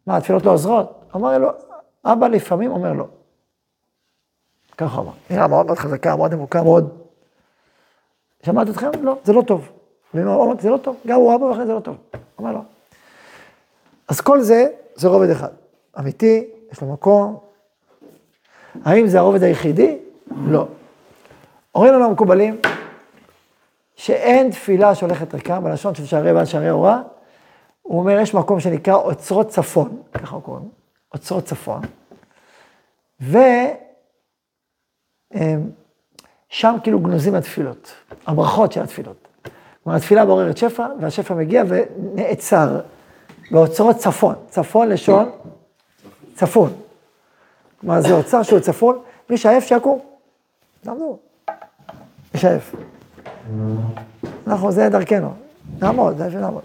מה, 0.08 0.18
התפילות 0.18 0.46
לא 0.46 0.52
עוזרות? 0.52 1.04
אמר 1.16 1.38
לו, 1.38 1.50
אבא 2.06 2.28
לפעמים 2.28 2.72
אומר 2.72 2.94
לא. 2.94 3.06
ככה 4.78 5.02
אמר. 5.02 5.12
נראה 5.30 5.48
מאוד 5.48 5.66
מאוד 5.66 5.78
חזקה, 5.78 6.16
מאוד 6.16 6.34
עמוקה, 6.34 6.64
מאוד. 6.64 6.90
שמעת 8.46 8.70
אתכם? 8.70 8.90
לא, 9.02 9.18
זה 9.24 9.34
לא 9.34 9.42
טוב. 9.42 9.70
ואמר, 10.14 10.44
אמרתי, 10.44 10.62
זה 10.62 10.70
לא 10.70 10.78
טוב, 10.78 10.96
גם 11.08 11.16
הוא 11.20 11.36
אבא 11.36 11.44
ואחרי 11.44 11.66
זה 11.66 11.74
לא 11.74 11.80
טוב. 11.80 11.98
אמר 12.40 12.52
לו. 12.52 12.60
אז 14.08 14.22
כל 14.22 14.42
זה, 14.42 14.68
זה 14.96 15.08
רובד 15.08 15.30
אחד. 15.30 15.50
אמיתי, 16.00 16.48
יש 16.72 16.82
לו 16.82 16.94
מקום. 16.94 17.38
האם 18.86 19.08
זה 19.08 19.20
הרובד 19.20 19.44
היחידי? 19.44 19.98
לא. 20.48 20.68
אומרים 21.78 21.94
לנו 21.94 22.06
המקובלים, 22.06 22.62
שאין 23.96 24.52
תפילה 24.52 24.96
שהולכת 24.96 25.34
ריקה, 25.34 25.60
בלשון 25.60 25.96
של 25.96 26.06
שערי 26.06 26.34
בעל 26.34 26.46
שערי 26.46 26.72
אורה, 26.72 27.02
הוא 27.82 28.00
אומר, 28.00 28.20
יש 28.20 28.34
מקום 28.34 28.60
שנקרא 28.60 28.96
אוצרות 28.96 29.48
צפון, 29.48 30.02
ככה 30.14 30.40
קוראים, 30.40 30.70
אוצרות 31.14 31.46
צפון, 31.46 31.82
ושם 36.50 36.76
כאילו 36.84 37.00
גנוזים 37.00 37.36
התפילות, 37.36 37.94
הברכות 38.28 38.72
של 38.72 38.82
התפילות. 38.82 39.28
כלומר, 39.84 39.98
התפילה 39.98 40.26
מעוררת 40.26 40.58
שפע, 40.58 40.88
והשפע 41.00 41.34
מגיע 41.34 41.64
ונעצר 41.68 42.82
באוצרות 43.52 43.96
צפון, 43.96 44.36
צפון 44.50 44.90
לשון 44.90 45.32
צפון. 46.36 46.74
כלומר, 47.80 48.02
זה 48.02 48.14
אוצר 48.14 48.44
שהוא 48.44 48.60
צפון, 48.60 49.00
מי 49.30 49.38
שעייף 49.38 49.64
שיקום. 49.64 50.00
תעמדו. 50.82 51.27
שעייף. 52.38 52.76
אנחנו, 54.48 54.72
זה 54.72 54.90
דרכנו. 54.90 55.34
נעמוד, 55.82 56.18
זה 56.18 56.26
איפה 56.26 56.38
נעמוד. 56.38 56.62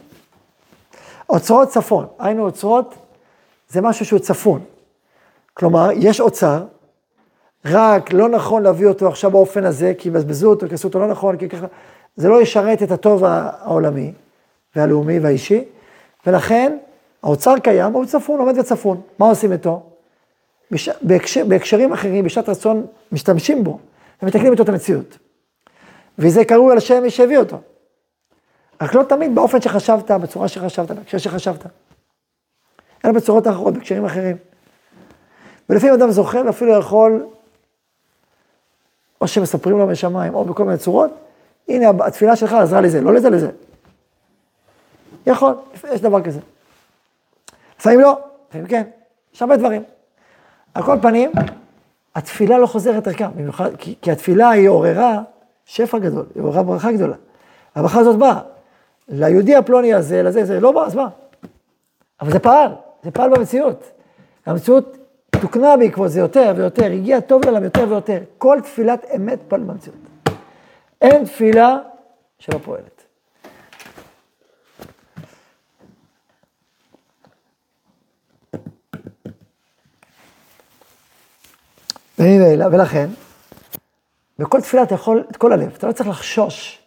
אוצרות 1.29 1.69
צפון, 1.69 2.07
היינו 2.19 2.45
אוצרות, 2.45 2.95
זה 3.69 3.81
משהו 3.81 4.07
שהוא 4.07 4.19
צפון. 4.19 4.61
כלומר, 5.55 5.89
יש 5.95 6.21
אוצר, 6.21 6.65
רק 7.65 8.13
לא 8.13 8.29
נכון 8.29 8.63
להביא 8.63 8.87
אותו 8.87 9.09
עכשיו 9.09 9.31
באופן 9.31 9.65
הזה, 9.65 9.93
כי 9.99 10.09
יבזבזו 10.09 10.51
אותו, 10.51 10.69
כי 10.69 10.75
עשו 10.75 10.89
אותו 10.89 10.99
לא 10.99 11.07
נכון, 11.09 11.37
כי 11.37 11.49
ככה, 11.49 11.67
זה 12.17 12.29
לא 12.29 12.43
ישרת 12.43 12.83
את 12.83 12.91
הטוב 12.91 13.25
העולמי 13.25 14.13
והלאומי 14.77 15.19
והאישי, 15.19 15.65
ולכן 16.27 16.77
האוצר 17.23 17.55
קיים, 17.59 17.93
הוא 17.93 18.05
צפון, 18.05 18.41
עומד 18.41 18.59
וצפון. 18.59 19.01
מה 19.19 19.29
עושים 19.29 19.53
איתו? 19.53 19.83
בש... 20.71 20.89
בהקשר, 21.03 21.45
בהקשרים 21.45 21.93
אחרים, 21.93 22.25
בשעת 22.25 22.49
רצון, 22.49 22.87
משתמשים 23.13 23.65
בו, 23.65 23.79
ומתקנים 24.23 24.53
איתו 24.53 24.63
את 24.63 24.69
המציאות. 24.69 25.19
וזה 26.19 26.45
קרוי 26.45 26.73
על 26.73 26.81
שם 26.81 27.03
מי 27.03 27.11
שהביא 27.11 27.39
אותו. 27.39 27.61
רק 28.81 28.95
לא 28.95 29.03
תמיד 29.03 29.35
באופן 29.35 29.61
שחשבת, 29.61 30.11
בצורה 30.11 30.49
שחשבת, 30.49 30.91
בהקשר 30.91 31.19
שחשבת. 31.19 31.67
אלא 33.05 33.13
בצורות 33.13 33.49
אחרות, 33.49 33.75
בהקשרים 33.75 34.05
אחרים. 34.05 34.37
ולפעמים 35.69 35.95
אדם 35.95 36.11
זוכר, 36.11 36.43
ואפילו 36.47 36.79
יכול, 36.79 37.27
או 39.21 39.29
שמספרים 39.29 39.79
לו 39.79 39.87
משמיים, 39.87 40.35
או 40.35 40.45
בכל 40.45 40.65
מיני 40.65 40.79
צורות, 40.79 41.11
הנה 41.69 41.91
התפילה 42.07 42.37
שלך 42.37 42.53
עזרה 42.53 42.81
לזה, 42.81 43.01
לא 43.01 43.15
לזה, 43.15 43.31
לזה. 43.31 43.51
יכול, 45.27 45.55
יש 45.93 46.01
דבר 46.01 46.23
כזה. 46.23 46.41
לפעמים 47.79 48.01
לא, 48.01 48.21
לפעמים 48.49 48.67
כן, 48.67 48.83
יש 49.35 49.43
הרבה 49.43 49.57
דברים. 49.57 49.83
על 50.75 50.83
כל 50.83 50.97
פנים, 51.03 51.33
התפילה 52.15 52.59
לא 52.59 52.67
חוזרת 52.67 53.07
ערכה, 53.07 53.29
במיוחד, 53.29 53.77
כי, 53.79 53.95
כי 54.03 54.11
התפילה 54.11 54.51
היא 54.51 54.69
עוררה 54.69 55.23
שפע 55.65 55.99
גדול, 55.99 56.27
היא 56.35 56.43
עוררה 56.43 56.63
ברכה 56.63 56.93
גדולה. 56.93 57.17
הברכה 57.75 58.01
הזאת 58.01 58.19
באה. 58.19 58.41
ליהודי 59.09 59.57
הפלוני 59.57 59.95
הזה, 59.95 60.23
לזה, 60.23 60.45
זה 60.45 60.61
לא 60.61 60.73
בא, 60.73 60.85
אז 60.85 60.95
מה? 60.95 61.09
אבל 62.21 62.33
זה 62.33 62.39
פעל, 62.39 62.71
זה 63.03 63.11
פעל 63.11 63.31
במציאות. 63.31 63.85
המציאות 64.47 64.97
תוקנה 65.41 65.77
בעקבות 65.77 66.11
זה 66.11 66.21
יותר 66.21 66.53
ויותר, 66.57 66.93
הגיע 66.93 67.21
טוב 67.21 67.45
לעולם 67.45 67.65
יותר 67.65 67.87
ויותר. 67.89 68.19
כל 68.39 68.59
תפילת 68.63 69.07
אמת 69.17 69.39
פעל 69.49 69.61
במציאות. 69.61 69.99
אין 71.01 71.25
תפילה 71.25 71.79
שלא 72.39 72.59
פועלת. 72.59 73.05
ולכן, 82.19 83.09
בכל 84.43 84.61
תפילה 84.61 84.83
אתה 84.83 84.95
יכול 84.95 85.25
את 85.31 85.37
כל 85.37 85.53
הלב, 85.53 85.73
אתה 85.79 85.87
לא 85.87 85.93
צריך 85.93 86.09
לחשוש 86.09 86.83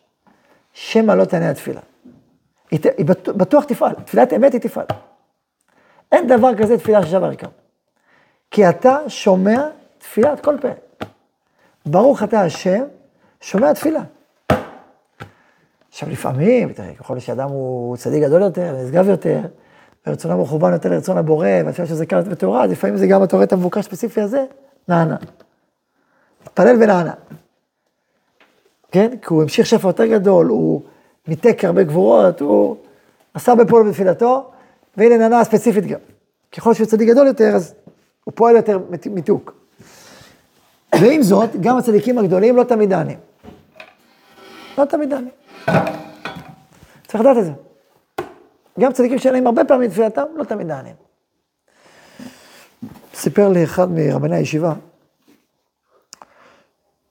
שמא 0.74 1.12
לא 1.12 1.26
תענה 1.26 1.50
התפילה. 1.50 1.82
היא, 2.72 2.80
היא 2.98 3.06
בטוח 3.26 3.64
תפעל, 3.64 3.94
תפילת 4.06 4.34
אמת 4.34 4.54
היא 4.54 4.62
תפעל. 4.62 4.86
אין 6.12 6.28
דבר 6.28 6.56
כזה 6.56 6.78
תפילה 6.78 7.06
ששווה 7.06 7.28
ריקם. 7.28 7.48
כי 8.52 8.70
אתה 8.70 8.98
שומע 9.08 9.68
תפילת 9.98 10.40
כל 10.40 10.56
פה. 10.62 10.68
ברוך 11.86 12.24
אתה 12.24 12.42
השם, 12.42 12.84
שומע 13.42 13.74
תפילה. 13.74 14.02
עכשיו 15.90 16.10
לפעמים, 16.10 16.74
תראה, 16.74 16.94
ככל 16.96 17.20
שאדם 17.20 17.50
הוא 17.50 17.98
צדיק 17.98 18.24
גדול 18.24 18.42
יותר, 18.42 18.76
נשגב 18.84 19.10
יותר, 19.10 19.40
ורצונו 20.08 20.42
מכוון 20.42 20.74
יותר 20.74 20.90
לרצון 20.90 21.18
הבורא, 21.18 21.48
והתפילה 21.66 21.88
שזה 21.88 22.06
קרת 22.06 22.26
ותאורה, 22.30 22.64
אז 22.64 22.72
לפעמים 22.72 22.98
זה 22.98 23.08
גם 23.08 23.24
אתה 23.24 23.36
רואה 23.36 23.46
את 23.46 23.54
המבוקש 23.54 23.80
הספציפי 23.80 24.22
הזה, 24.22 24.46
נענה. 24.88 25.18
מתפלל 26.46 26.76
ונענה. 26.84 27.14
כן? 28.96 29.18
כי 29.22 29.28
הוא 29.30 29.42
המשיך 29.42 29.66
שפע 29.66 29.88
יותר 29.88 30.06
גדול, 30.06 30.46
הוא 30.46 30.82
מיתק 31.28 31.64
הרבה 31.64 31.84
גבורות, 31.84 32.42
הוא 32.42 32.78
עשה 33.34 33.52
הרבה 33.52 33.66
פעולות 33.66 33.88
בתפילתו, 33.88 34.52
והנה 34.98 35.18
נענה 35.18 35.44
ספציפית 35.44 35.86
גם. 35.86 36.00
ככל 36.52 36.74
שהוא 36.74 36.88
צדיק 36.88 37.10
גדול 37.10 37.28
יותר, 37.28 37.56
אז 37.56 37.74
הוא 38.24 38.32
פועל 38.36 38.56
יותר 38.56 38.80
מיתוק. 39.12 39.54
ועם 41.02 41.22
זאת, 41.22 41.50
גם 41.62 41.78
הצדיקים 41.78 42.18
הגדולים 42.18 42.56
לא 42.56 42.64
תמיד 42.64 42.90
נענים. 42.90 43.18
לא 44.78 44.86
תמיד 44.86 45.14
נענים. 45.14 45.32
צריך 47.08 47.22
לדעת 47.22 47.38
את 47.38 47.46
זה. 47.46 47.52
גם 48.80 48.94
צדיקים 48.94 49.18
להם 49.34 49.48
הרבה 49.48 49.66
פעמים 49.66 49.90
תפילתם, 49.90 50.26
לא 50.36 50.44
תמיד 50.44 50.68
נענים. 50.68 50.96
סיפר 53.14 53.50
לי 53.50 53.64
אחד 53.64 53.92
מרבני 53.92 54.36
הישיבה, 54.36 54.74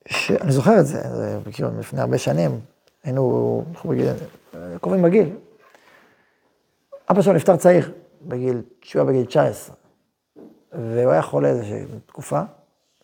שאני 0.08 0.52
זוכר 0.52 0.80
את 0.80 0.86
זה, 0.86 1.00
זה 1.14 1.38
כאילו 1.52 1.68
לפני 1.78 2.00
הרבה 2.00 2.18
שנים, 2.18 2.60
היינו, 3.04 3.64
אנחנו 3.70 3.90
בגיל, 3.90 4.12
קרובים 4.80 5.02
בגיל. 5.02 5.36
אבא 7.10 7.22
שלו 7.22 7.32
נפטר 7.32 7.56
צעיר, 7.56 7.92
בגיל, 8.22 8.62
כשהוא 8.80 9.02
היה 9.02 9.10
בגיל 9.10 9.24
19. 9.24 9.74
והוא 10.72 11.12
היה 11.12 11.22
חולה 11.22 11.48
איזושהי 11.48 11.84
תקופה, 12.06 12.40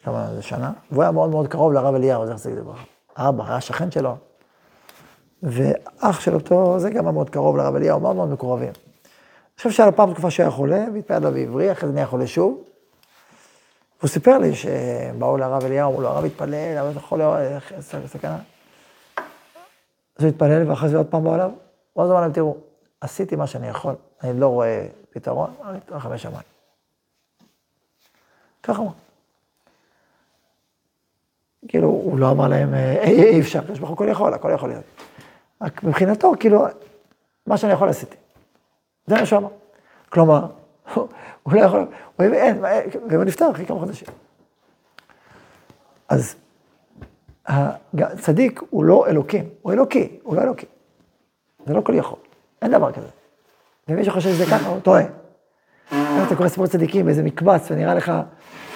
כמה, 0.05 0.31
איזה 0.31 0.43
שנה, 0.43 0.73
והוא 0.91 1.03
היה 1.03 1.13
מאוד 1.13 1.31
מאוד 1.31 1.49
קרוב 1.49 1.73
לרב 1.73 1.95
אליהו, 1.95 2.27
זכר 2.27 2.37
צדיק 2.37 2.59
לברכה. 2.59 2.85
אבא, 3.17 3.45
היה 3.49 3.61
שכן 3.61 3.91
שלו. 3.91 4.17
ואח 5.43 6.21
של 6.21 6.35
אותו, 6.35 6.79
זה 6.79 6.91
גם 6.91 7.05
היה 7.05 7.13
מאוד 7.13 7.31
קרוב 7.31 7.57
לרב 7.57 7.75
אליהו, 7.75 8.01
מאוד 8.01 8.17
מאוד 8.17 8.29
מקורבים. 8.29 8.69
אני 8.69 9.57
חושב 9.57 9.71
שהיה 9.71 9.91
לו 9.91 9.97
פעם 9.97 10.13
תקופה 10.13 10.31
שהוא 10.31 10.45
היה 10.45 10.51
חולה, 10.51 10.85
והתפעל 10.95 11.23
לו 11.23 11.33
בעברי, 11.33 11.73
אחרי 11.73 11.89
זה 11.89 11.95
נהיה 11.95 12.07
חולה 12.07 12.27
שוב. 12.27 12.65
והוא 14.01 14.09
סיפר 14.11 14.39
לי 14.39 14.55
שבאו 14.55 15.37
לרב 15.37 15.65
אליהו, 15.65 15.91
אמרו 15.91 16.03
לו, 16.03 16.09
הרב 16.09 16.25
התפלל, 16.25 16.77
הרב 16.79 16.91
אתה 16.91 17.01
חולה, 17.01 17.55
איך, 17.55 17.73
סכנה. 18.07 18.39
אז 20.17 20.25
הוא 20.25 20.29
התפלל, 20.29 20.71
ואחרי 20.71 20.89
זה 20.89 20.97
עוד 20.97 21.07
פעם 21.07 21.25
באו 21.25 21.35
אליו, 21.35 21.51
ואז 21.97 22.07
הוא 22.09 22.13
אמר 22.13 22.21
להם, 22.21 22.33
תראו, 22.33 22.57
עשיתי 23.01 23.37
מה 23.37 23.47
שאני 23.47 23.69
יכול, 23.69 23.95
אני 24.23 24.41
לא 24.41 24.49
רואה 24.49 24.87
פתרון, 25.11 25.55
אני 25.65 25.79
אתן 25.79 25.97
לכם 25.97 26.11
בשמיים. 26.11 26.45
ככה 28.63 28.83
הוא. 28.83 28.91
כאילו, 31.69 31.89
הוא 31.89 32.19
לא 32.19 32.31
אמר 32.31 32.49
להם, 32.49 32.75
"אה, 32.75 33.03
אי, 33.03 33.41
אפשר, 33.41 33.61
יש 33.73 33.79
הוא 33.79 33.93
הכל 33.93 34.07
יכול, 34.11 34.35
הכל 34.35 34.51
יכול 34.55 34.69
להיות. 34.69 34.85
רק 35.63 35.83
מבחינתו, 35.83 36.33
כאילו, 36.41 36.67
מה 37.47 37.57
שאני 37.57 37.73
יכול 37.73 37.89
עשיתי. 37.89 38.17
זה 39.07 39.15
מה 39.15 39.27
שהוא 39.27 39.39
אמר. 39.39 39.49
כלומר, 40.09 40.47
הוא 40.95 41.55
לא 41.55 41.61
יכול, 41.61 41.79
הוא 42.17 42.27
הבין, 42.27 42.35
אין, 42.35 42.65
והוא 43.11 43.25
נפטר 43.25 43.51
אחרי 43.51 43.67
כמה 43.67 43.79
חודשים. 43.79 44.09
אז 46.09 46.35
הצדיק 47.99 48.61
הוא 48.71 48.85
לא 48.85 49.07
אלוקים, 49.07 49.49
הוא 49.63 49.73
אלוקי, 49.73 50.19
הוא 50.23 50.37
לא 50.37 50.43
אלוקי. 50.43 50.67
זה 51.67 51.75
לא 51.75 51.81
כל 51.81 51.95
יכול, 51.95 52.19
אין 52.63 52.71
דבר 52.71 52.93
כזה. 52.93 53.09
ומי 53.89 54.05
שחושב 54.05 54.29
שזה 54.29 54.45
ככה, 54.47 54.69
הוא 54.69 54.81
טועה. 54.81 55.03
אם 55.93 56.23
אתה 56.27 56.37
קורא 56.37 56.49
סיפור 56.49 56.67
צדיקים 56.67 57.05
באיזה 57.05 57.23
מקבץ 57.23 57.71
ונראה 57.71 57.95
לך 57.95 58.13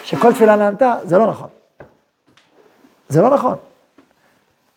שכל 0.02 0.32
תפילה 0.32 0.56
נענתה, 0.56 0.94
זה 1.04 1.18
לא 1.18 1.26
נכון. 1.26 1.48
זה 3.08 3.22
לא 3.22 3.34
נכון. 3.34 3.56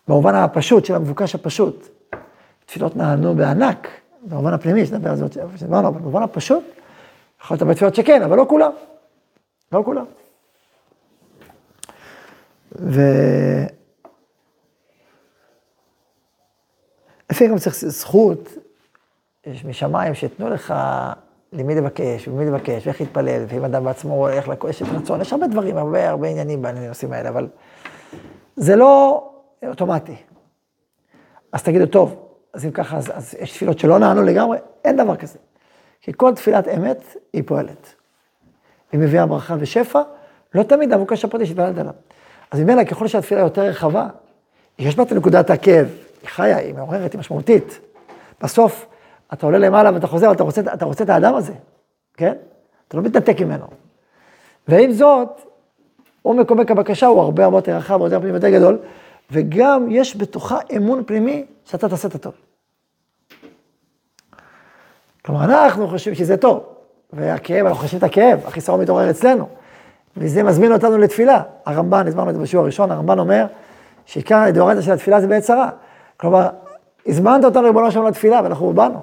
במובן 0.08 0.34
הפשוט 0.34 0.84
של 0.84 0.94
המבוקש 0.94 1.34
הפשוט, 1.34 1.88
תפילות 2.66 2.96
נענו 2.96 3.34
בענק, 3.34 3.88
במובן 4.22 4.52
הפנימי, 4.52 4.86
שנדבר 4.86 5.10
על 5.10 5.16
זה, 5.16 5.26
שדיברנו, 5.56 5.88
אבל 5.88 5.98
במובן 6.00 6.22
הפשוט, 6.22 6.64
הרבה 7.40 7.74
תפילות 7.74 7.94
שכן, 7.94 8.22
אבל 8.22 8.36
לא 8.36 8.46
כולם. 8.48 8.72
לא 9.72 9.82
כולם. 9.84 10.04
ו... 12.72 13.00
לפעמים 17.30 17.52
גם 17.52 17.58
צריך 17.58 17.76
זכות, 17.76 18.48
יש 19.46 19.64
משמיים 19.64 20.14
שייתנו 20.14 20.50
לך 20.50 20.74
למי 21.52 21.74
לבקש, 21.74 22.28
ומי 22.28 22.46
לבקש, 22.46 22.86
ואיך 22.86 23.00
להתפלל, 23.00 23.44
ואם 23.48 23.64
אדם 23.64 23.84
בעצמו 23.84 24.14
הולך 24.14 24.48
לקושש 24.48 24.82
רצון, 24.82 25.20
יש 25.20 25.32
הרבה 25.32 25.46
דברים, 25.46 25.76
הרבה 25.76 26.08
הרבה 26.08 26.28
עניינים 26.28 26.62
בנושאים 26.62 27.12
האלה, 27.12 27.28
אבל 27.28 27.48
זה 28.56 28.76
לא 28.76 29.24
אוטומטי. 29.68 30.16
אז 31.52 31.62
תגידו, 31.62 31.86
טוב, 31.86 32.28
אז 32.54 32.64
אם 32.64 32.70
ככה, 32.70 32.96
אז, 32.96 33.10
אז 33.14 33.34
יש 33.40 33.52
תפילות 33.52 33.78
שלא 33.78 33.98
נענו 33.98 34.22
לגמרי, 34.22 34.58
אין 34.84 34.96
דבר 34.96 35.16
כזה. 35.16 35.38
כי 36.00 36.12
כל 36.16 36.34
תפילת 36.34 36.68
אמת 36.68 37.16
היא 37.32 37.42
פועלת. 37.46 37.94
היא 38.92 39.00
מביאה 39.00 39.26
ברכה 39.26 39.56
ושפע, 39.58 40.02
לא 40.54 40.62
תמיד 40.62 40.92
המבוקש 40.92 41.24
הפרטי 41.24 41.46
שהתפללת 41.46 41.78
עליו. 41.78 41.92
אז 42.50 42.60
ממילא, 42.60 42.84
ככל 42.84 43.06
שהתפילה 43.06 43.40
יותר 43.40 43.62
רחבה, 43.62 44.08
יש 44.78 44.96
בה 44.96 45.02
את 45.02 45.12
נקודת 45.12 45.50
הכאב, 45.50 45.86
היא 46.22 46.28
חיה, 46.28 46.56
היא 46.56 46.74
מעוררת, 46.74 47.12
היא 47.12 47.18
משמעותית. 47.18 47.80
בסוף, 48.42 48.86
אתה 49.32 49.46
עולה 49.46 49.58
למעלה 49.58 49.90
ואתה 49.94 50.06
חוזר, 50.06 50.32
אתה 50.32 50.42
רוצה, 50.42 50.60
אתה 50.74 50.84
רוצה 50.84 51.04
את 51.04 51.08
האדם 51.08 51.34
הזה, 51.34 51.52
כן? 52.14 52.32
אתה 52.88 52.96
לא 52.96 53.02
מתנתק 53.02 53.40
ממנו. 53.40 53.64
ועם 54.68 54.92
זאת, 54.92 55.28
עומק 56.22 56.50
עומק 56.50 56.70
הבקשה 56.70 57.06
הוא 57.06 57.20
הרבה 57.20 57.44
הרבה 57.44 57.58
יותר 57.58 57.76
רחב, 57.76 57.92
הרבה 57.92 58.06
יותר 58.06 58.20
פנימי 58.20 58.34
יותר 58.34 58.48
גדול, 58.48 58.78
וגם 59.30 59.86
יש 59.90 60.16
בתוכה 60.16 60.58
אמון 60.76 61.04
פנימי 61.06 61.46
שאתה 61.64 61.88
תעשה 61.88 62.08
את 62.08 62.14
הטוב. 62.14 62.32
כלומר, 65.28 65.44
אנחנו 65.44 65.88
חושבים 65.88 66.14
שזה 66.14 66.36
טוב, 66.36 66.62
והכאב, 67.12 67.66
אנחנו 67.66 67.82
חושבים 67.82 67.98
את 67.98 68.04
הכאב, 68.04 68.40
החיסרון 68.46 68.80
מתעורר 68.80 69.10
אצלנו, 69.10 69.48
וזה 70.16 70.42
מזמין 70.42 70.72
אותנו 70.72 70.98
לתפילה. 70.98 71.42
הרמב"ן, 71.66 72.06
הסברנו 72.08 72.30
את 72.30 72.34
זה 72.34 72.40
בשיעור 72.40 72.64
הראשון, 72.64 72.90
הרמב"ן 72.90 73.18
אומר 73.18 73.46
שעיקר 74.06 74.36
הדאורייתא 74.36 74.80
של 74.80 74.92
התפילה 74.92 75.20
זה 75.20 75.26
בעת 75.26 75.42
צרה. 75.42 75.68
כלומר, 76.16 76.48
הזמנת 77.06 77.44
אותנו 77.44 77.62
ריבונו 77.62 77.90
שלום 77.90 78.06
לתפילה, 78.06 78.40
ואנחנו 78.44 78.72
באנו. 78.72 79.00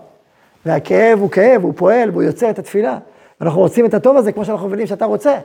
והכאב 0.66 1.20
הוא 1.20 1.30
כאב, 1.30 1.64
הוא 1.64 1.74
פועל, 1.76 2.10
והוא 2.10 2.24
יוצר 2.24 2.50
את 2.50 2.60
התפילה. 2.60 2.98
ואנחנו 3.42 3.60
רוצים 3.60 3.86
את 3.86 3.94
הטוב 3.94 4.18
הזה, 4.18 4.32
כמו 4.32 4.46
שאנחנו 4.46 4.68
מבינים 4.68 4.88
שאתה 4.88 5.06
רוצה. 5.06 5.38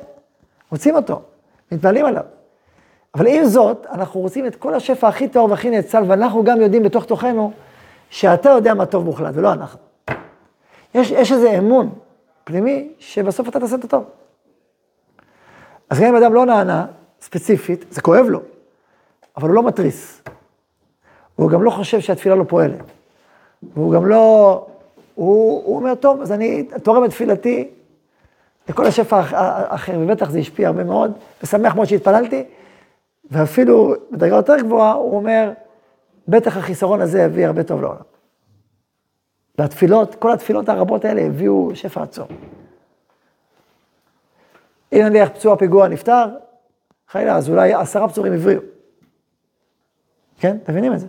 רוצים 0.70 0.97
אותו, 0.97 1.20
מתפעלים 1.72 2.07
עליו. 2.07 2.24
אבל 3.14 3.26
עם 3.26 3.45
זאת, 3.45 3.87
אנחנו 3.93 4.20
רוצים 4.20 4.47
את 4.47 4.57
כל 4.57 4.74
השפע 4.74 5.09
הכי 5.09 5.28
טהור 5.28 5.51
והכי 5.51 5.70
נאצל, 5.70 6.03
ואנחנו 6.07 6.45
גם 6.45 6.61
יודעים 6.61 6.83
בתוך 6.83 7.05
תוכנו, 7.05 7.53
שאתה 8.11 8.49
יודע 8.49 8.74
מה 8.74 8.87
טוב 8.87 9.05
מוחלט, 9.05 9.33
ולא 9.35 9.53
אנחנו. 9.53 9.89
יש, 10.95 11.11
יש 11.11 11.32
איזה 11.32 11.59
אמון 11.59 11.91
פנימי, 12.45 12.88
שבסוף 12.99 13.49
אתה 13.49 13.61
תעשה 13.61 13.76
את 13.76 13.84
הטוב. 13.84 14.05
אז 15.91 16.01
גם 16.01 16.07
אם 16.07 16.16
אדם 16.16 16.34
לא 16.34 16.47
נענה, 16.47 16.86
ספציפית, 17.20 17.84
זה 17.91 18.01
כואב 18.01 18.26
לו, 18.26 18.41
אבל 19.36 19.49
הוא 19.49 19.55
לא 19.55 19.62
מתריס. 19.62 20.22
והוא 21.38 21.51
גם 21.51 21.62
לא 21.62 21.70
חושב 21.70 22.01
שהתפילה 22.01 22.34
לא 22.34 22.45
פועלת. 22.45 22.82
והוא 23.62 23.93
גם 23.93 24.07
לא, 24.07 24.66
הוא, 25.14 25.62
הוא 25.64 25.76
אומר, 25.76 25.95
טוב, 25.95 26.20
אז 26.20 26.32
אני 26.32 26.68
תורם 26.82 27.05
את 27.05 27.11
תפילתי 27.11 27.68
לכל 28.68 28.86
השפע 28.86 29.20
האחר, 29.30 29.99
ובטח 30.01 30.30
זה 30.30 30.38
השפיע 30.38 30.68
הרבה 30.68 30.84
מאוד, 30.84 31.12
ושמח 31.43 31.74
מאוד 31.74 31.86
שהתפללתי, 31.86 32.45
ואפילו 33.30 33.95
בדרגה 34.11 34.36
יותר 34.36 34.57
גבוהה, 34.61 34.93
הוא 34.93 35.16
אומר, 35.16 35.53
בטח 36.28 36.57
החיסרון 36.57 37.01
הזה 37.01 37.22
יביא 37.22 37.47
הרבה 37.47 37.62
טוב 37.62 37.82
לעולם. 37.82 38.09
והתפילות, 39.61 40.14
כל 40.14 40.32
התפילות 40.32 40.68
הרבות 40.68 41.04
האלה 41.04 41.20
הביאו 41.20 41.70
שפע 41.74 42.02
עצום. 42.02 42.28
אם 44.92 44.98
נניח 44.98 45.28
פצוע 45.28 45.56
פיגוע 45.56 45.88
נפטר, 45.88 46.26
חלילה, 47.08 47.36
אז 47.36 47.50
אולי 47.50 47.74
עשרה 47.74 48.08
פצועים 48.08 48.32
הבריאו. 48.32 48.61
כן? 50.38 50.56
אתם 50.62 50.72
מבינים 50.72 50.92
את 50.92 51.00
זה? 51.00 51.06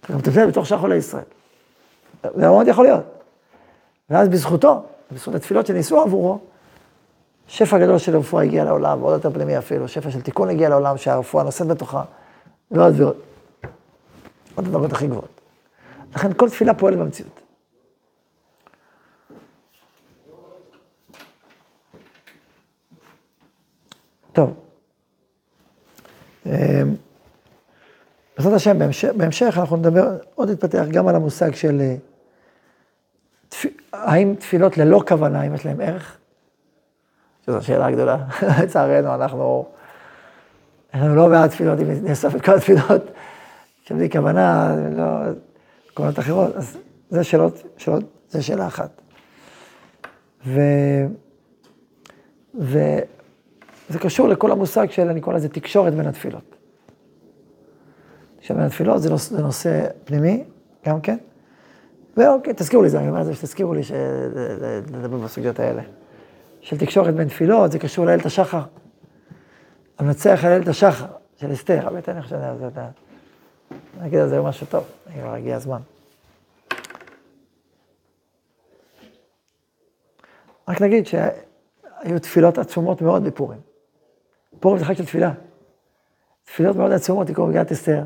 אתה 0.00 0.12
גם 0.12 0.20
תפלל 0.20 0.50
בתוך 0.50 0.66
שאר 0.66 0.78
חולי 0.78 0.96
ישראל. 0.96 1.24
זה 2.22 2.48
מאוד 2.48 2.68
יכול 2.68 2.84
להיות. 2.84 3.04
ואז 4.10 4.28
בזכותו, 4.28 4.82
בזכות 5.12 5.34
התפילות 5.34 5.66
שניסו 5.66 6.00
עבורו, 6.00 6.38
שפע 7.48 7.78
גדול 7.78 7.98
של 7.98 8.16
רפואה 8.16 8.42
הגיע 8.42 8.64
לעולם, 8.64 9.02
ועוד 9.02 9.12
יותר 9.12 9.30
פנימי 9.30 9.58
אפילו, 9.58 9.88
שפע 9.88 10.10
של 10.10 10.20
תיקון 10.20 10.50
הגיע 10.50 10.68
לעולם, 10.68 10.96
שהרפואה 10.96 11.44
נושאת 11.44 11.66
בתוכה, 11.66 12.02
ועוד 12.70 13.00
ועוד. 13.00 13.16
עוד 14.54 14.66
הדרגות 14.66 14.92
הכי 14.92 15.06
גבוהות. 15.06 15.40
לכן 16.14 16.32
כל 16.32 16.48
תפילה 16.48 16.74
פועלת 16.74 16.98
במציאות. 16.98 17.45
טוב. 24.36 24.54
בעזרת 28.36 28.52
השם, 28.54 28.78
בהמשך, 29.16 29.58
אנחנו 29.58 29.76
נדבר, 29.76 30.18
עוד 30.34 30.50
נתפתח 30.50 30.84
גם 30.90 31.08
על 31.08 31.14
המושג 31.14 31.54
של 31.54 31.80
אה, 31.80 31.96
תפ... 33.48 33.66
האם 33.92 34.34
תפילות 34.34 34.78
ללא 34.78 35.02
כוונה, 35.08 35.40
האם 35.40 35.54
יש 35.54 35.66
להם 35.66 35.80
ערך? 35.80 36.16
שזו 37.46 37.62
שאלה 37.62 37.90
גדולה. 37.90 38.16
לצערנו, 38.62 39.14
אנחנו, 39.14 39.66
אין 40.92 41.02
לנו 41.02 41.16
לא 41.16 41.28
מעט 41.28 41.50
תפילות, 41.50 41.80
אם 41.80 41.86
נאסוף 42.02 42.36
את 42.36 42.42
כל 42.42 42.54
התפילות, 42.54 43.02
שבלי 43.82 44.10
כוונה, 44.10 44.74
לא... 44.96 45.04
כוונות 45.94 46.18
אחרות, 46.18 46.56
אז 46.56 46.76
זה 47.10 47.24
שאלות, 47.24 47.62
שאלות, 47.76 48.04
זה 48.28 48.42
שאלה 48.42 48.66
אחת. 48.66 49.00
ו... 50.46 50.60
וזה 53.90 53.98
קשור 53.98 54.28
לכל 54.28 54.52
המושג 54.52 54.90
של, 54.90 55.08
אני 55.08 55.20
קורא 55.20 55.36
לזה 55.36 55.48
תקשורת 55.48 55.94
בין 55.94 56.06
התפילות. 56.06 56.56
תקשורת 58.36 58.58
בין 58.58 58.66
התפילות 58.66 59.02
זה 59.02 59.10
נושא, 59.10 59.36
זה 59.36 59.42
נושא 59.42 59.86
פנימי, 60.04 60.44
גם 60.86 61.00
כן. 61.00 61.16
ואוקיי, 62.16 62.54
תזכירו 62.56 62.82
לי 62.82 62.88
זה, 62.88 62.98
אני 62.98 63.08
אומר 63.08 63.20
את 63.20 63.26
זה 63.26 63.34
שתזכירו 63.34 63.74
לי 63.74 63.80
לדבר 64.92 65.16
בסוגיות 65.16 65.60
האלה. 65.60 65.82
של 66.60 66.78
תקשורת 66.78 67.14
בין 67.14 67.28
תפילות, 67.28 67.72
זה 67.72 67.78
קשור 67.78 68.06
לאיילת 68.06 68.26
השחר. 68.26 68.62
המנצח 69.98 70.40
על 70.44 70.52
איילת 70.52 70.68
השחר 70.68 71.06
של 71.36 71.52
אסתר, 71.52 71.88
אבל 71.88 72.00
אני 72.08 72.22
חושב, 72.22 72.36
זה, 72.38 72.68
זה, 72.74 72.80
נגיד 74.02 74.18
על 74.18 74.28
זה 74.28 74.40
משהו 74.40 74.66
טוב, 74.66 74.84
כבר 75.20 75.34
הגיע 75.34 75.56
הזמן. 75.56 75.80
רק 80.68 80.82
נגיד 80.82 81.06
שהיו 81.06 82.18
תפילות 82.22 82.58
עצומות 82.58 83.02
מאוד 83.02 83.24
בפורים. 83.24 83.65
פורים 84.60 84.78
זה 84.78 84.84
חג 84.84 84.94
של 84.94 85.04
תפילה. 85.04 85.32
תפילות 86.44 86.76
מאוד 86.76 86.92
עצומות, 86.92 87.26
תקראו 87.26 87.46
בגלל 87.46 87.64
אסתר. 87.72 88.02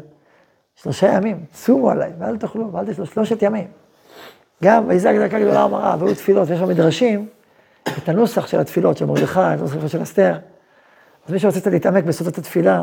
שלושה 0.74 1.07
ימים, 1.07 1.44
צומו 1.53 1.90
עליי, 1.90 2.12
ואל 2.18 2.36
תאכלו, 2.36 2.72
ואל 2.72 2.86
תשלו, 2.86 3.07
שלושת 3.07 3.42
ימים. 3.42 3.68
גם 4.64 4.84
ויזעק 4.88 5.16
דקה 5.16 5.40
גדולה 5.40 5.64
אמרה, 5.64 5.96
והיו 5.98 6.14
תפילות, 6.14 6.48
ויש 6.48 6.61
שם 6.61 6.68
מדרשים, 6.68 7.28
את 7.82 8.09
הנוסח 8.09 8.46
של 8.46 8.61
התפילות 8.61 8.96
של 8.96 9.07
מרדכי, 9.07 9.40
את 9.40 9.59
הנוסח 9.59 9.86
של 9.86 10.03
אסתר. 10.03 10.38
אז 11.26 11.32
מי 11.32 11.38
שרוצה 11.38 11.61
קצת 11.61 11.70
להתעמק 11.70 12.05
בסודות 12.05 12.38
התפילה 12.38 12.82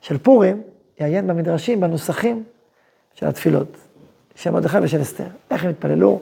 של 0.00 0.18
פורים, 0.18 0.62
יעיין 1.00 1.26
במדרשים, 1.26 1.80
בנוסחים 1.80 2.44
של 3.14 3.26
התפילות, 3.26 3.76
של 4.34 4.50
מרדכי 4.50 4.78
ושל 4.82 5.02
אסתר. 5.02 5.26
איך 5.50 5.64
הם 5.64 5.70
התפללו, 5.70 6.20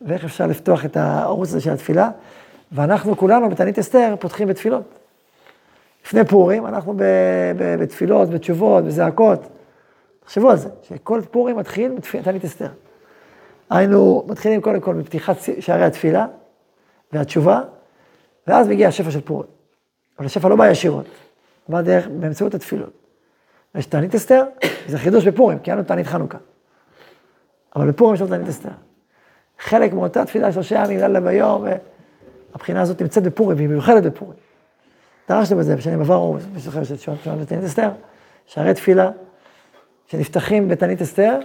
ואיך 0.00 0.24
אפשר 0.24 0.46
לפתוח 0.46 0.84
את 0.84 0.96
הערוץ 0.96 1.48
הזה 1.48 1.60
של 1.60 1.70
התפילה. 1.70 2.10
ואנחנו 2.72 3.16
כולנו 3.16 3.50
בתענית 3.50 3.78
אסתר 3.78 4.14
פותחים 4.18 4.48
בתפילות. 4.48 4.99
לפני 6.06 6.24
פורים 6.24 6.66
אנחנו 6.66 6.94
בתפילות, 7.56 8.30
בתשובות, 8.30 8.84
בזעקות. 8.84 9.40
תחשבו 10.24 10.50
על 10.50 10.56
זה, 10.56 10.68
שכל 10.82 11.20
פורים 11.30 11.56
מתחיל 11.56 11.92
בתענית 12.14 12.44
אסתר. 12.44 12.68
היינו 13.70 14.24
מתחילים 14.28 14.60
קודם 14.60 14.80
כל 14.80 14.94
מפתיחת 14.94 15.36
שערי 15.60 15.84
התפילה 15.84 16.26
והתשובה, 17.12 17.60
ואז 18.46 18.68
מגיע 18.68 18.88
השפע 18.88 19.10
של 19.10 19.20
פורים. 19.20 19.48
אבל 20.18 20.26
השפע 20.26 20.48
לא 20.48 20.56
בא 20.56 20.68
ישירות, 20.68 21.06
הוא 21.66 21.74
בא 21.74 21.82
דרך, 21.82 22.06
באמצעות 22.06 22.54
התפילות. 22.54 22.92
יש 23.74 23.86
תענית 23.86 24.14
אסתר, 24.14 24.44
זה 24.88 24.98
חידוש 24.98 25.26
בפורים, 25.26 25.58
כי 25.58 25.70
היה 25.70 25.76
לנו 25.76 25.84
תענית 25.84 26.06
חנוכה. 26.06 26.38
אבל 27.76 27.90
בפורים 27.90 28.14
יש 28.14 28.20
לנו 28.20 28.30
תענית 28.30 28.48
אסתר. 28.48 28.68
חלק 29.58 29.92
מאותה 29.92 30.24
תפילה 30.24 30.52
שלושה 30.52 30.82
ימים, 30.84 30.98
לילה 30.98 31.20
ביום, 31.20 31.64
הבחינה 32.54 32.80
הזאת 32.80 33.02
נמצאת 33.02 33.22
בפורים, 33.22 33.56
והיא 33.56 33.68
מיוחדת 33.68 34.02
בפורים. 34.02 34.38
דרשנו 35.30 35.58
בזה 35.58 35.76
בשנים 35.76 36.00
עברו, 36.00 36.36
מי 36.52 36.60
שזוכר 36.60 36.84
ששמענו 36.84 37.44
תענית 37.48 37.64
אסתר, 37.64 37.90
שערי 38.46 38.74
תפילה 38.74 39.10
שנפתחים 40.06 40.68
בתענית 40.68 41.02
אסתר, 41.02 41.38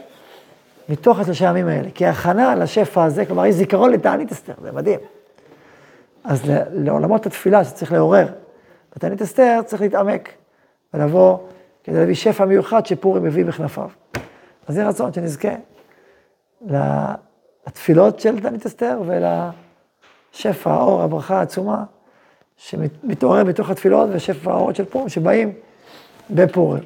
מתוך 0.89 1.19
השלושה 1.19 1.45
ימים 1.45 1.67
האלה. 1.67 1.89
כי 1.91 2.05
ההכנה 2.05 2.55
לשפע 2.55 3.03
הזה, 3.03 3.25
כלומר, 3.25 3.45
יש 3.45 3.55
זיכרון 3.55 3.91
לתענית 3.91 4.31
אסתר, 4.31 4.53
זה 4.61 4.71
מדהים. 4.71 4.99
אז 6.23 6.41
לעולמות 6.71 7.25
התפילה 7.25 7.63
שצריך 7.63 7.91
לעורר 7.91 8.27
בתענית 8.95 9.21
אסתר, 9.21 9.59
צריך 9.65 9.81
להתעמק 9.81 10.29
ולבוא 10.93 11.38
כדי 11.83 11.99
להביא 11.99 12.15
שפע 12.15 12.45
מיוחד 12.45 12.86
שפורים 12.86 13.23
מביא 13.23 13.45
בכנפיו. 13.45 13.89
אז 14.67 14.77
יהיה 14.77 14.88
רצון 14.88 15.13
שנזכה 15.13 15.55
לתפילות 17.67 18.19
של 18.19 18.41
תענית 18.41 18.65
אסתר 18.65 19.01
ולשפע, 19.05 20.71
האור, 20.71 21.01
הברכה 21.01 21.39
העצומה 21.39 21.83
שמתעורר 22.57 23.43
בתוך 23.43 23.69
התפילות 23.69 24.09
ושפע 24.13 24.51
האורות 24.51 24.75
של 24.75 24.85
פורים 24.85 25.09
שבאים 25.09 25.53
בפורים. 26.29 26.83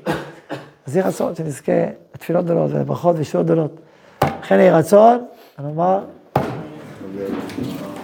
אז 0.88 0.96
יהיה 0.96 1.08
רצון 1.08 1.36
שנזכה 1.36 1.72
לתפילות 2.16 2.46
גדולות 2.46 2.72
ולברכות 2.72 3.16
וישועות 3.18 3.46
גדולות. 3.46 3.80
לכן 4.24 4.60
יהי 4.60 4.72
רצון, 4.72 5.26
נאמר. 5.60 6.00